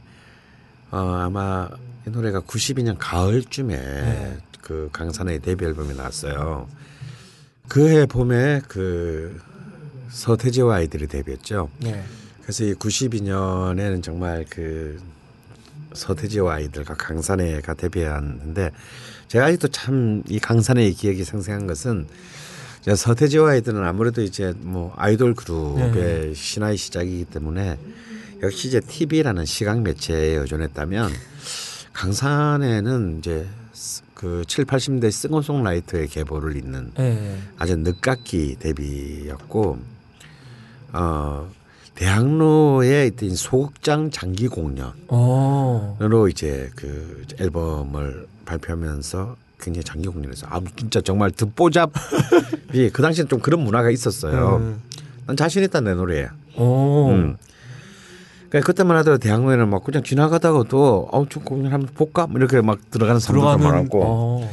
[0.91, 1.69] 어, 아마
[2.07, 6.69] 이 노래가 92년 가을쯤에 그 강산의 데뷔 앨범이 나왔어요.
[7.69, 9.41] 그 해 봄에 그
[10.11, 11.69] 서태지와 아이들이 데뷔했죠.
[11.81, 12.03] 네.
[12.43, 14.99] 그래서 이 92년에는 정말 그
[15.93, 18.71] 서태지와 아이들과 강산해가 데뷔했는데
[19.29, 22.07] 제가 아직도 참 이 강산해의 기억이 생생한 것은
[22.97, 27.79] 서태지와 아이들은 아무래도 이제 뭐 아이돌 그룹의 신화의 시작이기 때문에
[28.43, 31.11] 역시 이제 TV라는 시각 매체에 의존했다면
[31.93, 33.47] 강산해는 이제
[34.15, 37.39] 그 7, 80년대 싱어송라이터의 계보를 잇는 네.
[37.59, 39.79] 아주 늦깎이 데뷔였고
[40.93, 41.51] 어
[41.95, 46.29] 대학로에 있던 소극장 장기 공연으로 어.
[46.31, 51.93] 이제 그 앨범을 발표하면서 굉장히 장기 공연에서 아 진짜 정말 듣보잡이
[52.93, 54.57] 그 당시엔 좀 그런 문화가 있었어요.
[54.57, 54.81] 음.
[55.27, 56.29] 난 자신 있다 내 노래에.
[56.57, 57.11] 오.
[57.11, 57.37] 음.
[58.49, 63.21] 그러니까 그때만 하더라도 대학로에는 막 그냥 지나가다가도 어좀 공연 한번 볼까 뭐 이렇게 막 들어가는
[63.21, 64.03] 사람들도 많았고.
[64.05, 64.51] 어.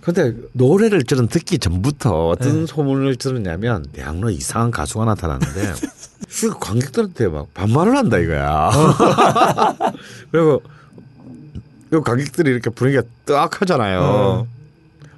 [0.00, 2.66] 근데 노래를 저는 듣기 전부터 어떤 네.
[2.66, 5.74] 소문을 들었냐면 대학로에 이상한 가수가 나타났는데
[6.40, 8.70] 그 관객들한테 막 반말을 한다 이거야.
[10.30, 10.62] 그리고
[11.90, 14.46] 그 관객들이 이렇게 분위기가 뜨악하잖아요.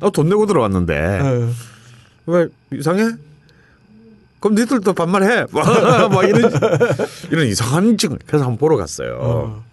[0.01, 1.53] 아, 돈 내고 들어왔는데 네.
[2.27, 3.12] 왜 이상해?
[4.41, 5.47] 그럼 니들도 반말해.
[5.51, 6.51] 막 이런
[7.31, 8.17] 이런 이상한 증.
[8.27, 9.19] 그래서 한번 보러 갔어요.
[9.21, 9.65] 어.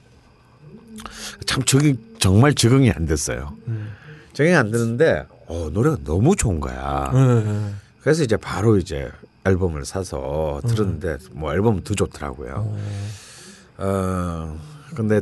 [1.46, 3.54] 참 적응 정말 적응이 안 됐어요.
[3.68, 3.94] 음.
[4.34, 7.10] 적응이 안 되는데 어, 노래가 너무 좋은 거야.
[7.14, 7.74] 네.
[8.02, 9.10] 그래서 이제 바로 이제
[9.46, 12.76] 앨범을 사서 들었는데 뭐 앨범은 더 좋더라고요.
[13.78, 14.60] 어
[14.96, 15.22] 근데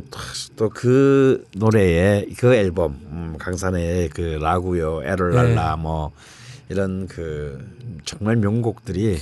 [0.56, 6.12] 또 그 노래에 그 앨범 음, 강산에 그 라구요 에럴랄라 뭐
[6.68, 7.64] 이런 그
[8.04, 9.18] 정말 명곡들이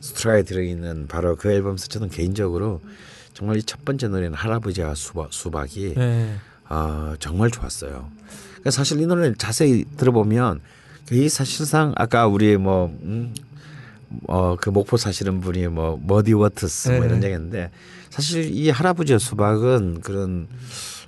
[0.00, 2.80] 스트라에 들어있는 바로 그 앨범에서 저는 개인적으로
[3.34, 6.34] 정말 이 첫 번째 노래는 할아버지와 수박, 수박이 네.
[6.68, 8.10] 아, 정말 좋았어요.
[8.52, 10.60] 그러니까 사실 이 노래를 자세히 들어보면
[11.12, 13.34] 이 사실상 아까 우리 뭐 음,
[14.26, 17.06] 어, 그 목포 사시는 분이 뭐 머디 워터스 뭐 네.
[17.06, 17.70] 이런 얘기했는데
[18.10, 20.48] 사실 이 할아버지의 수박은 그런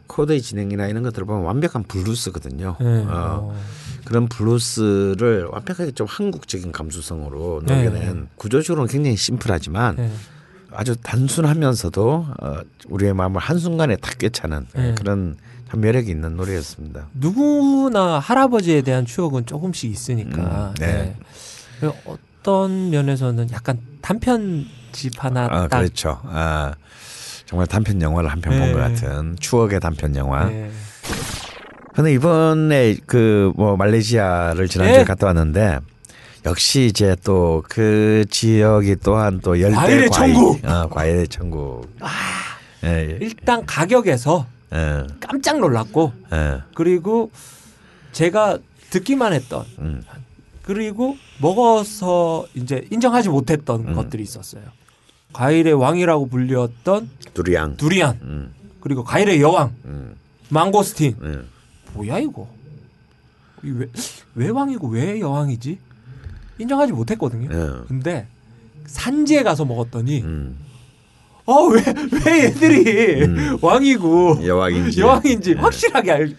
[0.07, 2.77] 코드의 진행이나 이런 것들을 보면 완벽한 블루스거든요.
[2.81, 2.87] 네.
[2.87, 3.61] 어, 어.
[4.09, 7.85] 그런 블루스를 완벽하게 좀 한국적인 감수성으로 네.
[7.85, 10.11] 녹여낸 구조적으로는 굉장히 심플하지만 네.
[10.71, 12.57] 아주 단순하면서도 어,
[12.89, 14.95] 우리의 마음을 한순간에 탁 꿰차는 네.
[14.95, 15.37] 그런
[15.69, 17.09] 참 매력이 있는 노래였습니다.
[17.13, 20.69] 누구나 할아버지에 대한 추억은 조금씩 있으니까.
[20.71, 21.15] 음, 네.
[21.83, 22.03] 네.
[22.07, 25.81] 어떤 면에서는 약간 단편집 하나 아, 딱.
[25.81, 26.19] 그렇죠.
[26.25, 26.73] 아,
[27.45, 28.73] 정말 단편 영화를 한 편본 네.
[28.73, 30.51] 것 같은 추억의 단편 영화.
[31.99, 32.03] 네.
[32.03, 35.05] 근데 이번에 그 뭐 말레이시아를 지난주에 네.
[35.05, 35.81] 갔다 왔는데
[36.47, 40.65] 역시 이제 또 그 지역이 또한 또 열대 과일의 과일, 천국!
[40.65, 40.83] 아.
[40.83, 41.91] 어, 과일의 천국.
[42.85, 47.31] 예, 예, 일단 가격에서 예, 깜짝 놀랐고 예, 그리고
[48.13, 48.59] 제가
[48.91, 50.05] 듣기만 했던 음,
[50.63, 53.95] 그리고 먹어서 이제 인정하지 못했던 음.
[53.95, 54.63] 것들이 있었어요.
[55.33, 57.77] 과일의 왕이라고 불렸던 두리안.
[57.77, 60.15] 두리안 음, 그리고 과일의 여왕 음,
[60.51, 61.49] 망고스틴 음.
[61.95, 62.49] 뭐야 이거
[63.63, 63.89] 이 왜,
[64.35, 65.79] 왜 왕이고 왜 여왕이지
[66.59, 67.49] 인정하지 못했거든요.
[67.53, 68.27] 예, 근데
[68.87, 70.59] 산지에 가서 먹었더니 음.
[71.45, 71.83] 어왜
[72.27, 73.59] 왜 얘들이 음.
[73.61, 74.97] 왕이고 여왕인지.
[74.97, 75.03] 네.
[75.03, 76.37] 여왕인지 확실하게 알.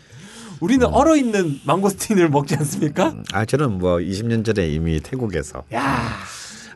[0.59, 3.15] 우리는 얼어 있는 망고스틴을 먹지 않습니까?
[3.31, 6.17] 아 저는 뭐 20년 전에 이미 태국에서 야,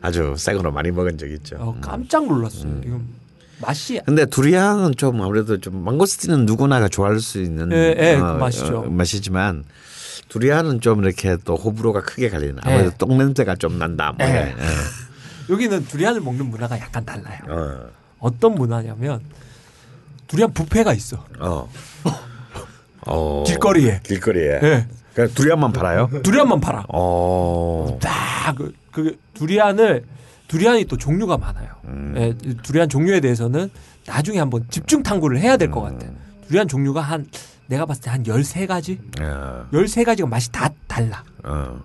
[0.00, 1.56] 아주 새 거로 많이 먹은 적 있죠.
[1.58, 1.80] 어, 음.
[1.82, 2.80] 깜짝 놀랐어요.
[2.84, 3.04] 이건
[3.60, 8.78] 맛이 근데 두리안은 좀 아무래도 좀 망고스틴은 누구나가 좋아할 수 있는 예, 예, 그 맛이죠.
[8.80, 9.64] 어, 맛이지만
[10.28, 12.96] 두리안은 좀 이렇게 또 호불호가 크게 갈리는 아무래도 예.
[12.98, 14.12] 똥 냄새가 좀 난다.
[14.16, 14.32] 뭐 예.
[14.32, 14.54] 예.
[15.50, 17.38] 여기는 두리안을 먹는 문화가 약간 달라요.
[17.48, 17.90] 어.
[18.18, 19.20] 어떤 문화냐면
[20.26, 21.24] 두리안 뷔페가 있어.
[21.38, 21.68] 어.
[23.06, 23.44] 어.
[23.46, 24.00] 길거리에.
[24.02, 24.60] 길거리에.
[24.62, 24.86] 예.
[25.14, 26.10] 그냥 두리안만 팔아요?
[26.22, 26.86] 두리안만 팔아.
[26.88, 27.98] 어.
[28.00, 30.04] 딱그 그 두리안을
[30.54, 31.68] 두리안이 또 종류가 많아요.
[31.86, 32.14] 음.
[32.16, 32.32] 예,
[32.62, 33.68] 두리안 종류에 대해서는
[34.06, 35.98] 나중에 한번 집중 탐구를 해야 될것 음.
[35.98, 36.12] 같아.
[36.46, 37.26] 두리안 종류가 한
[37.66, 38.98] 내가 봤을 때한 13가지?
[39.20, 39.66] 어.
[39.72, 41.24] 13가지가 맛이 다 달라.
[41.42, 41.80] 어.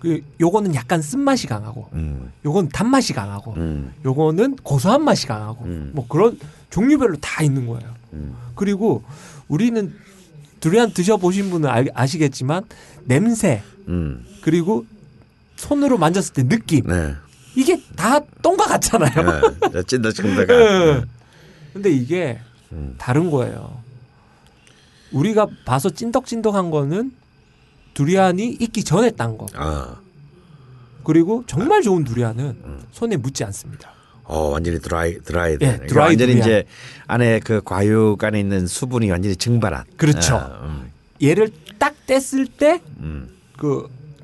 [0.00, 2.32] 그 요거는 약간 쓴맛이 강하고 음.
[2.46, 3.92] 요건 단맛이 강하고 음.
[4.06, 5.90] 요거는 고소한 맛이 강하고 음.
[5.94, 6.38] 뭐 그런
[6.70, 7.92] 종류별로 다 있는 거예요.
[8.14, 8.34] 음.
[8.54, 9.04] 그리고
[9.48, 9.92] 우리는
[10.60, 12.64] 두리안 드셔 보신 분은 알- 아시겠지만
[13.04, 14.24] 냄새 음.
[14.40, 14.86] 그리고
[15.56, 17.14] 손으로 만졌을 때 느낌 네.
[17.54, 19.40] 이게 다 똥과 같잖아요.
[19.72, 19.82] 네.
[19.86, 20.48] 찐득찐득한.
[20.50, 21.02] 예.
[21.72, 22.38] 근데 이게
[22.72, 22.94] 음.
[22.98, 23.80] 다른 거예요.
[25.12, 27.12] 우리가 봐서 찐덕찐덕한 거는
[27.94, 29.46] 두리안이 있기 전에 딴 거.
[29.54, 29.96] 아.
[31.04, 32.82] 그리고 정말 좋은 두리안은 음.
[32.92, 33.90] 손에 묻지 않습니다.
[34.24, 35.86] 어 완전히 드라이 드라이 예, 된.
[35.88, 36.48] 드라이 완전히 두리안.
[36.48, 36.64] 이제
[37.06, 39.84] 안에 그 과육 안에 있는 수분이 완전히 증발한.
[39.96, 40.36] 그렇죠.
[40.36, 40.90] 아, 음,
[41.22, 43.28] 얘를 딱 뗐을 때그 음.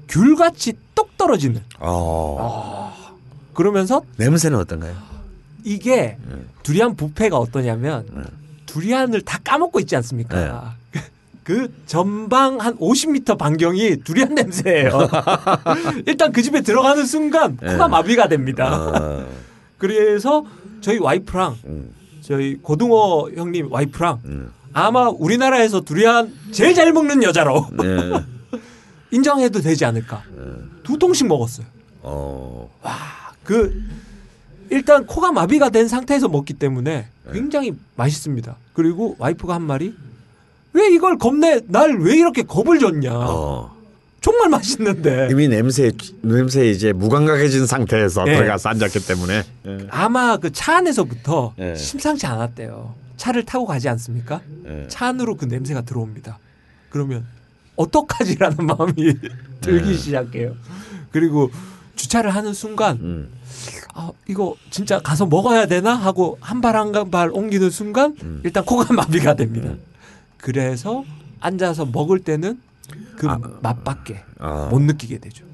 [0.09, 1.61] 귤같이 똑 떨어지는.
[1.81, 2.97] 어.
[3.59, 4.95] 그러면서 냄새는 어떤가요?
[5.65, 6.49] 이게 음.
[6.63, 8.25] 두리안 뷔페가 어떠냐면 음.
[8.67, 10.77] 두리안을 다 까먹고 있지 않습니까?
[11.43, 15.09] 그 전방 한 50m 반경이 두리안 냄새예요.
[16.07, 17.89] 일단 그 집에 들어가는 순간 코가 네.
[17.89, 18.69] 마비가 됩니다.
[18.71, 19.27] 아,
[19.77, 20.45] 그래서
[20.81, 21.91] 저희 와이프랑 음,
[22.21, 24.53] 저희 고등어 형님 와이프랑 음.
[24.73, 28.59] 아마 우리나라에서 두리안 제일 잘 먹는 여자로 네.
[29.11, 30.23] 인정해도 되지 않을까.
[30.85, 31.67] 두 통씩 먹었어요.
[32.03, 32.71] 어.
[33.49, 33.83] 그
[34.69, 38.55] 일단 코가 마비가 된 상태에서 먹기 때문에 굉장히 맛있습니다.
[38.75, 39.95] 그리고 와이프가 한 말이
[40.75, 43.11] 왜 이걸 겁내 날 왜 이렇게 겁을 줬냐.
[43.11, 43.75] 어.
[44.21, 48.35] 정말 맛있는데 이미 냄새 냄새 이제 무감각해진 상태에서 예.
[48.37, 49.43] 들어가서 앉았기 때문에.
[49.67, 49.79] 예.
[49.89, 51.75] 아마 그 차 안에서부터 예.
[51.75, 52.95] 심상치 않았대요.
[53.17, 54.43] 차를 타고 가지 않습니까?
[54.67, 54.87] 예.
[54.89, 56.39] 차 안으로 그 냄새가 들어옵니다.
[56.91, 57.25] 그러면
[57.77, 59.15] 어떡하지라는 마음이
[59.63, 59.95] 들기 네.
[59.97, 60.55] 시작해요.
[61.11, 61.51] 그리고
[62.09, 63.29] 주차를 하는 순간 음.
[63.95, 68.41] 아, 이거 진짜 가서 먹어야 되나 하고 한 발 한 발 옮기는 순간 음.
[68.45, 69.75] 일단 코가 마비가 됩니다.
[70.39, 71.05] 그래서
[71.41, 72.61] 앉아서 먹을 때는
[73.17, 73.39] 그 아.
[73.63, 74.69] 맛밖에 아.
[74.71, 75.45] 못 느끼게 되죠.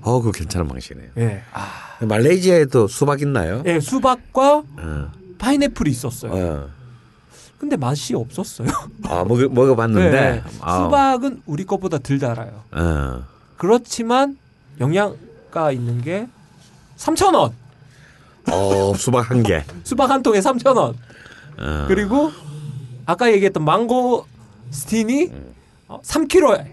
[0.00, 1.10] 어, 그 괜찮은 방식이네요.
[1.18, 1.42] 예.
[1.52, 2.04] 아.
[2.04, 3.62] 말레이시아에도 수박 있나요?
[3.66, 5.12] 예, 수박과 어.
[5.38, 6.32] 파인애플이 있었어요.
[6.32, 6.68] 어.
[7.58, 8.68] 근데 맛이 없었어요.
[9.04, 10.10] 아, 먹 먹어봤는데.
[10.10, 10.42] 네.
[10.60, 10.84] 아.
[10.84, 12.62] 수박은 우리 것보다 덜 달아요.
[12.72, 13.24] 어.
[13.56, 14.36] 그렇지만
[14.80, 15.16] 영양
[15.56, 16.28] 가 있는 게
[16.98, 17.50] 3,000원.
[18.52, 19.64] 어, 수박 한 개.
[19.84, 20.94] 수박 한 통에 3,000원.
[21.58, 21.84] 어.
[21.88, 22.30] 그리고
[23.06, 24.26] 아까 얘기했던 망고
[24.70, 25.54] 스틴이 음.
[25.88, 26.66] 어, 3kg에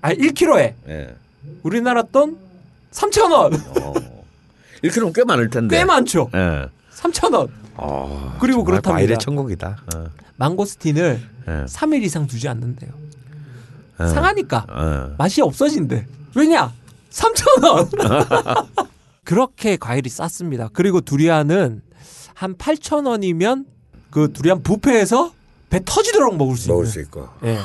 [0.00, 1.16] 아니 1kg에 예.
[1.64, 2.38] 우리나라 돈
[2.92, 3.82] 3,000원.
[3.82, 3.94] 어.
[4.84, 5.76] 1kg는 꽤 많을 텐데.
[5.78, 6.30] 꽤 많죠.
[6.34, 6.68] 예.
[6.92, 7.48] 3,000원.
[7.76, 8.92] 어, 그리고 정말 그렇답니다.
[8.92, 9.76] 과일의 천국이다.
[9.96, 10.06] 어.
[10.36, 11.64] 망고스틴을 예.
[11.64, 12.92] 3일 이상 두지 않는데요.
[13.98, 14.06] 어.
[14.06, 15.14] 상하니까 어.
[15.18, 16.06] 맛이 없어진대.
[16.36, 16.72] 왜냐?
[17.14, 18.68] 3,000원.
[19.24, 20.68] 그렇게 과일이 쌌습니다.
[20.72, 21.82] 그리고 두리안은
[22.34, 23.66] 한 8,000원이면
[24.10, 25.32] 그 두리안 뷔페에서
[25.70, 27.28] 배 터지도록 먹을 수 먹을 있는 수 있고.
[27.44, 27.58] 예.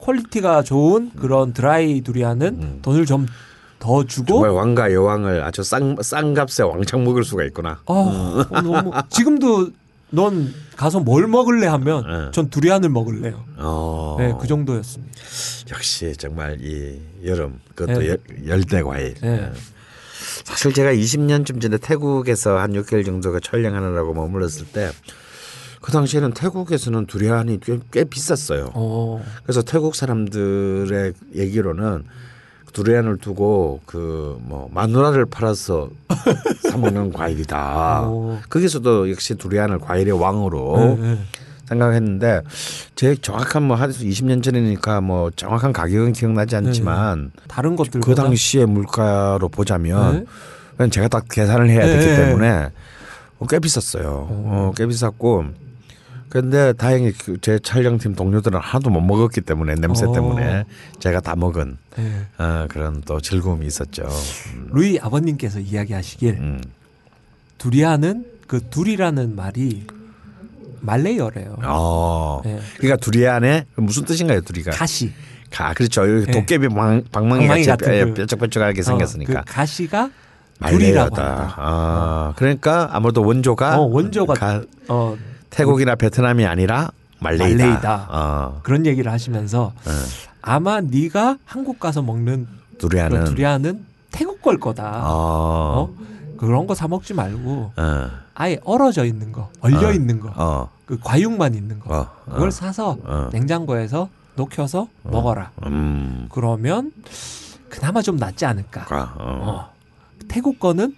[0.00, 3.26] 퀄리티가 좋은 그런 드라이 두리안은 돈을 좀
[3.78, 4.42] 더 주고 음.
[4.42, 7.80] 정말 왕과 여왕을 아주 싼, 싼 값에 왕창 먹을 수가 있구나.
[7.86, 9.70] 아, 어, 너무 지금도
[10.10, 12.30] 넌 가서 뭘 먹을래 하면 네.
[12.32, 13.44] 전 두리안을 먹을래요.
[13.56, 14.16] 어.
[14.18, 15.14] 네, 그 정도였습니다.
[15.70, 18.08] 역시 정말 이 여름 그것도 네.
[18.08, 19.14] 열, 열대 과일.
[19.20, 19.28] 네.
[19.28, 19.52] 예.
[20.44, 24.90] 사실 제가 20년쯤 전에 태국에서 한 6개월 정도가 촬영하느라고 머물렀을 때
[25.80, 28.72] 그 당시에는 태국에서는 두리안이 꽤, 꽤 비쌌어요.
[28.74, 29.24] 어.
[29.42, 32.04] 그래서 태국 사람들의 얘기로는
[32.82, 35.90] 두리안을 두고 그 뭐 마누라를 팔아서
[36.70, 38.02] 사 먹는 과일이다.
[38.02, 38.38] 오.
[38.48, 41.18] 거기서도 역시 두리안을 과일의 왕으로 네, 네.
[41.66, 42.42] 생각했는데
[42.94, 48.66] 제 정확한 뭐 한 20년 전이니까 뭐 정확한 가격은 기억나지 않지만 다른 것들 그 당시의
[48.66, 50.24] 물가로 보자면 네.
[50.76, 52.16] 그냥 제가 딱 계산을 해야 됐기 네.
[52.16, 52.68] 때문에
[53.40, 54.26] 어, 꽤 비쌌어요.
[54.30, 55.44] 어, 꽤 비쌌고
[56.28, 60.12] 근데 다행히 그제 촬영팀 동료들은 하나도 못 먹었기 때문에 냄새 어.
[60.12, 60.64] 때문에
[60.98, 62.26] 제가 다 먹은 네.
[62.38, 64.08] 어, 그런 또 즐거움이 있었죠.
[64.70, 66.62] 루이 아버님께서 이야기하시길 음.
[67.58, 69.86] 두리안은 그 둘이라는 말이
[70.80, 71.56] 말레이어래요.
[71.64, 72.40] 어.
[72.44, 72.58] 네.
[72.76, 74.70] 그러니까 두리안에 무슨 뜻인가요, 두리가?
[74.72, 75.12] 가시.
[75.50, 76.02] 가 그렇죠.
[76.02, 76.32] 여기 네.
[76.32, 80.10] 도깨비 방, 방망이 방망이 같이 그- 뾰족뾰족하게 생겼으니까 어, 그 가시가
[80.58, 81.54] 말레이어다.
[81.56, 85.16] 아, 그러니까 아무래도 원조가 어, 원조가 가- 어,
[85.50, 87.64] 태국이나 베트남이 아니라 말레이다.
[87.66, 88.06] 말레이다.
[88.10, 89.90] 어, 그런 얘기를 하시면서 어.
[90.42, 92.46] 아마 네가 한국 가서 먹는
[92.78, 95.02] 두리안은 그 두리안은 태국 걸 거다.
[95.04, 95.94] 어, 어?
[96.36, 99.92] 그런 거 사 먹지 말고 어, 아예 얼어져 있는 거, 얼려 어.
[99.92, 102.50] 있는 거, 어, 그 과육만 있는 거, 어, 그걸 어.
[102.50, 103.28] 사서 어.
[103.32, 105.50] 냉장고에서 녹여서 먹어라.
[105.66, 106.92] 음, 그러면
[107.68, 108.84] 그나마 좀 낫지 않을까.
[108.84, 109.18] 가, 어.
[109.18, 109.72] 어.
[110.28, 110.94] 태국 거는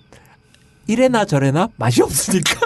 [0.87, 2.60] 이래나 저래나 맛이 없으니까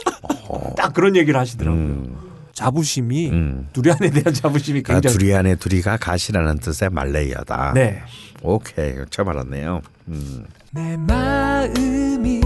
[0.77, 1.81] 딱 그런 얘기를 하시더라고요.
[1.81, 2.17] 음,
[2.53, 3.69] 자부심이 음.
[3.73, 7.73] 두리안에 대한 자부심이 그 굉장히 두리안의 두리가 가시라는 뜻의 말레이어다.
[7.75, 8.03] 네.
[8.43, 9.81] 오케이, 처음 알았네요.
[10.09, 10.45] 음.
[10.73, 12.41] 내 마음이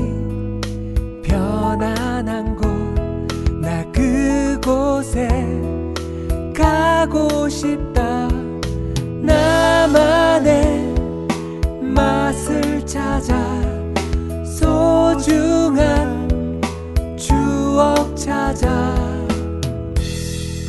[1.24, 2.68] 편안한 곳
[3.60, 5.28] 나 그곳에
[6.56, 8.28] 가고 싶다
[9.22, 10.94] 나만의
[11.82, 13.34] 맛을 찾아
[18.58, 19.28] 찾아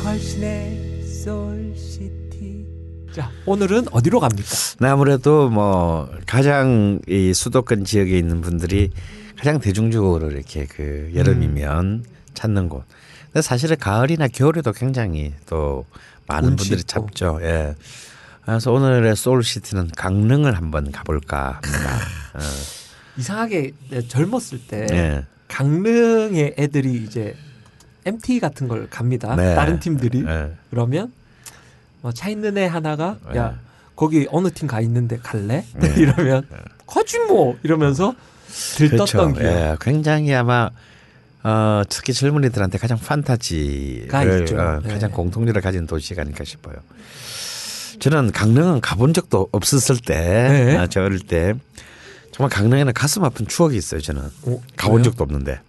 [0.02, 2.64] 걸신의 솔시티
[3.12, 4.48] 자 오늘은 어디로 갑니까?
[4.78, 8.90] 네, 아무래도 뭐 가장 이 수도권 지역에 있는 분들이
[9.36, 12.04] 가장 대중적으로 이렇게 그 여름이면
[12.34, 12.84] 찾는 곳.
[13.26, 15.84] 근데 사실은 가을이나 겨울에도 굉장히 또
[16.26, 16.86] 많은 분들이 있고.
[16.86, 17.40] 찾죠.
[17.42, 17.74] 예.
[18.44, 21.96] 그래서 오늘의 소울시티는 강릉을 한번 가볼까 합니다.
[22.34, 22.38] 어,
[23.18, 23.72] 이상하게
[24.08, 25.24] 젊었을 때 예.
[25.48, 27.36] 강릉의 애들이 이제
[28.06, 29.34] MT 같은 걸 갑니다.
[29.36, 29.54] 네.
[29.54, 30.52] 다른 팀들이 예.
[30.70, 31.12] 그러면
[32.02, 33.38] 뭐 차 있는 애 하나가 네.
[33.38, 33.58] 야
[33.96, 35.64] 거기 어느 팀 가 있는데 갈래?
[35.74, 35.94] 네.
[36.00, 36.46] 이러면
[36.86, 38.14] 가지 뭐 이러면서
[38.76, 39.48] 들떴던 그렇죠.
[39.48, 39.76] 예.
[39.80, 40.70] 굉장히 아마
[41.42, 44.58] 어, 특히 젊은이들한테 가장 판타지를.
[44.58, 44.92] 어, 네.
[44.92, 46.76] 가장 공통점을 가진 도시가 아닐까 싶어요.
[47.98, 50.76] 저는 강릉은 가본 적도 없었을 때, 네.
[50.76, 51.54] 아, 저 어릴 때
[52.32, 54.00] 정말 강릉에는 가슴 아픈 추억이 있어요.
[54.00, 55.02] 저는 어, 가본?
[55.02, 55.60] 적도 없는데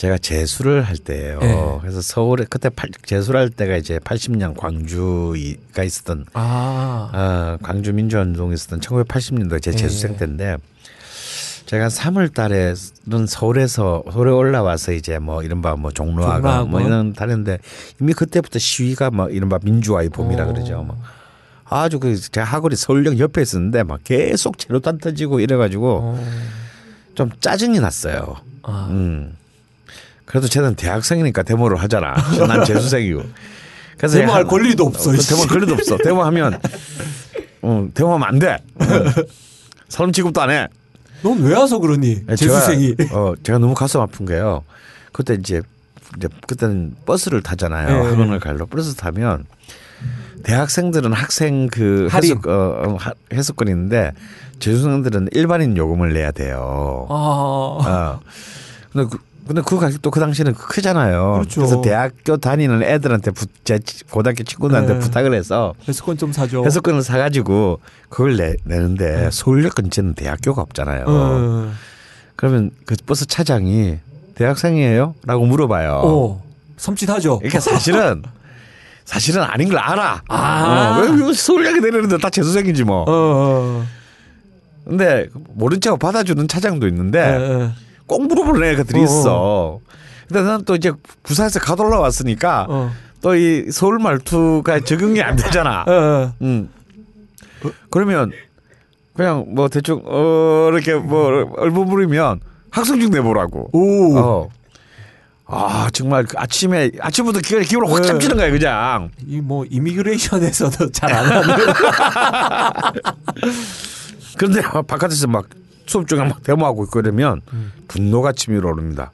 [0.00, 1.38] 제가 재수를 할 때예요.
[1.40, 1.78] 네.
[1.82, 8.54] 그래서 서울에 그때 팔- 재수를 할 때가 이제 80년 광주가 있었던 아, 어, 광주 민주화운동에
[8.54, 9.76] 있었던 1980년도 제 네.
[9.76, 10.56] 재수생 때인데
[11.66, 16.70] 제가 3월 달에는 서울에서 서울에 올라와서 이제 뭐 이른바 뭐 종로학원.
[16.70, 17.58] 뭐 이런 다녔는데
[18.00, 20.52] 이미 그때부터 시위가 뭐 이른바 민주화의 봄이라 어.
[20.54, 20.82] 그러죠.
[20.82, 20.96] 뭐
[21.66, 26.26] 아주 그 제가 학원이 서울역 옆에 있었는데 막 계속 재료단 터지고 이래가지고 어.
[27.14, 28.36] 좀 짜증이 났어요.
[28.62, 28.88] 아.
[28.90, 29.36] 음.
[30.30, 32.14] 그래도 쟤는 대학생이니까 데모를 하잖아.
[32.46, 33.20] 난 재수생이고.
[33.98, 35.28] 그래서 데모할 한- 권리도 없어, 어, 씨.
[35.28, 35.98] 데모할 권리도 없어.
[35.98, 36.60] 데모하면
[37.62, 38.52] 어, 데모하면 안 돼.
[38.76, 38.84] 어.
[39.88, 40.68] 사람 취급도 안 해.
[41.22, 42.24] 넌 왜 와서 그러니?
[42.28, 42.94] 재수생이.
[42.96, 44.62] 제가, 어, 제가 너무 가슴 아픈 게요.
[45.12, 45.62] 그때 이제
[46.16, 47.88] 이제 그때는 버스를 타잖아요.
[47.88, 48.08] 네.
[48.10, 49.44] 학원을 갈로 버스 타면
[50.44, 52.30] 대학생들은 학생 그 할인.
[52.30, 54.12] 해석 어, 어, 하- 해석권이 있는데
[54.60, 57.06] 재수생들은 일반인 요금을 내야 돼요.
[57.10, 58.20] 아, 어.
[58.92, 59.18] 근데 그,
[59.50, 61.32] 근데 그 가격도 그 당시에는 크잖아요.
[61.32, 61.62] 그렇죠.
[61.62, 64.98] 래서 대학교 다니는 애들한테 부, 제 치- 고등학교 친구들한테 네.
[65.00, 66.62] 부탁을 해서 해수권 좀 사줘.
[66.62, 71.04] 해석권을 사가지고 그걸 내, 내는데 서울역 근처는 대학교가 없잖아요.
[71.08, 71.72] 어.
[72.36, 73.98] 그러면 그 버스 차장이
[74.36, 76.00] 대학생이에요?라고 물어봐요.
[76.04, 76.42] 어.
[76.76, 77.38] 섬찟하죠.
[77.38, 78.22] 그러니까 사실은
[79.04, 80.22] 사실은 아닌 걸 알아.
[80.28, 80.96] 아.
[80.96, 83.00] 어, 왜 서울 가게 되는데 다 재수생이지 뭐.
[83.02, 83.84] 어, 어.
[84.84, 87.70] 근데 모른 척 받아주는 차장도 있는데 예, 예.
[88.10, 89.78] 꼭 물어보는 애가들이 어, 있어.
[90.26, 90.90] 근데 나는 또 이제
[91.22, 92.90] 부산에서 가 올라왔으니까 어.
[93.22, 95.84] 또이 서울 말투가 적응이 안 되잖아.
[95.88, 96.30] 예, 예.
[96.42, 96.68] 음.
[97.90, 98.32] 그러면
[99.14, 103.70] 그냥 뭐 대충 어 이렇게 뭐 얼버무리면 학생증 내보라고.
[103.72, 104.18] 오.
[104.18, 104.48] 어.
[105.46, 108.08] 아 정말 그 아침에 아침부터 기가 기분을 확 네.
[108.08, 109.10] 잡치는 거야 그냥.
[109.26, 111.56] 이 뭐 이미그레이션에서도 잘 안 하는.
[114.38, 115.46] 그런데 바깥에서 막
[115.90, 117.40] 수업 중에 막 데모하고 있고 그러면
[117.88, 119.10] 분노가 치밀어 오릅니다.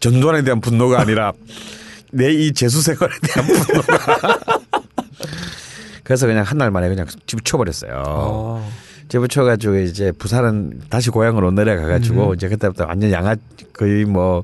[0.00, 1.32] 전두환에 대한 분노가 아니라
[2.10, 4.38] 내 이 재수 생활에 대한 분노가.
[6.04, 8.02] 그래서 그냥 한 날 만에 그냥 집쳐버렸어요.
[8.06, 8.70] 어.
[9.08, 13.36] 집어쳐가지고 이제 부산은 다시 고향으로 내려가가지고 이제 그때부터 완전 양아
[13.74, 14.42] 거의 뭐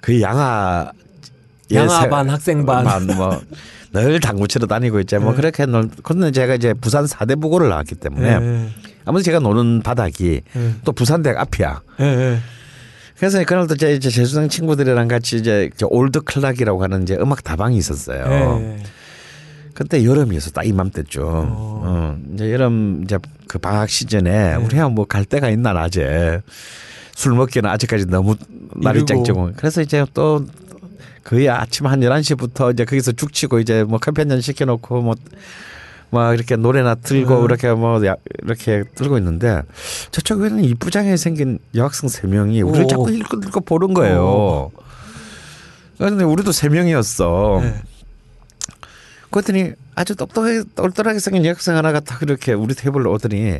[0.00, 0.90] 거의 양아
[1.72, 2.84] 양아 반, 학생 반.
[3.92, 5.36] 뭐늘 당구 치러 다니고 이제 뭐 네.
[5.36, 5.88] 그렇게 놀.
[6.02, 8.68] 근데 제가 이제 부산 사대 부고를 나왔기 때문에 예,
[9.10, 10.74] 아무튼 제가 노는 바닥이 예.
[10.84, 11.82] 또 부산대학 앞이야.
[12.00, 12.38] 예, 예.
[13.18, 17.76] 그래서 그날도 제 이제 재수생 친구들이랑 같이 이제 저 올드 클락이라고 하는 이제 음악 다방이
[17.76, 18.24] 있었어요.
[18.62, 18.82] 예.
[19.74, 21.22] 그때 여름이어서 딱 이맘때죠.
[21.26, 22.16] 어.
[22.34, 23.18] 이제 여름 이제
[23.48, 26.40] 그 방학 시즌에 우리야 뭐 갈 데가 있나 낮에
[27.16, 28.36] 술 먹기는 아직까지 너무
[28.76, 29.04] 날이.
[29.04, 29.50] 짱짱고.
[29.56, 30.46] 그래서 이제 또
[31.24, 35.14] 거의 아침 한 11시부터 이제 거기서 죽치고 이제 뭐잔 시켜놓고 뭐
[36.10, 37.44] 막 이렇게 노래나 틀고 음.
[37.44, 39.62] 이렇게 뭐 야- 이렇게 들고 있는데
[40.10, 42.88] 저쪽에는 이쁘장하게 생긴 여학생 세 명이 우리를 오.
[42.88, 44.70] 자꾸 읽고 읽고 보는 거예요.
[45.98, 47.60] 그런데 우리도 세 명이었어.
[47.62, 47.74] 예.
[49.30, 53.58] 그랬더니 아주 똑똑하게 똘똘하게 생긴 여학생 하나가 딱 이렇게 우리 테이블로 오더니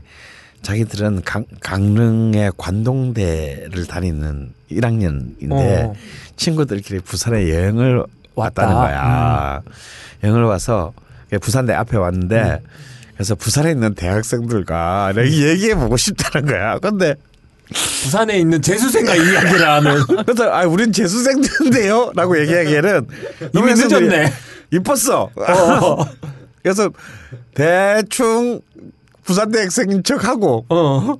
[0.62, 5.52] 자기들은 강, 강릉의 관동대를 다니는 1학년인데
[5.88, 5.94] 어.
[6.36, 8.04] 친구들끼리 부산에 여행을
[8.34, 8.90] 왔다는 왔다.
[8.90, 9.62] 거야.
[10.24, 10.92] 여행을 와서
[11.38, 12.60] 부산대 앞에 왔는데
[13.14, 16.78] 그래서 부산에 있는 대학생들과 내가 얘기해 보고 싶다는 거야.
[16.78, 17.14] 근데
[18.02, 20.02] 부산에 있는 재수생과 이야기를 하는.
[20.26, 23.06] 그래서 아 우린 재수생들인데요 라고 얘기하기에는
[23.54, 24.32] 이미 늦었네.
[24.72, 25.30] 이뻤어.
[26.62, 26.90] 그래서
[27.54, 28.60] 대충
[29.24, 31.16] 부산대 학생인 척하고 어.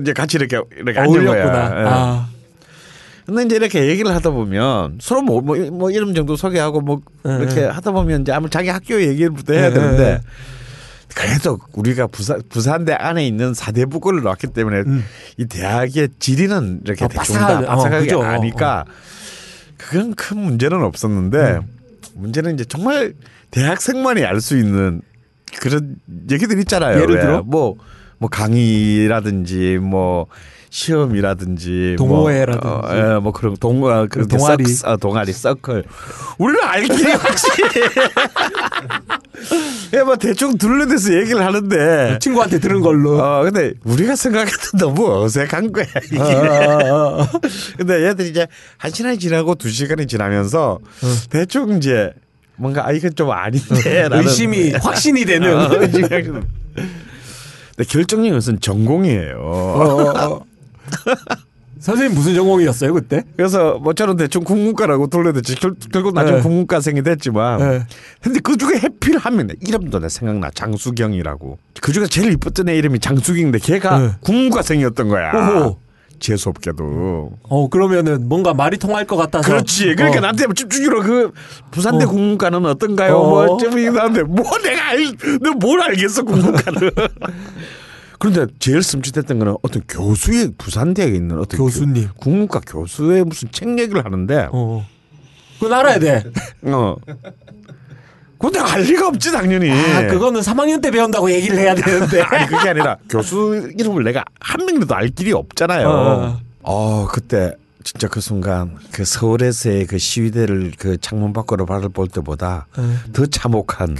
[0.00, 1.24] 이제 같이 이렇게 이렇게 앉은.
[1.24, 1.44] 거야.
[1.44, 1.84] 예.
[1.86, 2.28] 아.
[3.28, 7.36] 근데 이제 이렇게 얘기를 하다 보면 서로 뭐, 뭐, 뭐 이름 정도 소개하고 뭐 예,
[7.42, 7.66] 이렇게 예.
[7.66, 10.20] 하다 보면 이제 아무 자기 학교 얘기부터 해야 예, 되는데 예.
[11.14, 14.82] 그래도 우리가 부산 부산대 안에 있는 사대부고를 나왔기 때문에
[15.36, 18.14] 이 대학의 지리는 이렇게 어, 대충 다 바삭하게, 어, 바삭하게.
[18.14, 18.84] 아니까
[19.76, 21.60] 그건 큰 문제는 없었는데
[22.14, 23.12] 문제는 이제 정말
[23.50, 25.02] 대학생만이 알 수 있는
[25.60, 25.96] 그런
[26.30, 27.02] 얘기들 있잖아요.
[27.02, 27.20] 예를 왜?
[27.20, 27.42] 들어?
[27.42, 27.76] 뭐,
[28.16, 30.26] 뭐 강의라든지 뭐
[30.70, 32.66] 시험이라든지 동호회라든지.
[32.66, 34.66] 뭐, 어, 예, 뭐 그런 동아 그 동아리.
[34.66, 35.84] 서, 어, 동아리 서클
[36.38, 37.68] 우리는 알기리 확실히
[39.94, 43.22] 예, 뭐 대충 둘러대서 얘기를 하는데 친구한테 들은 걸로.
[43.22, 46.18] 어 근데 우리가 생각해도 너무 어색한 거야 이게.
[46.18, 47.26] 어, 어, 어.
[47.76, 48.46] 근데 얘들이 이제
[48.76, 50.78] 한 시간이 지나고 두 시간이 지나면서
[51.30, 52.12] 대충 이제
[52.56, 55.56] 뭔가 아 이건 좀 아닌데 라는 의심이 확신이 되는.
[55.56, 55.68] 어.
[55.68, 56.24] 근데
[57.88, 59.36] 결정적인 것은 전공이에요.
[59.38, 60.40] 어, 어, 어.
[61.80, 63.22] 선생님 무슨 전공이었어요 그때?
[63.36, 66.42] 그래서 뭐 저는 대충 국문과라고 돌려댔지 결, 결국 나중에 네.
[66.42, 67.86] 국문과생이 됐지만 네.
[68.20, 72.98] 근데 그 중에 해필 하면 이름도 내 생각나 장수경이라고 그 중에 제일 이뻤던 애 이름이
[72.98, 74.10] 장수경인데 걔가 네.
[74.20, 75.78] 국문과생이었던 거야 오호.
[76.18, 79.48] 재수없게도 어 그러면은 뭔가 말이 통할 것 같아서.
[79.48, 80.20] 그렇지 그러니까 어.
[80.22, 81.32] 나한테 집중적으로 그
[81.70, 82.08] 부산대 어.
[82.08, 83.28] 국문과는 어떤가요 어.
[83.28, 86.90] 뭐 어쩌면 나한테 뭐 내가 알, 너뭘 알겠어 국문과는
[88.18, 92.08] 그런데 제일 슴짓했던 거는 어떤 교수의 부산대에 있는 어떤 교수님.
[92.08, 94.84] 교- 국문과 교수의 무슨 책 얘기를 하는데 어.
[95.60, 96.24] 그건 알아야 돼.
[96.62, 96.96] 어.
[98.38, 99.70] 근데 알 리가 없지 당연히.
[99.70, 102.20] 아 그거는 3학년 때 배운다고 얘기를 해야 되는데.
[102.26, 105.88] 아니 그게 아니라 교수 이름을 내가 한 명이라도 알 길이 없잖아요.
[105.88, 106.40] 어.
[106.62, 112.66] 어, 그때 진짜 그 순간 그 서울에서의 그 시위대를 그 창문 밖으로 바라볼 볼 때보다
[112.76, 112.96] 어.
[113.12, 113.96] 더 참혹한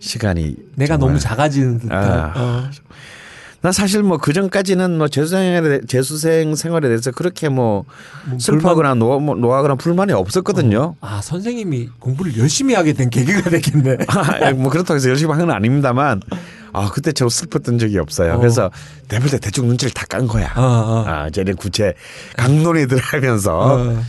[0.00, 0.96] 시간이 내가.
[0.98, 1.98] 너무 작아지는 듯한.
[2.20, 2.32] 아.
[2.36, 2.70] 어.
[3.60, 7.84] 나 사실 뭐 그 전까지는 뭐 재수생 재수생 생활에 대해서 그렇게 뭐
[8.38, 10.94] 슬퍼하거나 노, 뭐 노하거나 불만이 없었거든요.
[11.00, 13.98] 아 선생님이 공부를 열심히 하게 된 계기가 됐겠네.
[14.08, 16.20] 아, 뭐 그렇다고 해서 열심히 한 건 아닙니다만
[16.72, 18.34] 아 그때 저 슬펐던 적이 없어요.
[18.34, 18.38] 어.
[18.38, 18.70] 그래서
[19.08, 20.52] 내볼 때 대충 눈치를 다 깐 거야.
[20.56, 21.04] 어, 어.
[21.06, 21.94] 아 쟤네 구체
[22.36, 24.02] 강론이 들어가면서 어.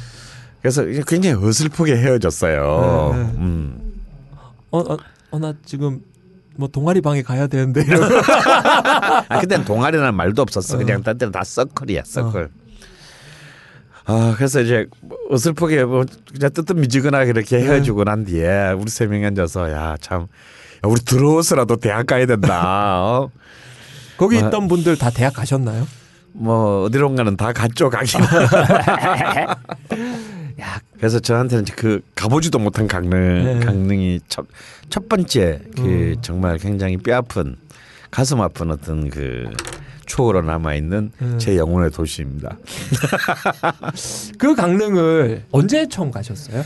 [0.61, 3.11] 그래서 굉장히 어슬프게 헤어졌어요.
[3.15, 3.29] 네, 네.
[3.39, 3.93] 음.
[4.71, 4.97] 어, 어,
[5.31, 6.01] 어, 나 지금
[6.59, 7.85] 뭐 동아리 방에 가야 되는데.
[9.29, 10.77] 아 그때는 동아리라는 말도 없었어.
[10.77, 12.49] 그냥 딴 데는 다 서클이야 서클.
[14.03, 16.03] 아 그래서 이제 뭐 어설프게 뭐
[16.33, 20.27] 그냥 뜨뜻 미지근하게 이렇게 헤어지고 난 뒤에 우리 세 명이 앉아서 야참
[20.83, 23.03] 우리 들어오서라도 대학 가야 된다.
[23.03, 23.29] 어?
[24.17, 25.87] 거기 뭐, 있던 분들 다 대학 가셨나요?
[26.33, 28.19] 뭐 어디론가는 다 갔죠 가긴.
[30.59, 33.65] 야, 그래서 저한테는 그 가보지도 못한 강릉 네.
[33.65, 34.45] 강릉이 첫,
[34.89, 36.15] 첫 번째 그 음.
[36.21, 37.55] 정말 굉장히 뼈 아픈
[38.11, 39.49] 가슴 아픈 어떤 그
[40.05, 41.37] 추억으로 남아 있는 음.
[41.39, 42.57] 제 영혼의 도시입니다.
[44.37, 46.63] 그 강릉을 언제 처음 가셨어요?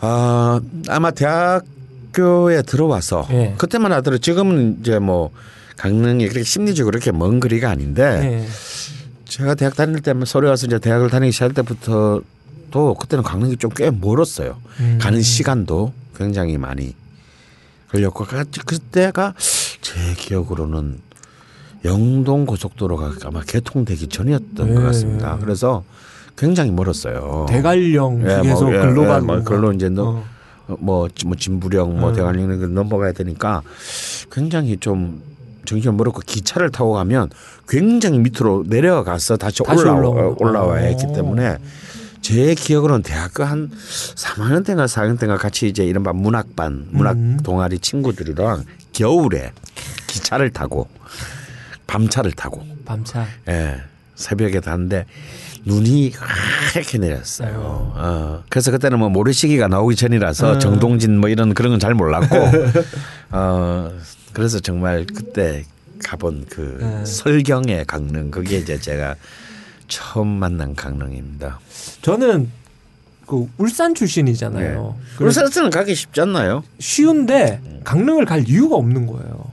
[0.00, 3.54] 아 아마 대학교에 들어와서 예.
[3.56, 5.30] 그때만 하더라도 지금은 이제 뭐
[5.76, 8.46] 강릉이 그렇게 심리적으로 그렇게 먼 거리가 아닌데 네.
[9.24, 12.22] 제가 대학 다닐 때면 서울에 와서 이제 대학을 다니기 시작할 때부터
[12.70, 14.56] 도 그때는 강릉이 좀 꽤 멀었어요.
[14.80, 14.98] 음.
[15.00, 16.94] 가는 시간도 굉장히 많이
[17.90, 19.34] 걸렸고 그- 그때가
[19.80, 20.98] 제 기억으로는
[21.84, 24.74] 영동 고속도로가 아마 개통되기 전이었던 네.
[24.74, 25.38] 것 같습니다.
[25.40, 25.84] 그래서
[26.36, 27.46] 굉장히 멀었어요.
[27.48, 30.24] 대관령 예, 휴게소 뭐, 예, 글로 예, 뭐 글로 이제 너, 어.
[30.68, 32.14] 어, 뭐, 뭐 진부령 뭐 음.
[32.14, 33.62] 대관령 넘어가야 되니까
[34.30, 35.22] 굉장히 좀
[35.64, 37.30] 정신이 멀었고 기차를 타고 가면
[37.68, 40.34] 굉장히 밑으로 내려가서 다시, 다시 올라와.
[40.38, 40.86] 올라와야 어.
[40.86, 41.56] 했기 때문에
[42.28, 43.70] 제 기억으로는 대학교 한
[44.14, 47.38] 3학년 때인가 4학년 때인가 같이 이제 이른바 문학반 문학 음.
[47.42, 49.52] 동아리 친구들이랑 겨울에
[50.08, 50.88] 기차를 타고
[51.86, 53.26] 밤차를 타고 밤차.
[53.48, 53.80] 예,
[54.14, 55.06] 새벽에 갔는데
[55.64, 56.12] 눈이
[56.74, 57.92] 하얗게 내렸어요.
[57.96, 60.60] 어, 그래서 그때는 뭐 모래시계가 나오기 전이라서 음.
[60.60, 62.36] 정동진 뭐 이런 그런 건 잘 몰랐고,
[63.32, 63.90] 어,
[64.34, 65.64] 그래서 정말 그때
[66.04, 67.04] 가본 그 음.
[67.06, 69.14] 설경의 강릉 그게 이제 제가
[69.88, 71.58] 처음 만난 강릉입니다.
[72.02, 72.50] 저는
[73.26, 74.96] 그 울산 출신이잖아요.
[75.18, 76.62] 그래서 울산에서는 가기 쉽지 않나요?
[76.78, 79.44] 쉬운데 강릉을 갈 이유가 없는 거예요.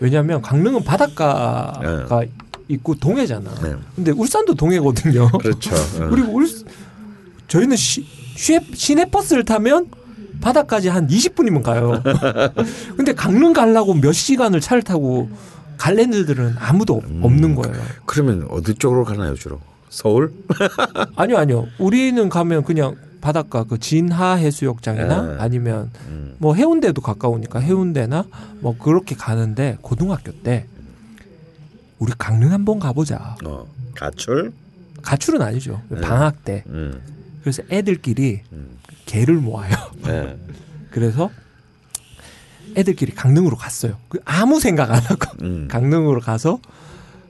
[0.00, 2.22] 왜냐하면 강릉은 바닷가가
[2.68, 3.50] 있고 동해잖아.
[3.62, 3.74] 네.
[3.96, 5.28] 근데 울산도 동해거든요.
[5.38, 5.74] 그렇죠.
[5.74, 6.08] 어.
[6.08, 6.48] 그리고 울
[7.48, 9.90] 저희는 시, 시내, 시내 버스를 타면
[10.40, 12.02] 바다까지 한 20분이면 가요.
[12.96, 15.28] 근데 강릉 가려고 몇 시간을 차를 타고
[15.76, 17.20] 갈 애들은 아무도 없- 음.
[17.22, 17.76] 없는 거예요.
[18.06, 19.60] 그러면 어디 쪽으로 가나요 주로?
[19.90, 20.32] 서울?
[21.16, 21.66] 아니요, 아니요.
[21.78, 25.36] 우리는 가면 그냥 바닷가 그 진하 해수욕장이나 네.
[25.38, 26.36] 아니면 음.
[26.38, 28.24] 뭐 해운대도 가까우니까 해운대나
[28.60, 30.66] 뭐 그렇게 가는데 고등학교 때
[31.98, 33.36] 우리 강릉 한번 가보자.
[33.44, 34.52] 어, 가출?
[35.02, 35.82] 가출은 아니죠.
[35.88, 36.00] 네.
[36.00, 36.64] 방학 때.
[36.68, 37.00] 음,
[37.42, 38.78] 그래서 애들끼리 음.
[39.04, 39.74] 개를 모아요.
[40.04, 40.38] 네.
[40.90, 41.30] 그래서
[42.76, 43.96] 애들끼리 강릉으로 갔어요.
[44.08, 45.68] 그 아무 생각 안 하고 음.
[45.68, 46.60] 강릉으로 가서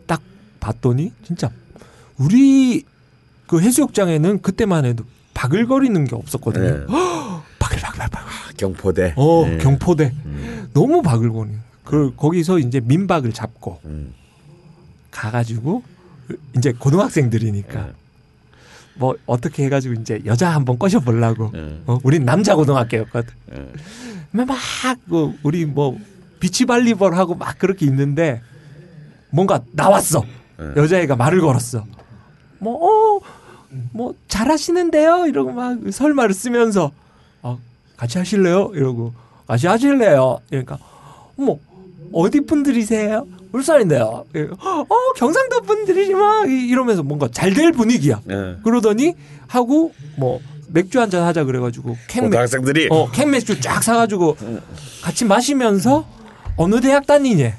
[0.06, 0.20] 딱
[0.60, 1.50] 봤더니 진짜
[2.20, 2.84] 우리
[3.46, 6.80] 그 해수욕장에는 그때만 해도 바글거리는 게 없었거든요.
[6.80, 6.86] 네.
[7.58, 8.54] 바글바글바글.
[8.58, 9.14] 경포대.
[9.16, 9.58] 어 네.
[9.58, 10.68] 경포대 음.
[10.74, 11.58] 너무 바글거리는.
[11.82, 14.12] 그 거기서 이제 민박을 잡고 음.
[15.10, 15.82] 가가지고
[16.56, 17.92] 이제 고등학생들이니까 네.
[18.94, 21.50] 뭐 어떻게 해가지고 이제 여자 한번 꼬셔 보려고.
[21.52, 21.80] 네.
[21.86, 23.32] 어, 우린 남자 고등학교였거든.
[23.52, 24.44] 네.
[24.44, 25.98] 막그 우리 뭐
[26.38, 28.42] 비치 발리볼 하고 막 그렇게 있는데
[29.30, 30.22] 뭔가 나왔어.
[30.58, 30.66] 네.
[30.76, 31.86] 여자애가 말을 걸었어.
[32.60, 33.20] 뭐, 어,
[33.92, 35.26] 뭐, 잘하시는데요?
[35.26, 36.90] 이러고 막 설마를 쓰면서,
[37.42, 37.56] 아,
[37.96, 38.70] 같이 하실래요?
[38.74, 39.12] 이러고,
[39.46, 40.40] 같이 하실래요?
[40.50, 40.78] 이러니까,
[41.38, 41.56] 어머,
[42.12, 43.26] 어디 분들이세요?
[43.52, 44.24] 울산인데요.
[44.34, 46.44] 이러고, 어, 경상도 분들이지 마.
[46.46, 48.20] 이- 이러면서 뭔가 잘 될 분위기야.
[48.24, 48.56] 네.
[48.62, 49.14] 그러더니
[49.48, 50.40] 하고, 뭐,
[50.72, 54.36] 맥주 한 잔 하자 그래가지고, 캔, 맥, 고등학생들이 어, 캔 맥주 쫙 사가지고
[55.02, 56.06] 같이 마시면서
[56.56, 57.54] 어느 대학 다니냐?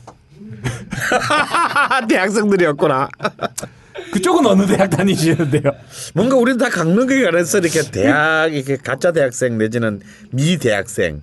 [2.08, 3.10] 대학생들이었구나.
[4.12, 5.72] 그쪽은 어느 대학 다니시는데요?
[6.14, 10.02] 뭔가 우리는 다 강릉에 관해서 이렇게 대학 이렇게 가짜 대학생 내지는
[10.32, 11.22] 미 대학생.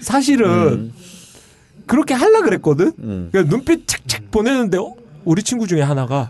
[0.00, 0.92] 사실은
[1.86, 2.92] 그렇게 하려 그랬거든.
[2.98, 3.28] 음.
[3.32, 4.94] 그러니까 눈빛 착착 보내는데 어?
[5.24, 6.28] 우리 친구 중에 하나가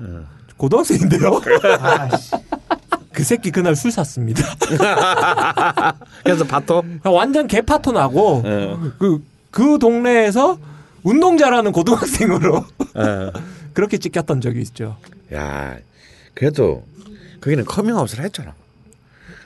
[0.57, 1.41] 고등학생인데요.
[3.13, 4.45] 그 새끼 그날 술 샀습니다.
[6.23, 6.83] 그래서 바토.
[7.05, 8.93] 완전 개 파토 나고 어.
[8.99, 10.59] 그, 그 동네에서
[11.03, 13.33] 운동 잘하는 고등학생으로 어.
[13.73, 14.97] 그렇게 찍혔던 적이 있죠.
[15.33, 15.77] 야,
[16.37, 16.87] 그래도
[17.41, 18.55] 거기는 커밍아웃을 했잖아.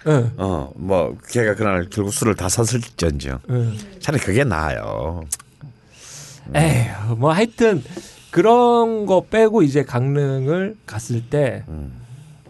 [0.09, 0.31] 예.
[0.37, 3.39] 어, 뭐 걔가 그날 결국 술을 다 샀을지언정.
[3.49, 4.01] 예.
[4.01, 5.23] 차라리 그게 나아요.
[6.55, 7.83] 에휴, 뭐 하여튼
[8.33, 11.93] 그런 거 빼고 이제 강릉을 갔을 때 음.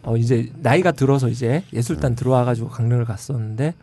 [0.03, 3.75] 어 이제 나이가 들어서 이제 예술단 들어와 가지고 강릉을 갔었는데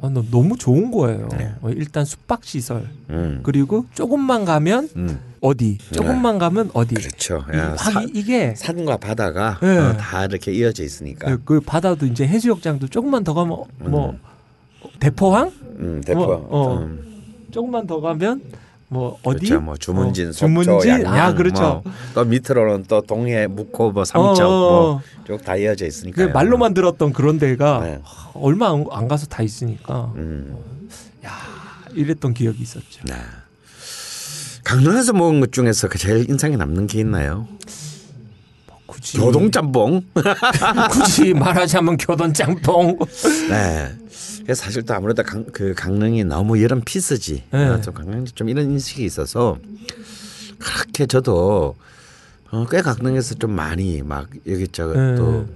[0.00, 1.28] 어, 너- 너무 좋은 거예요.
[1.36, 1.52] 네.
[1.62, 3.40] 어, 일단 숙박 시설 음.
[3.42, 5.18] 그리고 조금만 가면 음.
[5.40, 6.94] 어디, 조금만 가면 어디.
[6.94, 7.44] 그렇죠.
[7.52, 9.78] 이- 야, 아, 사- 이- 이게 산과 바다가 네.
[9.78, 11.38] 어, 다 이렇게 이어져 있으니까.
[11.44, 14.18] 그 바다도 이제 해수욕장도 조금만 더 가면 뭐
[15.00, 16.24] 대포항 음, 대포.
[16.26, 16.78] 뭐, 어.
[16.78, 17.00] 음.
[17.50, 18.42] 조금만 더 가면
[18.94, 19.60] 뭐 어디 그렇죠.
[19.60, 21.82] 뭐 주문진, 어, 속초, 주문진 양양, 아 그렇죠.
[21.82, 25.02] 뭐, 또 밑으로는 또 동해, 묵호, 뭐 어, 삼척 어.
[25.26, 26.28] 뭐쭉 다 이어져 그 있으니까.
[26.28, 28.00] 말로만 들었던 그런 데가 네.
[28.04, 30.56] 하, 얼마 안, 안 가서 다 있으니까 음.
[31.92, 33.02] 이랬던 기억이 있었죠.
[33.04, 33.14] 네.
[34.62, 37.48] 강릉에서 먹은 것 중에서 그 제일 인상이 남는 게 있나요?
[38.86, 40.02] 굳이 교동 짬뽕.
[40.90, 42.96] 굳이 말하자면 교돈 짬뽕.
[43.50, 43.92] 네.
[44.44, 47.44] 그래서 사실 또 아무래도 강, 그 강릉이 너무 여름 피스지.
[47.50, 47.64] 네.
[47.66, 49.58] 어, 좀 강릉이 좀 이런 인식이 있어서
[50.58, 51.74] 그렇게 저도
[52.50, 55.14] 어, 꽤 강릉에서 좀 많이 막 여기저기 네.
[55.16, 55.46] 또.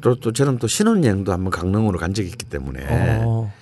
[0.00, 3.52] 또, 또 저는 또 신혼여행도 한번 강릉으로 간 적이 있기 때문에 어.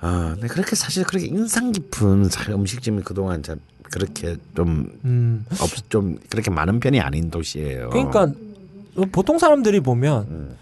[0.00, 5.46] 아, 근데 그렇게 사실 그렇게 인상 깊은 사- 음식점이 그동안 참 그렇게 좀 음.
[5.60, 7.90] 없, 좀 그렇게 많은 편이 아닌 도시예요.
[7.90, 8.32] 그러니까
[9.12, 10.56] 보통 사람들이 보면 음.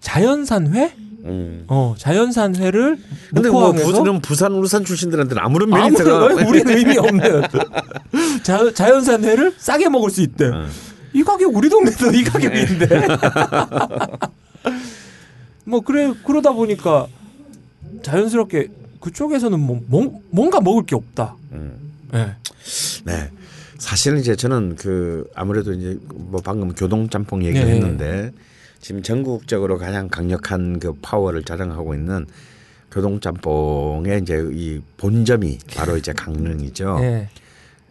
[0.00, 0.94] 자연산 회?
[1.28, 1.64] 음.
[1.68, 2.98] 어, 자연산 회를
[3.34, 7.42] 근데 뭐 부산, 부산, 울산 출신들한테는 아무런 아무런 메리트가 우리는 의미 없는
[8.42, 10.46] 자, 자연산 회를 싸게 먹을 수 있대.
[10.46, 10.68] 음.
[11.12, 12.88] 이 가격 우리 동네도 이 가격인데.
[15.64, 17.06] 뭐 그래 그러다 보니까
[18.02, 18.68] 자연스럽게
[19.00, 21.34] 그쪽에서는 뭐, 뭔- 뭔가 먹을 게 없다.
[21.52, 21.72] 음.
[22.14, 22.34] 예.
[23.04, 23.30] 네.
[23.78, 27.46] 사실은 이제 저는 그 아무래도 이제 뭐 방금 교동 짬뽕 네.
[27.46, 28.32] 얘기를 했는데
[28.80, 32.26] 지금 전국적으로 가장 강력한 그 파워를 자랑하고 있는
[32.90, 36.98] 교동 짬뽕의 이제 이 본점이 바로 이제 강릉이죠.
[37.02, 37.28] 예.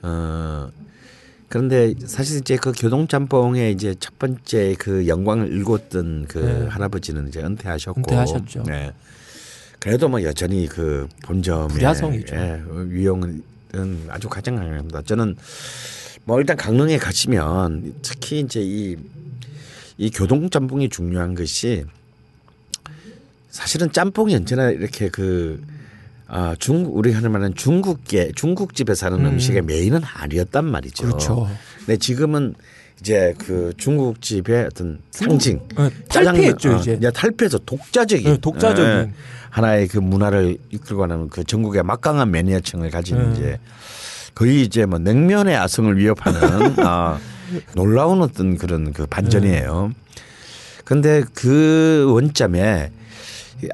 [0.02, 0.70] 어
[1.50, 6.68] 그런데 사실 이제 그 교동 짬뽕의 이제 첫 번째 그 영광을 일궜던 그 네.
[6.68, 8.64] 할아버지는 이제 은퇴하셨고 은퇴하셨죠.
[8.64, 8.92] 네.
[9.80, 11.78] 그래도 뭐 여전히 그 본점의.
[12.34, 13.44] 예, 위용은
[14.10, 15.02] 아주 가장 강합니다.
[15.04, 15.36] 저는
[16.26, 18.98] 뭐 일단 강릉에 가시면 특히 이제 이,
[19.98, 21.86] 이 교동 짬뽕이 중요한 것이
[23.50, 25.64] 사실은 짬뽕이 언제나 이렇게 그
[26.28, 29.26] 아, 중국 우리 하는 말은 중국계 중국집에서 하는 음.
[29.34, 29.40] 음.
[29.40, 31.06] 식의 메인은 아니었단 말이죠.
[31.06, 31.50] 그렇죠.
[31.80, 32.54] 근데 지금은
[33.00, 37.00] 이제 그 중국집의 어떤 상징 예, 짜장면, 탈피했죠 어, 이제.
[37.14, 38.92] 탈피해서 독자적인 네, 독자적인.
[38.92, 39.12] 예,
[39.50, 43.32] 하나의 그 문화를 이끌고 가는 그 전국의 막강한 매니아층을 가진 네.
[43.32, 43.60] 이제
[44.36, 47.20] 거의 이제 뭐 냉면의 아성을 위협하는 아,
[47.74, 49.92] 놀라운 어떤 그런 그 반전이에요.
[50.86, 52.92] 근데 그 원점에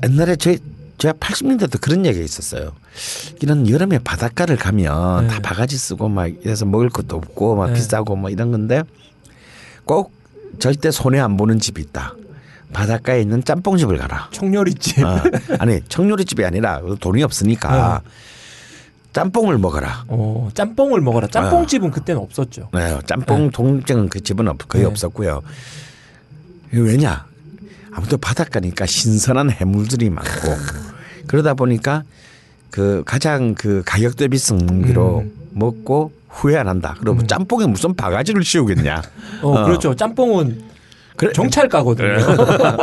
[0.04, 0.58] 옛날에 저희
[0.98, 2.72] 제가 80년대도 그런 얘기가 있었어요.
[3.42, 5.34] 이런 여름에 바닷가를 가면 네.
[5.34, 7.74] 다 바가지 쓰고 막 이래서 먹을 것도 없고 막 네.
[7.74, 8.84] 비싸고 뭐 이런 건데
[9.86, 10.14] 꼭
[10.60, 12.16] 절대 손해 안 보는 집이 있다.
[12.72, 14.30] 바닷가에 있는 짬뽕집을 가라.
[14.32, 15.04] 청렬이집.
[15.06, 15.24] 아,
[15.60, 18.02] 아니 청요리집이 아니라 돈이 없으니까
[19.14, 20.06] 짬뽕을 먹어라.
[20.08, 21.28] 어, 짬뽕을 먹어라.
[21.28, 22.70] 짬뽕집은 그때는 없었죠.
[22.74, 24.90] 네, 짬뽕 동정은 그 집은 없, 거의 네.
[24.90, 25.42] 없었고요.
[26.72, 27.26] 왜냐?
[27.92, 30.56] 아무튼 바닷가니까 신선한 해물들이 많고
[31.28, 32.04] 그러다 보니까
[32.72, 35.32] 그 가장 그 가격 대비 성비로 음.
[35.52, 36.96] 먹고 후회 안 한다.
[37.00, 39.04] 그러면 짬뽕에 무슨 바가지를 씌우겠냐?
[39.44, 39.66] 어, 어.
[39.66, 39.96] 그렇죠.
[39.96, 40.64] 짬뽕은
[41.16, 42.18] 그래, 정찰가거든요.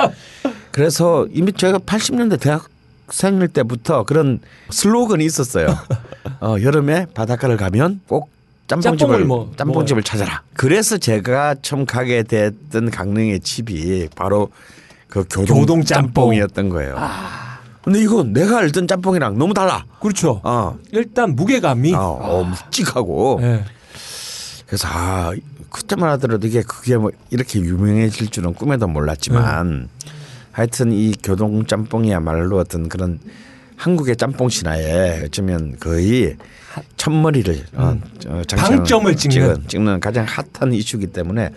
[0.70, 2.69] 그래서 이미 제가 80년대 대학
[3.11, 5.66] 생일 때부터 그런 슬로건이 있었어요.
[6.41, 8.31] 어, 여름에 바닷가를 가면 꼭
[8.66, 10.43] 짬뽕집을 뭐- 짬뽕집을 찾아라.
[10.55, 14.51] 그래서 제가 처음 가게 됐던 강릉의 집이 바로
[15.09, 15.85] 그 교동, 짬뽕.
[15.85, 16.97] 짬뽕이었던 거예요.
[17.82, 19.85] 근데 이거 내가 알던 짬뽕이랑 너무 달라.
[20.01, 20.41] 그렇죠.
[20.45, 21.95] 어, 일단 무게감이.
[21.95, 23.65] 어, 어 묵직하고 예.
[24.66, 25.32] 그래서 아
[25.70, 29.89] 그때만 하더라도 이게 그게 뭐 이렇게 유명해질 줄은 꿈에도 몰랐지만
[30.52, 33.18] 하여튼 이 교동 짬뽕이야말로 어떤 그런
[33.77, 36.36] 한국의 짬뽕 신화에 어쩌면 거의
[36.97, 37.97] 첫머리를 어,
[38.27, 39.68] 어, 장착- 방점을 찍는.
[39.68, 41.51] 찍는 가장 핫한 이슈이기 때문에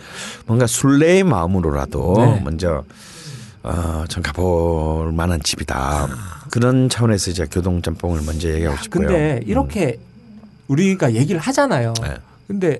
[0.46, 2.42] 뭔가 순례의 마음으로라도 네.
[2.44, 2.84] 먼저
[3.64, 6.08] 어, 전 가볼 만한 집이다
[6.52, 9.08] 그런 차원에서 이제 교동 짬뽕을 먼저 얘기하고 싶고요.
[9.08, 10.00] 근데 이렇게
[10.68, 11.94] 우리가 얘기를 하잖아요.
[12.02, 12.16] 네.
[12.48, 12.80] 근데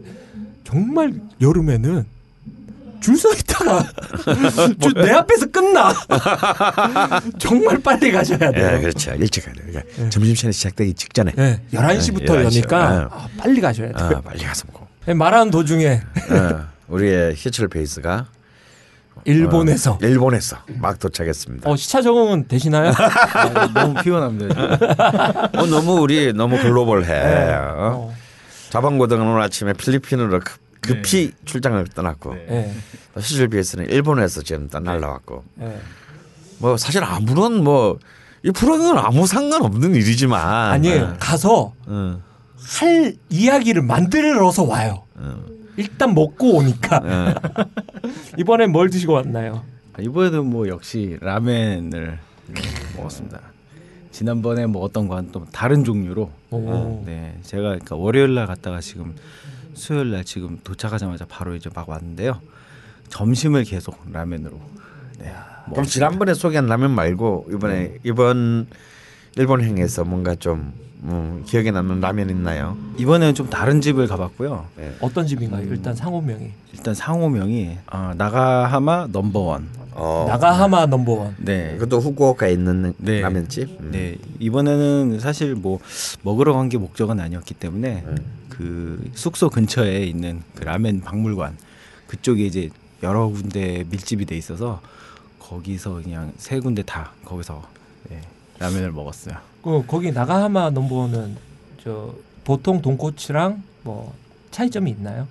[0.64, 2.06] 정말 여름에는
[3.04, 3.86] 줄 서 있다가
[4.82, 5.94] 줄- 내 앞에서 끝나.
[7.38, 8.52] 정말 빨리 가셔야 돼요.
[8.76, 9.12] 예, 그렇죠.
[9.16, 9.66] 일찍 가야 돼요.
[9.70, 13.12] 그러니까 점심시간이 시작되기 직전에 예, 11시부터 예, 여니까 11시.
[13.12, 14.12] 아, 빨리 가셔야 돼요.
[14.18, 14.88] 아, 빨리 가서 먹고.
[15.08, 16.02] 예, 말하는 도중에
[16.32, 18.26] 어, 우리의 희철 베이스가
[19.26, 21.70] 일본에서 어, 일본에서 막 도착했습니다.
[21.70, 22.92] 어, 시차 적응은 되시나요?
[22.98, 25.50] 아, 너무 피곤합니다.
[25.54, 27.54] 어, 너무 우리 너무 글로벌해.
[27.54, 27.76] 어?
[28.10, 28.16] 어,
[28.70, 30.40] 자방고등은 오늘 아침에 필리핀으로
[30.84, 32.74] 급, 급히 출장을 떠났고 네.
[33.16, 35.80] 예, 희철 베이스는 일본에서 지금 또 날라왔고 예.
[36.60, 37.98] 뭐 사실 아무런 뭐
[38.46, 41.16] 이 프로그램은 아무 상관없는 일이지만 아니에요.
[41.18, 42.22] 가서 응,
[42.80, 45.04] 할 이야기를 만들어서 와요.
[45.18, 45.46] 응,
[45.78, 47.34] 일단 먹고 오니까 응.
[48.38, 49.64] 이번엔 뭘 드시고 왔나요?
[49.98, 52.20] 이번에도 뭐 역시 라멘을
[52.98, 53.40] 먹었습니다.
[54.12, 57.04] 지난번에 먹었던 거와는 또 다른 종류로 오.
[57.06, 59.16] 네 제가 그러니까 월요일 날 갔다가 지금
[59.74, 62.40] 수요일 날 지금 도착하자마자 바로 이제 막 왔는데요.
[63.10, 64.60] 점심을 계속 라면으로.
[65.20, 65.34] 네.
[65.72, 68.68] 그럼 지난번에 소개한 라면 말고 이번에 이번
[69.36, 72.78] 일본 행에서 뭔가 좀 음, 기억에 남는 라면 있나요?
[72.98, 74.66] 이번에는 좀 다른 집을 가봤고요.
[75.02, 75.68] 어떤 집인가요?
[75.70, 79.68] 일단 상호명이 일단 상호명이 아, 나가하마 넘버원.
[79.96, 81.36] 어, 나가하마 넘버원.
[81.40, 81.74] 네.
[81.78, 83.20] 그것도 후쿠오카에 있는 네.
[83.22, 83.78] 라면집.
[83.82, 83.90] 음.
[83.92, 85.80] 네 이번에는 사실 뭐
[86.24, 88.18] 먹으러 간 게 목적은 아니었기 때문에 음.
[88.50, 91.58] 그 숙소 근처에 있는 그 라멘 박물관
[92.08, 92.70] 그쪽에 이제
[93.04, 94.80] 여러 군데 밀집이 돼 있어서
[95.40, 97.62] 거기서 그냥 세 군데 다 거기서
[98.10, 98.22] 네,
[98.64, 99.36] 라면을 먹었어요.
[99.62, 101.36] 그 거기 나가하마 넘버원은
[101.84, 102.14] 저
[102.46, 104.14] 보통 돈코츠랑 뭐
[104.52, 105.28] 차이점이 있나요?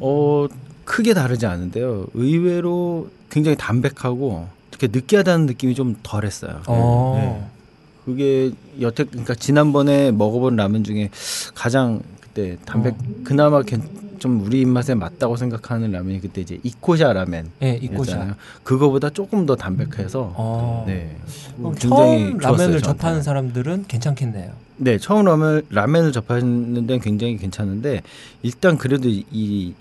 [0.00, 0.46] 어
[0.84, 2.06] 크게 다르지 않은데요.
[2.14, 6.62] 의외로 굉장히 담백하고 이렇게 느끼하다는 느낌이 좀 덜했어요.
[6.66, 7.14] 어.
[7.16, 7.46] 네.
[8.04, 8.50] 그게
[8.80, 11.10] 여태 그러니까 지난번에 먹어본 라면 중에
[11.54, 17.50] 가장 그때 담백 그나마 괜- 좀 우리 입맛에 맞다고 생각하는 라면이 그때 이제 이코샤 라멘.
[17.62, 18.12] 예, 이코샤.
[18.12, 18.34] 였잖아요.
[18.62, 20.84] 그거보다 조금 더 담백해서 어.
[20.86, 21.16] 네.
[21.56, 22.82] 그럼 굉장히 처음 좋았어요, 라면을 저한테는.
[22.82, 24.52] 접하는 사람들은 괜찮겠네요.
[24.76, 28.02] 네, 처음 라면 라면을 접하는 데는 굉장히 괜찮은데
[28.42, 29.74] 일단 그래도 이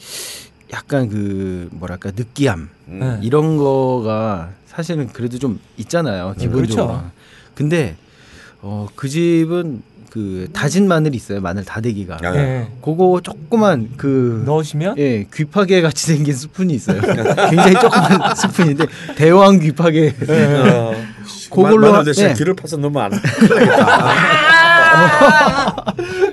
[0.74, 3.20] 약간 그 뭐랄까 느끼함 네.
[3.22, 6.88] 이런 거가 사실은 그래도 좀 있잖아요 기본적으로.
[6.88, 7.12] 그렇죠.
[7.56, 7.96] 근데
[8.62, 12.18] 어 그 집은 그 다진 마늘이 있어요 마늘 다대기가.
[12.24, 12.68] 아, 예.
[12.82, 17.00] 그거 조그만 그 넣으시면 예, 귀파개 같이 생긴 스푼이 있어요.
[17.50, 20.14] 굉장히 조그만 스푼인데 대왕 귀파개.
[20.28, 20.94] 어,
[21.52, 22.34] 그걸로 마늘 하- 대신 네.
[22.34, 23.12] 기를 파서 넣으면 안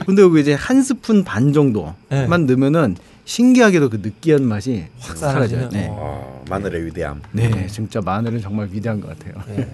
[0.07, 2.27] 근데 그거 이제 한 스푼 반 정도만 네.
[2.27, 5.69] 넣으면은 신기하게도 그 느끼한 맛이 확 사라져요.
[5.71, 5.89] 네.
[5.91, 5.97] 어.
[5.99, 7.21] 어, 마늘의 위대함.
[7.33, 9.43] 네, 진짜 마늘은 정말 위대한 것 같아요.
[9.59, 9.69] 예.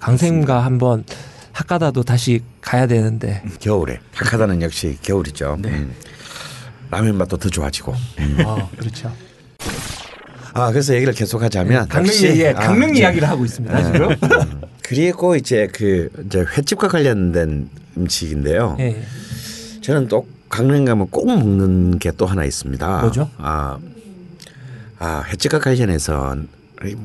[0.00, 1.04] 강생과 한번
[1.62, 5.58] 학가다도 다시 가야 되는데 겨울에 하카다는 역시 겨울이죠.
[5.60, 5.70] 네.
[5.70, 5.92] 음.
[6.88, 7.92] 라면 맛도 더 좋아지고.
[8.46, 9.12] 어, 그렇죠.
[10.54, 14.10] 아 그래서 얘기를 계속하자면 강릉 역시, 얘기 아, 강릉 이제, 이야기를 하고 있습니다 지금.
[14.10, 18.76] 음, 그리고 이제 그 이제 횟집과 관련된 음식인데요.
[18.78, 19.02] 예.
[19.82, 23.00] 저는 또 강릉 가면 꼭 먹는 게 또 하나 있습니다.
[23.00, 23.28] 뭐죠?
[23.38, 23.78] 아,
[25.00, 26.36] 아 횟집과 관련해서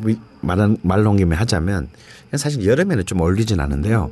[0.03, 1.89] 위- 말한 말 옮김에 하자면
[2.37, 4.11] 사실 여름에는 좀 어울리진 않은데요.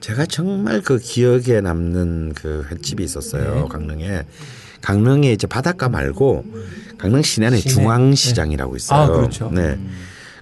[0.00, 3.54] 제가 정말 그 기억에 남는 그 횟집이 있었어요.
[3.54, 3.68] 네.
[3.68, 4.26] 강릉에
[4.80, 6.44] 강릉에 이제 바닷가 말고
[6.98, 7.50] 강릉 시내.
[7.56, 9.00] 중앙시장이라고 있어요.
[9.00, 9.50] 아, 그렇죠.
[9.52, 9.78] 네.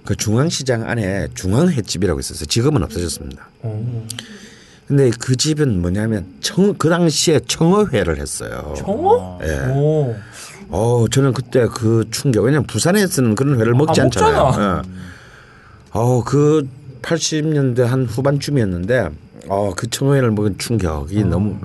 [0.05, 2.45] 그 중앙시장 안에 중앙횟집이라고 있었어요.
[2.45, 3.49] 지금은 없어졌습니다.
[3.63, 4.05] 오.
[4.87, 8.73] 근데 그 집은 뭐냐면 청, 그 당시에 청어회를 했어요.
[8.77, 9.39] 청어?
[9.43, 9.71] 예.
[9.73, 10.15] 오.
[10.69, 12.43] 어, 저는 그때 그 충격.
[12.45, 14.51] 왜냐면 부산에서는 그런 회를 먹지 아, 않잖아요.
[14.85, 14.89] 예.
[15.91, 16.69] 어, 그
[17.01, 19.09] 80년대 한 후반쯤이었는데
[19.47, 21.29] 어, 그 청어회를 먹은 충격이 음.
[21.29, 21.59] 너무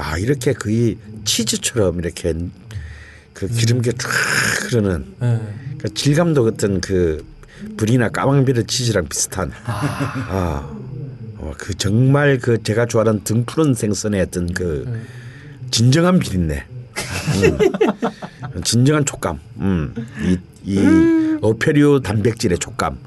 [0.00, 2.34] 야, 이렇게 거의 치즈처럼 이렇게
[3.32, 4.08] 그 기름기 쫙
[4.62, 5.40] 흐르는 예.
[5.78, 7.24] 그 질감도 어떤 그
[7.76, 9.52] 불이나 까망비르 치즈랑 비슷한.
[9.64, 10.68] 아,
[11.38, 15.04] 어, 그 정말 그 제가 좋아하는 등푸른 생선의 어떤 그
[15.70, 16.64] 진정한 비린내,
[16.94, 18.62] 음.
[18.64, 19.94] 진정한 촉감, 음.
[20.22, 22.98] 이, 이 어패류 단백질의 촉감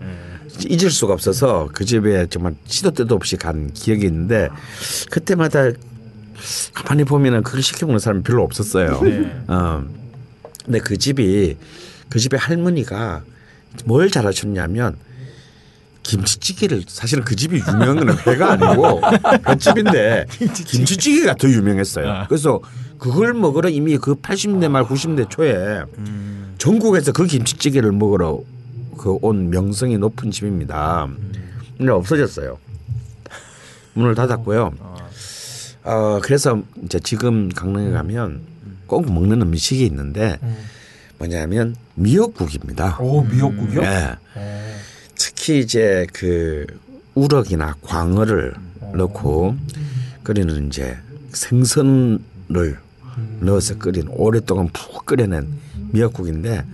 [0.69, 4.49] 잊을 수가 없어서 그 집에 정말 시도 때도 없이 간 기억이 있는데
[5.09, 5.71] 그때마다
[6.73, 9.01] 가만히 보면은 그걸 시켜 먹는 사람이 별로 없었어요.
[9.47, 9.83] 어.
[10.63, 11.57] 근데 그 집이
[12.09, 13.23] 그 집의 할머니가
[13.85, 14.97] 뭘 잘하셨냐면
[16.03, 19.01] 김치찌개를 사실은 그 집이 유명한 건 회가 아니고
[19.47, 20.25] 횟집인데
[20.67, 22.25] 김치찌개가 더 유명했어요.
[22.29, 22.61] 그래서
[22.99, 25.81] 그걸 먹으러 이미 그 80대 말 90대 초에
[26.57, 28.41] 전국에서 그 김치찌개를 먹으러
[28.97, 31.07] 그 온 명성이 높은 집입니다.
[31.77, 32.57] 근데 없어졌어요.
[33.93, 34.73] 문을 닫았고요.
[35.83, 38.41] 어 그래서 이제 지금 강릉에 가면
[38.87, 40.55] 꼭 먹는 음식이 있는데 음.
[41.19, 42.97] 뭐냐면 미역국입니다.
[42.99, 43.81] 오 미역국이요?
[43.81, 44.15] 예.
[44.35, 44.41] 오.
[45.15, 46.65] 특히 이제 그
[47.13, 48.53] 우럭이나 광어를
[48.95, 49.55] 넣고
[50.23, 50.97] 끓이는 이제
[51.31, 52.79] 생선을
[53.39, 55.47] 넣어서 끓인 오랫동안 푹 끓여낸
[55.91, 56.65] 미역국인데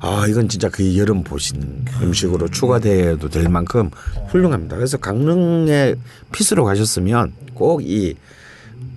[0.00, 3.90] 아 이건 진짜 그 여름 보신 음식으로 추가돼도 될 만큼
[4.28, 4.76] 훌륭합니다.
[4.76, 5.94] 그래서 강릉에
[6.32, 8.14] 피스로 가셨으면 꼭이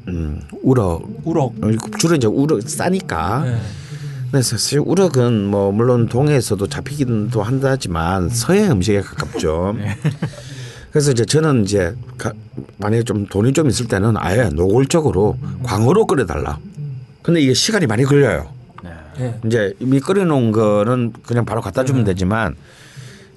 [0.07, 1.53] 음, 우럭 우럭.
[1.99, 3.57] 주로 이제 우럭 싸니까 네.
[4.31, 9.75] 그래서 사실 우럭은 뭐 물론 동해에서도 잡히기도 한다지만 서해 음식에 가깝죠.
[10.91, 12.33] 그래서 이제 저는 이제 가-
[12.77, 16.57] 만약에 좀 돈이 좀 있을 때는 아예 노골적으로 광어로 끓여달라.
[17.21, 18.49] 근데 이게 시간이 많이 걸려요.
[19.19, 19.39] 예.
[19.45, 22.55] 이제 이미 끓여놓은 거는 그냥 바로 갖다 주면 되지만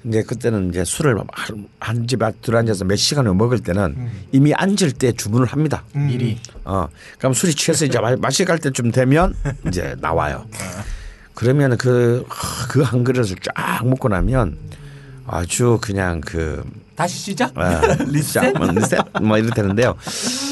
[0.03, 5.11] 이제 그때는 이제 술을 한- 한 집에 들어앉아서 몇 시간을 먹을 때는 이미 앉을 때
[5.11, 5.83] 주문을 합니다.
[5.93, 6.87] 미리 어,
[7.19, 9.35] 그럼 술이 취해서 이제 마- 마시 갈 때쯤 되면
[9.67, 10.45] 이제 나와요.
[11.35, 12.25] 그러면 그
[12.69, 14.57] 그 한 그릇을 쫙 먹고 나면
[15.27, 16.63] 아주 그냥 그
[16.95, 17.57] 다시 시작.
[17.57, 18.53] 아, 리셋?
[18.53, 19.95] 자, 뭐, 리셋 뭐 이럴 테는데요.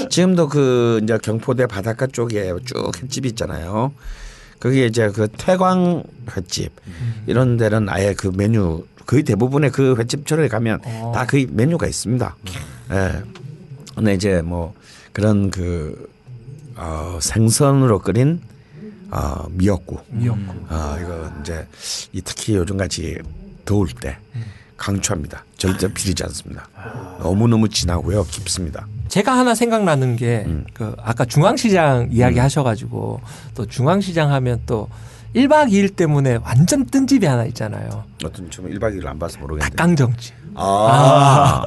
[0.10, 3.94] 지금도 그 이제 경포대 바닷가 쪽에 쭉 횟집이 있잖아요.
[4.60, 6.04] 거기에 이제 그 태광
[6.36, 6.72] 횟집
[7.28, 11.12] 이런 데는 아예 그 메뉴 거의 대부분의 그 횟집처럼 가면 어.
[11.16, 12.36] 다그 메뉴가 있습니다.
[12.92, 13.24] 예.
[13.96, 14.74] 근데 이제 뭐
[15.14, 16.10] 그런 그
[16.76, 18.42] 어, 생선으로 끓인
[19.12, 20.06] 어, 미역국.
[20.10, 20.66] 미역국.
[20.70, 21.68] 아 이거 이제
[22.14, 23.18] 이 특히 요즘 같이
[23.66, 24.18] 더울 때
[24.78, 25.44] 강추합니다.
[25.58, 26.70] 절대 비리지 않습니다.
[27.20, 28.88] 너무 너무 진하고요, 깊습니다.
[29.10, 33.20] 제가 하나 생각나는 게 그 아까 중앙시장 이야기 하셔가지고
[33.56, 34.88] 또 중앙시장 하면 또
[35.36, 38.04] 1박 2일 때문에 완전 뜬 집이 하나 있잖아요.
[38.24, 39.76] 어떤 좀 1박 2일 안 봐서 모르겠는데.
[39.76, 40.34] 닭강정집.
[40.56, 41.64] 아,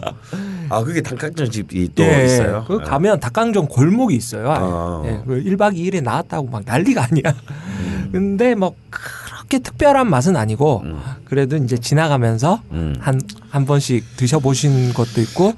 [0.69, 2.65] 아 그게 닭강정 집이 또 예, 있어요.
[2.67, 4.51] 그 가면 닭강정 골목이 있어요.
[4.51, 5.03] 아.
[5.07, 7.35] 예, 그 1박 2일에 나왔다고 막 난리가 아니야.
[7.79, 8.09] 음.
[8.11, 10.83] 근데 뭐 그렇게 특별한 맛은 아니고
[11.25, 12.95] 그래도 이제 지나가면서 음.
[12.99, 13.21] 한
[13.53, 15.53] 한 번씩 드셔보신 것도 있고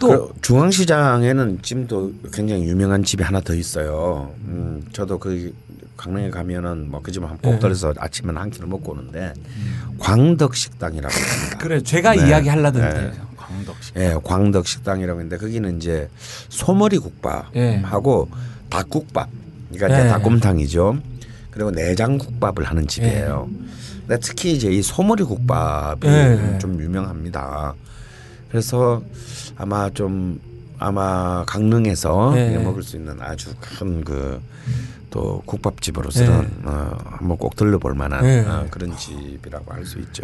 [0.00, 4.32] 또그 중앙시장에는 지금도 굉장히 유명한 집이 하나 더 있어요.
[4.46, 5.54] 음, 저도 그
[5.96, 7.58] 강릉에 가면은 뭐 그집 한꼭 네.
[7.58, 9.34] 들어서 아침에 한 끼를 먹고 오는데
[9.98, 11.58] 광덕 식당이라고 있습니다.
[11.58, 12.28] 그래 제가 네.
[12.28, 13.12] 이야기 하려던데 네.
[13.36, 16.08] 광덕식 예, 광덕 식당이라고 있는데 거기는 이제
[16.48, 18.28] 소머리 국밥하고
[18.70, 19.28] 닭국밥,
[19.70, 20.08] 그러니까 이제 네.
[20.10, 20.98] 닭곰탕이죠.
[21.50, 23.48] 그리고 내장 국밥을 하는 집이에요.
[24.06, 26.58] 근데 특히 이제 이 소머리 국밥이 네.
[26.58, 27.74] 좀 유명합니다.
[28.50, 29.02] 그래서
[29.58, 30.40] 아마 좀
[30.78, 32.56] 아마 강릉에서 네.
[32.58, 34.40] 먹을 수 있는 아주 큰 그
[35.10, 36.48] 또 국밥집으로서는 네.
[36.68, 38.40] 어, 한번 꼭 들러볼 만한 네.
[38.46, 40.22] 어, 그런 집이라고 할 수 있죠.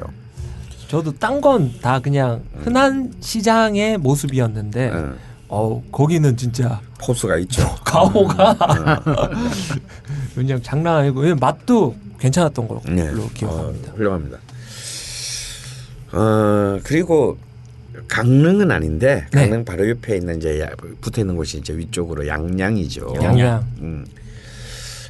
[0.88, 5.06] 저도 딴 건 다 그냥 흔한 시장의 모습이었는데 네.
[5.48, 7.62] 어 거기는 진짜 포스가 있죠.
[7.82, 8.54] 가오가
[10.36, 13.10] 그냥 장난 아니고 예, 맛도 괜찮았던 걸로 네.
[13.32, 13.90] 기억합니다.
[13.90, 14.38] 어, 훌륭합니다.
[16.12, 17.38] 어 그리고
[18.08, 19.40] 강릉은 아닌데 네.
[19.42, 20.70] 강릉 바로 옆에 있는 이제 야-
[21.00, 23.14] 붙어 있는 곳이 이제 위쪽으로 양양이죠.
[23.22, 23.66] 양양.
[23.80, 24.06] 음.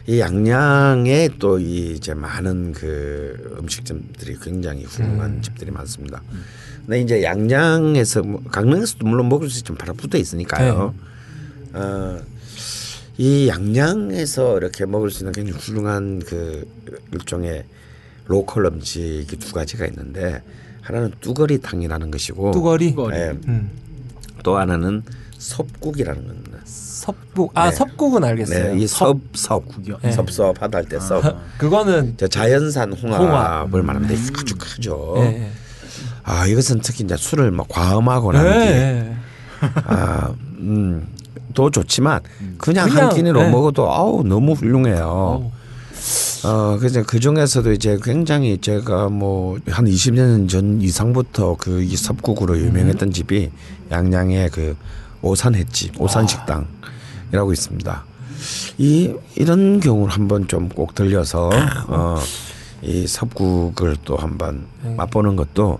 [0.07, 5.43] 이 양양에 또 이 이제 많은 그 음식점들이 굉장히 훌륭한 음.
[5.43, 6.23] 집들이 많습니다.
[6.85, 10.95] 근데 이제 양양에서 뭐 강릉에서도 물론 먹을 수 있지만 바로 붙어 있으니까요.
[11.73, 11.79] 네.
[11.79, 12.21] 어,
[13.17, 16.69] 이 양양에서 이렇게 먹을 수 있는 굉장히 훌륭한 그
[17.13, 17.65] 일종의
[18.27, 20.43] 로컬 음식이 두 가지가 있는데
[20.85, 23.71] 하나는 뚜거리 탕이라는 것이고 뚜거리, 예, 음.
[24.43, 25.03] 또 하나는
[25.39, 26.59] 섭국이라는 겁니다.
[26.65, 27.77] 섭국, 아 네.
[27.77, 28.75] 섭국은 알겠어요.
[28.75, 29.19] 네, 이 섭섭
[30.03, 30.13] 네.
[30.13, 31.23] 섭섭 하다 할 때 섭.
[31.59, 33.71] 그거는 저 자연산 홍합을 홍합.
[33.85, 35.15] 말하는데 아주 크죠.
[35.19, 35.51] 예,
[36.23, 38.39] 아 이것은 특히 이제 술을 막 과음하고 예.
[38.39, 39.17] 나는 게 예.
[39.87, 41.07] 아, 음,
[41.55, 42.21] 또 좋지만
[42.59, 43.51] 그냥, 그냥, 한 끼니로 네.
[43.51, 45.05] 먹어도 아우 너무 훌륭해요.
[45.07, 45.51] 어우.
[46.45, 53.13] 어, 그래서 그 중에서도 이제 굉장히 제가 뭐 한 20년 전 이상부터 그이 섭국으로 유명했던
[53.13, 53.51] 집이
[53.91, 54.77] 양양의 그
[55.23, 58.05] 오산 횟집, 오산 식당이라고 있습니다.
[58.79, 61.51] 이 이런 경우를 한번 좀 꼭 들려서
[61.87, 62.17] 어,
[62.83, 64.67] 이 섭국을 또 한번
[64.97, 65.79] 맛보는 것도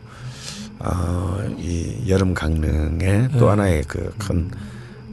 [0.79, 4.51] 어, 이 여름 강릉의 또 하나의 그 큰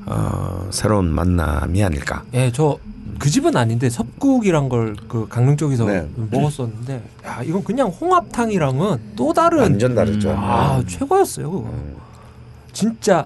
[0.05, 2.23] 어, 새로운 만남이 아닐까.
[2.33, 2.77] 예, 저
[3.22, 6.07] 그 집은 아닌데 섭국이란 걸 그 강릉 쪽에서 네.
[6.15, 10.34] 먹었었는데 야 이건 그냥 홍합탕이랑은 또 다른 완전 다르죠.
[10.38, 11.95] 아 최고였어요 그거 음.
[12.73, 13.26] 진짜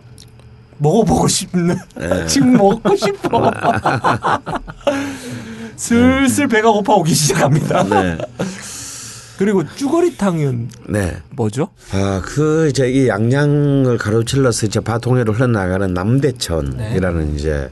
[0.77, 2.25] 먹어보고 싶네 네.
[2.27, 3.51] 지금 먹고 싶어
[5.75, 8.17] 슬슬 배가 고파오기 시작합니다 네.
[9.37, 11.17] 그리고 쭈거리탕은 네.
[11.31, 11.67] 뭐죠?
[11.91, 17.69] 아, 그 이제 이 양양을 가로질러서 이제 바통해로 흘러나가는 남대천이라는 이제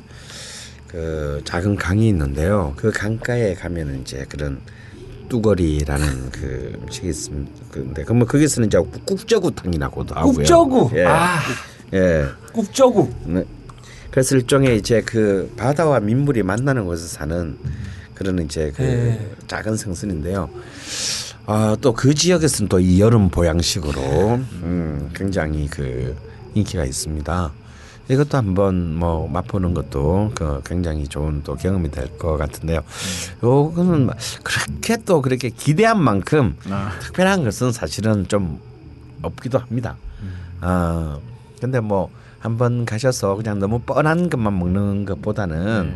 [0.94, 2.74] 그 작은 강이 있는데요.
[2.78, 4.61] 그 강가에 가면은 이제 그런
[5.28, 7.52] 뚜거리라는 그 음식이 있습니다.
[7.72, 10.34] 근데 그러면 거기서는 이제 국저구탕이라고도 하고요.
[10.34, 11.06] 국저구 예.
[11.06, 11.40] 아
[11.94, 12.26] 예.
[12.53, 13.44] 국저구 네.
[14.11, 17.57] 그래서 일종의 이제 그 바다와 민물이 만나는 곳에서 사는
[18.14, 19.32] 그런 이제 그 네.
[19.48, 20.48] 작은 생선인데요.
[21.48, 23.99] 아, 또 그 지역에서는 또 이 여름 보양식으로
[24.61, 26.15] 음, 굉장히 그
[26.53, 27.52] 인기가 있습니다.
[28.09, 32.81] 이것도 한번 뭐 맛보는 것도 그 굉장히 좋은 또 경험이 될 것 같은데요.
[33.43, 36.91] 요거는 막 그렇게 또 그렇게 기대한 만큼 아.
[37.01, 38.59] 특별한 것은 사실은 좀
[39.21, 39.95] 없기도 합니다.
[40.61, 41.17] 아
[41.61, 42.09] 근데 뭐
[42.39, 45.95] 한번 가셔서 그냥 너무 뻔한 것만 먹는 것보다는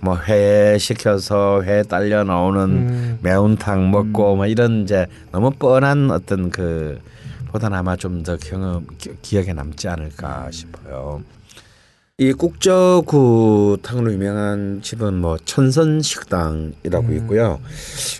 [0.00, 3.18] 뭐회 시켜서 회 딸려 나오는 음.
[3.22, 6.98] 매운탕 먹고 뭐 이런 이제 너무 뻔한 어떤 그
[7.52, 11.22] 보다는 아마 좀 더 경험 기, 기억에 남지 않을까 싶어요.
[12.18, 17.60] 이 국저구 탕으로 유명한 집은 뭐 천선 식당이라고 있고요.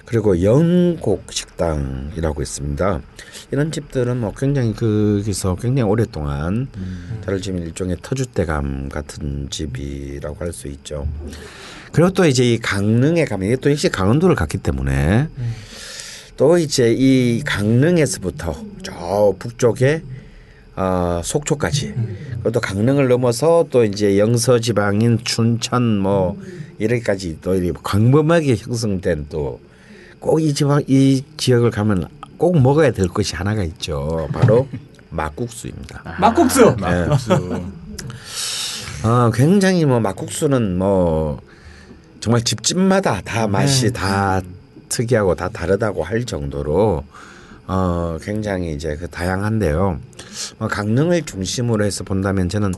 [0.05, 3.01] 그리고 영곡 식당이라고 있습니다.
[3.53, 6.69] 이런 집들은 뭐 굉장히 거기서 굉장히 오랫동안
[7.25, 11.09] 저를 지금 일종의 터줏대감 같은 집이라고 할 수 있죠.
[11.91, 15.29] 그리고 또 이제 이 강릉에 가면 이게 또 역시 강원도를 갔기 때문에
[16.37, 20.03] 또 이제 이 강릉에서부터 저 북쪽에
[20.77, 21.95] 어, 속초까지
[22.39, 26.37] 그것도 강릉을 넘어서 또 이제 영서 지방인 춘천 뭐
[26.79, 29.59] 이렇게까지 또 이렇게 광범하게 형성된 또
[30.21, 32.09] 꼭 이 지방 이 지역을 가면
[32.39, 34.29] 꼭 먹어야 될 것이 하나가 있죠.
[34.33, 34.67] 바로
[35.11, 36.17] 막국수입니다.
[36.19, 36.75] 막국수.
[36.79, 37.33] 막국수.
[39.05, 41.41] 어, 굉장히 뭐 막국수는 뭐
[42.21, 44.41] 정말 집집마다 다 맛이 다
[44.89, 47.05] 특이하고 다 다르다고 할 정도로
[47.67, 49.99] 어 굉장히 이제 그 다양한데요.
[50.59, 52.73] 어, 강릉을 중심으로 해서 본다면 저는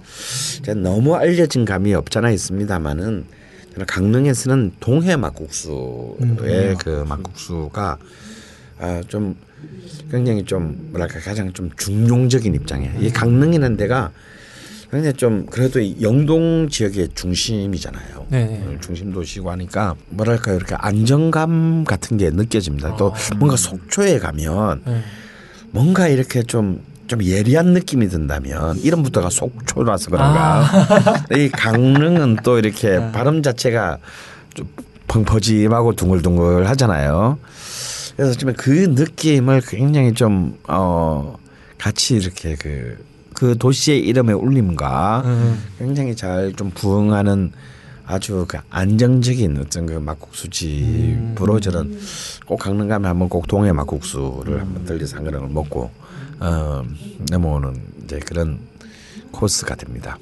[0.61, 3.27] 이제 너무 알려진 감이 없잖아 있습니다만은
[3.73, 7.99] 저는 강릉에서는 동해 막국수의 그 막국수가
[8.79, 9.37] 아, 좀
[10.11, 13.01] 굉장히 좀 뭐랄까 가장 좀 중용적인 입장이에요.
[13.01, 14.11] 이 강릉이라는 데가
[14.91, 18.27] 굉장히 좀 그래도 이 영동 지역의 중심이잖아요.
[18.29, 18.63] 네.
[18.65, 22.97] 어, 중심 도시고 하니까 뭐랄까 이렇게 안정감 같은 게 느껴집니다.
[22.97, 25.03] 또 뭔가 속초에 가면 네.
[25.71, 30.65] 뭔가 이렇게 좀좀 예리한 느낌이 든다면 이름부터가 속초라서 그런가.
[31.37, 33.99] 이 강릉은 또 이렇게 발음 자체가
[34.55, 34.69] 좀
[35.09, 37.39] 펑퍼짐하고 둥글둥글 하잖아요.
[38.17, 41.37] 그래서 좀그 느낌을 굉장히 좀 어
[41.79, 42.99] 같이 이렇게 그
[43.39, 45.63] 그 도시의 이름의 울림과 음.
[45.79, 47.53] 굉장히 잘 좀 부응하는
[48.05, 52.01] 아주 그 안정적인 어떤 그 막국수 집으로 저는
[52.47, 55.89] 꼭 강릉 가면 한번 꼭 동해 막국수를 한번 들려서 한 그릇을 먹고
[56.41, 56.83] 어
[57.31, 58.59] 넘어오는 이제 그런
[59.31, 60.19] 코스가 됩니다.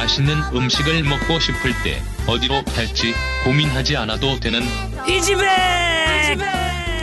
[0.00, 3.12] 맛있는 음식을 먹고 싶을 때 어디로 갈지
[3.44, 4.62] 고민하지 않아도 되는
[5.06, 5.44] 이 집에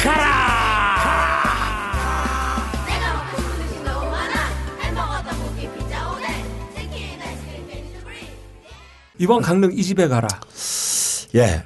[0.01, 0.47] 가라
[6.73, 8.15] 치킨 아이스크림 베이스브리
[9.19, 10.27] 이번 강릉 이 집에 가라.
[11.35, 11.63] 예.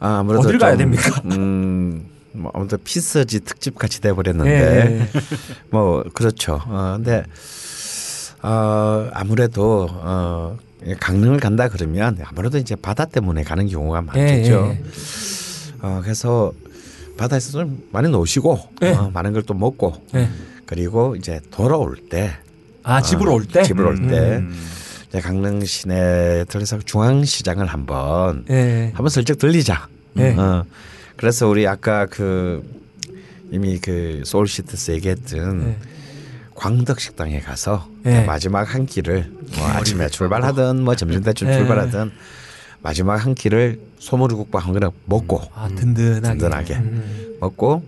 [0.00, 1.22] 아, 아무래도 어딜 가야 좀, 됩니까?
[1.26, 4.12] 음, 뭐 아무튼 피서지 특집 같이 돼 예.
[4.12, 5.08] 버렸는데
[5.70, 6.60] 뭐 그렇죠.
[6.66, 7.22] 어, 근데
[8.42, 10.56] 어, 아무래도 어,
[11.00, 14.52] 강릉을 간다 그러면 아무래도 이제 바다 때문에 가는 경우가 많겠죠.
[14.52, 14.82] 예, 예.
[15.82, 16.52] 어, 그래서
[17.16, 18.90] 바다에서 좀 많이 노시고 예.
[18.92, 20.28] 어, 많은 걸 또 먹고 예.
[20.66, 22.30] 그리고 이제 돌아올 때
[22.84, 23.62] 아 집으로 올 때.
[23.64, 24.54] 집을 올때 음.
[25.08, 28.92] 이제 강릉 시내 들어서 중앙시장을 한번 예.
[28.94, 29.88] 한번 슬쩍 들리자.
[30.14, 30.34] 네.
[30.38, 30.64] 어.
[31.16, 32.62] 그래서 우리 아까 그
[33.50, 35.76] 이미 그 소울시트스 얘기했던 네.
[36.58, 38.24] 광덕 식당에 가서 네.
[38.24, 41.56] 마지막 한 끼를 뭐 아침에 출발하든 뭐 점심 때쯤 네.
[41.56, 42.10] 출발하든
[42.82, 46.20] 마지막 한 끼를 소머리국밥 한 그릇 먹고 아 든든하게.
[46.20, 46.74] 든든하게.
[46.74, 47.36] 음.
[47.40, 47.84] 먹고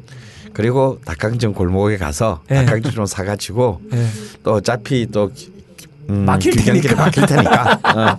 [0.52, 2.64] 그리고 닭강정 골목에 가서 네.
[2.64, 4.06] 닭강정 좀 사가지고 예.
[4.44, 5.32] 또 어차피 또
[6.08, 6.94] 음, 막힐 테니까.
[6.94, 8.16] 막힐 테니까 어.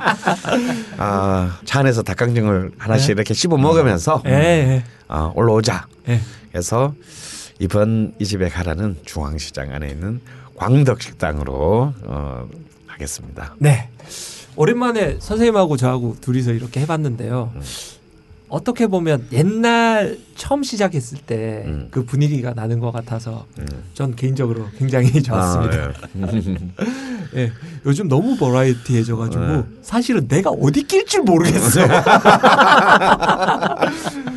[0.98, 3.14] 아, 차 안에서 닭강정을 하나씩 네.
[3.14, 4.32] 이렇게 씹어 먹으면서 예.
[4.32, 4.84] 예.
[5.08, 5.88] 어, 올라오자.
[6.10, 6.20] 예.
[6.52, 6.94] 그래서
[7.60, 10.20] 이번 이 집에 가라는 중앙시장 안에 있는
[10.62, 12.48] 광덕 식당으로 어,
[12.86, 13.56] 하겠습니다.
[13.58, 13.90] 네.
[14.56, 17.52] 오랜만에 선생님하고 저하고 둘이서 이렇게 해봤는데요.
[17.56, 17.62] 음.
[18.48, 21.88] 어떻게 보면 옛날 처음 시작했을 때 음.
[21.90, 23.66] 그 분위기가 나는 것 같아서 음.
[23.96, 25.78] 전 개인적으로 굉장히 좋았습니다.
[25.78, 26.28] 아,
[27.36, 27.42] 예.
[27.42, 27.52] 예.
[27.88, 29.64] 요즘 너무 버라이티해져가지고 네.
[29.82, 31.82] 사실은 내가 어디 낄 줄 모르겠어.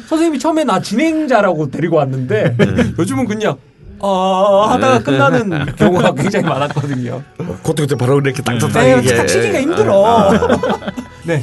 [0.09, 2.57] 선생님이 처음에 나 진행자라고 데리고 왔는데
[2.99, 3.59] 요즘은 그냥
[4.07, 7.23] 아 하다가 끝나는 경우가 굉장히 많았거든요.
[7.63, 10.31] 그때 그때 바로 이렇게 땅땅땅 네, 이게 딱 치기가 힘들어.
[11.25, 11.43] 네.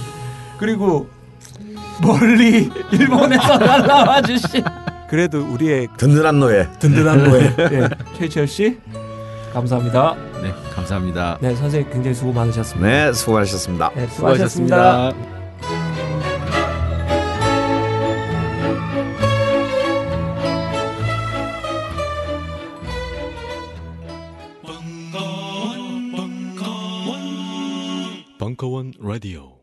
[0.59, 1.09] 그리고
[2.03, 4.63] 멀리 일본에서 날라와 주신
[5.09, 6.67] 그래도 우리의 든든한 노예.
[6.79, 8.77] 든든한 노예 예, 최희철 씨
[9.53, 10.15] 감사합니다.
[10.41, 11.37] 네, 감사합니다.
[11.41, 12.87] 네, 선생님 굉장히 수고 많으셨습니다.
[12.87, 13.91] 네, 수고하셨습니다.
[13.95, 14.77] 네, 수고하셨습니다.
[14.77, 15.11] 라
[29.19, 29.60] 디오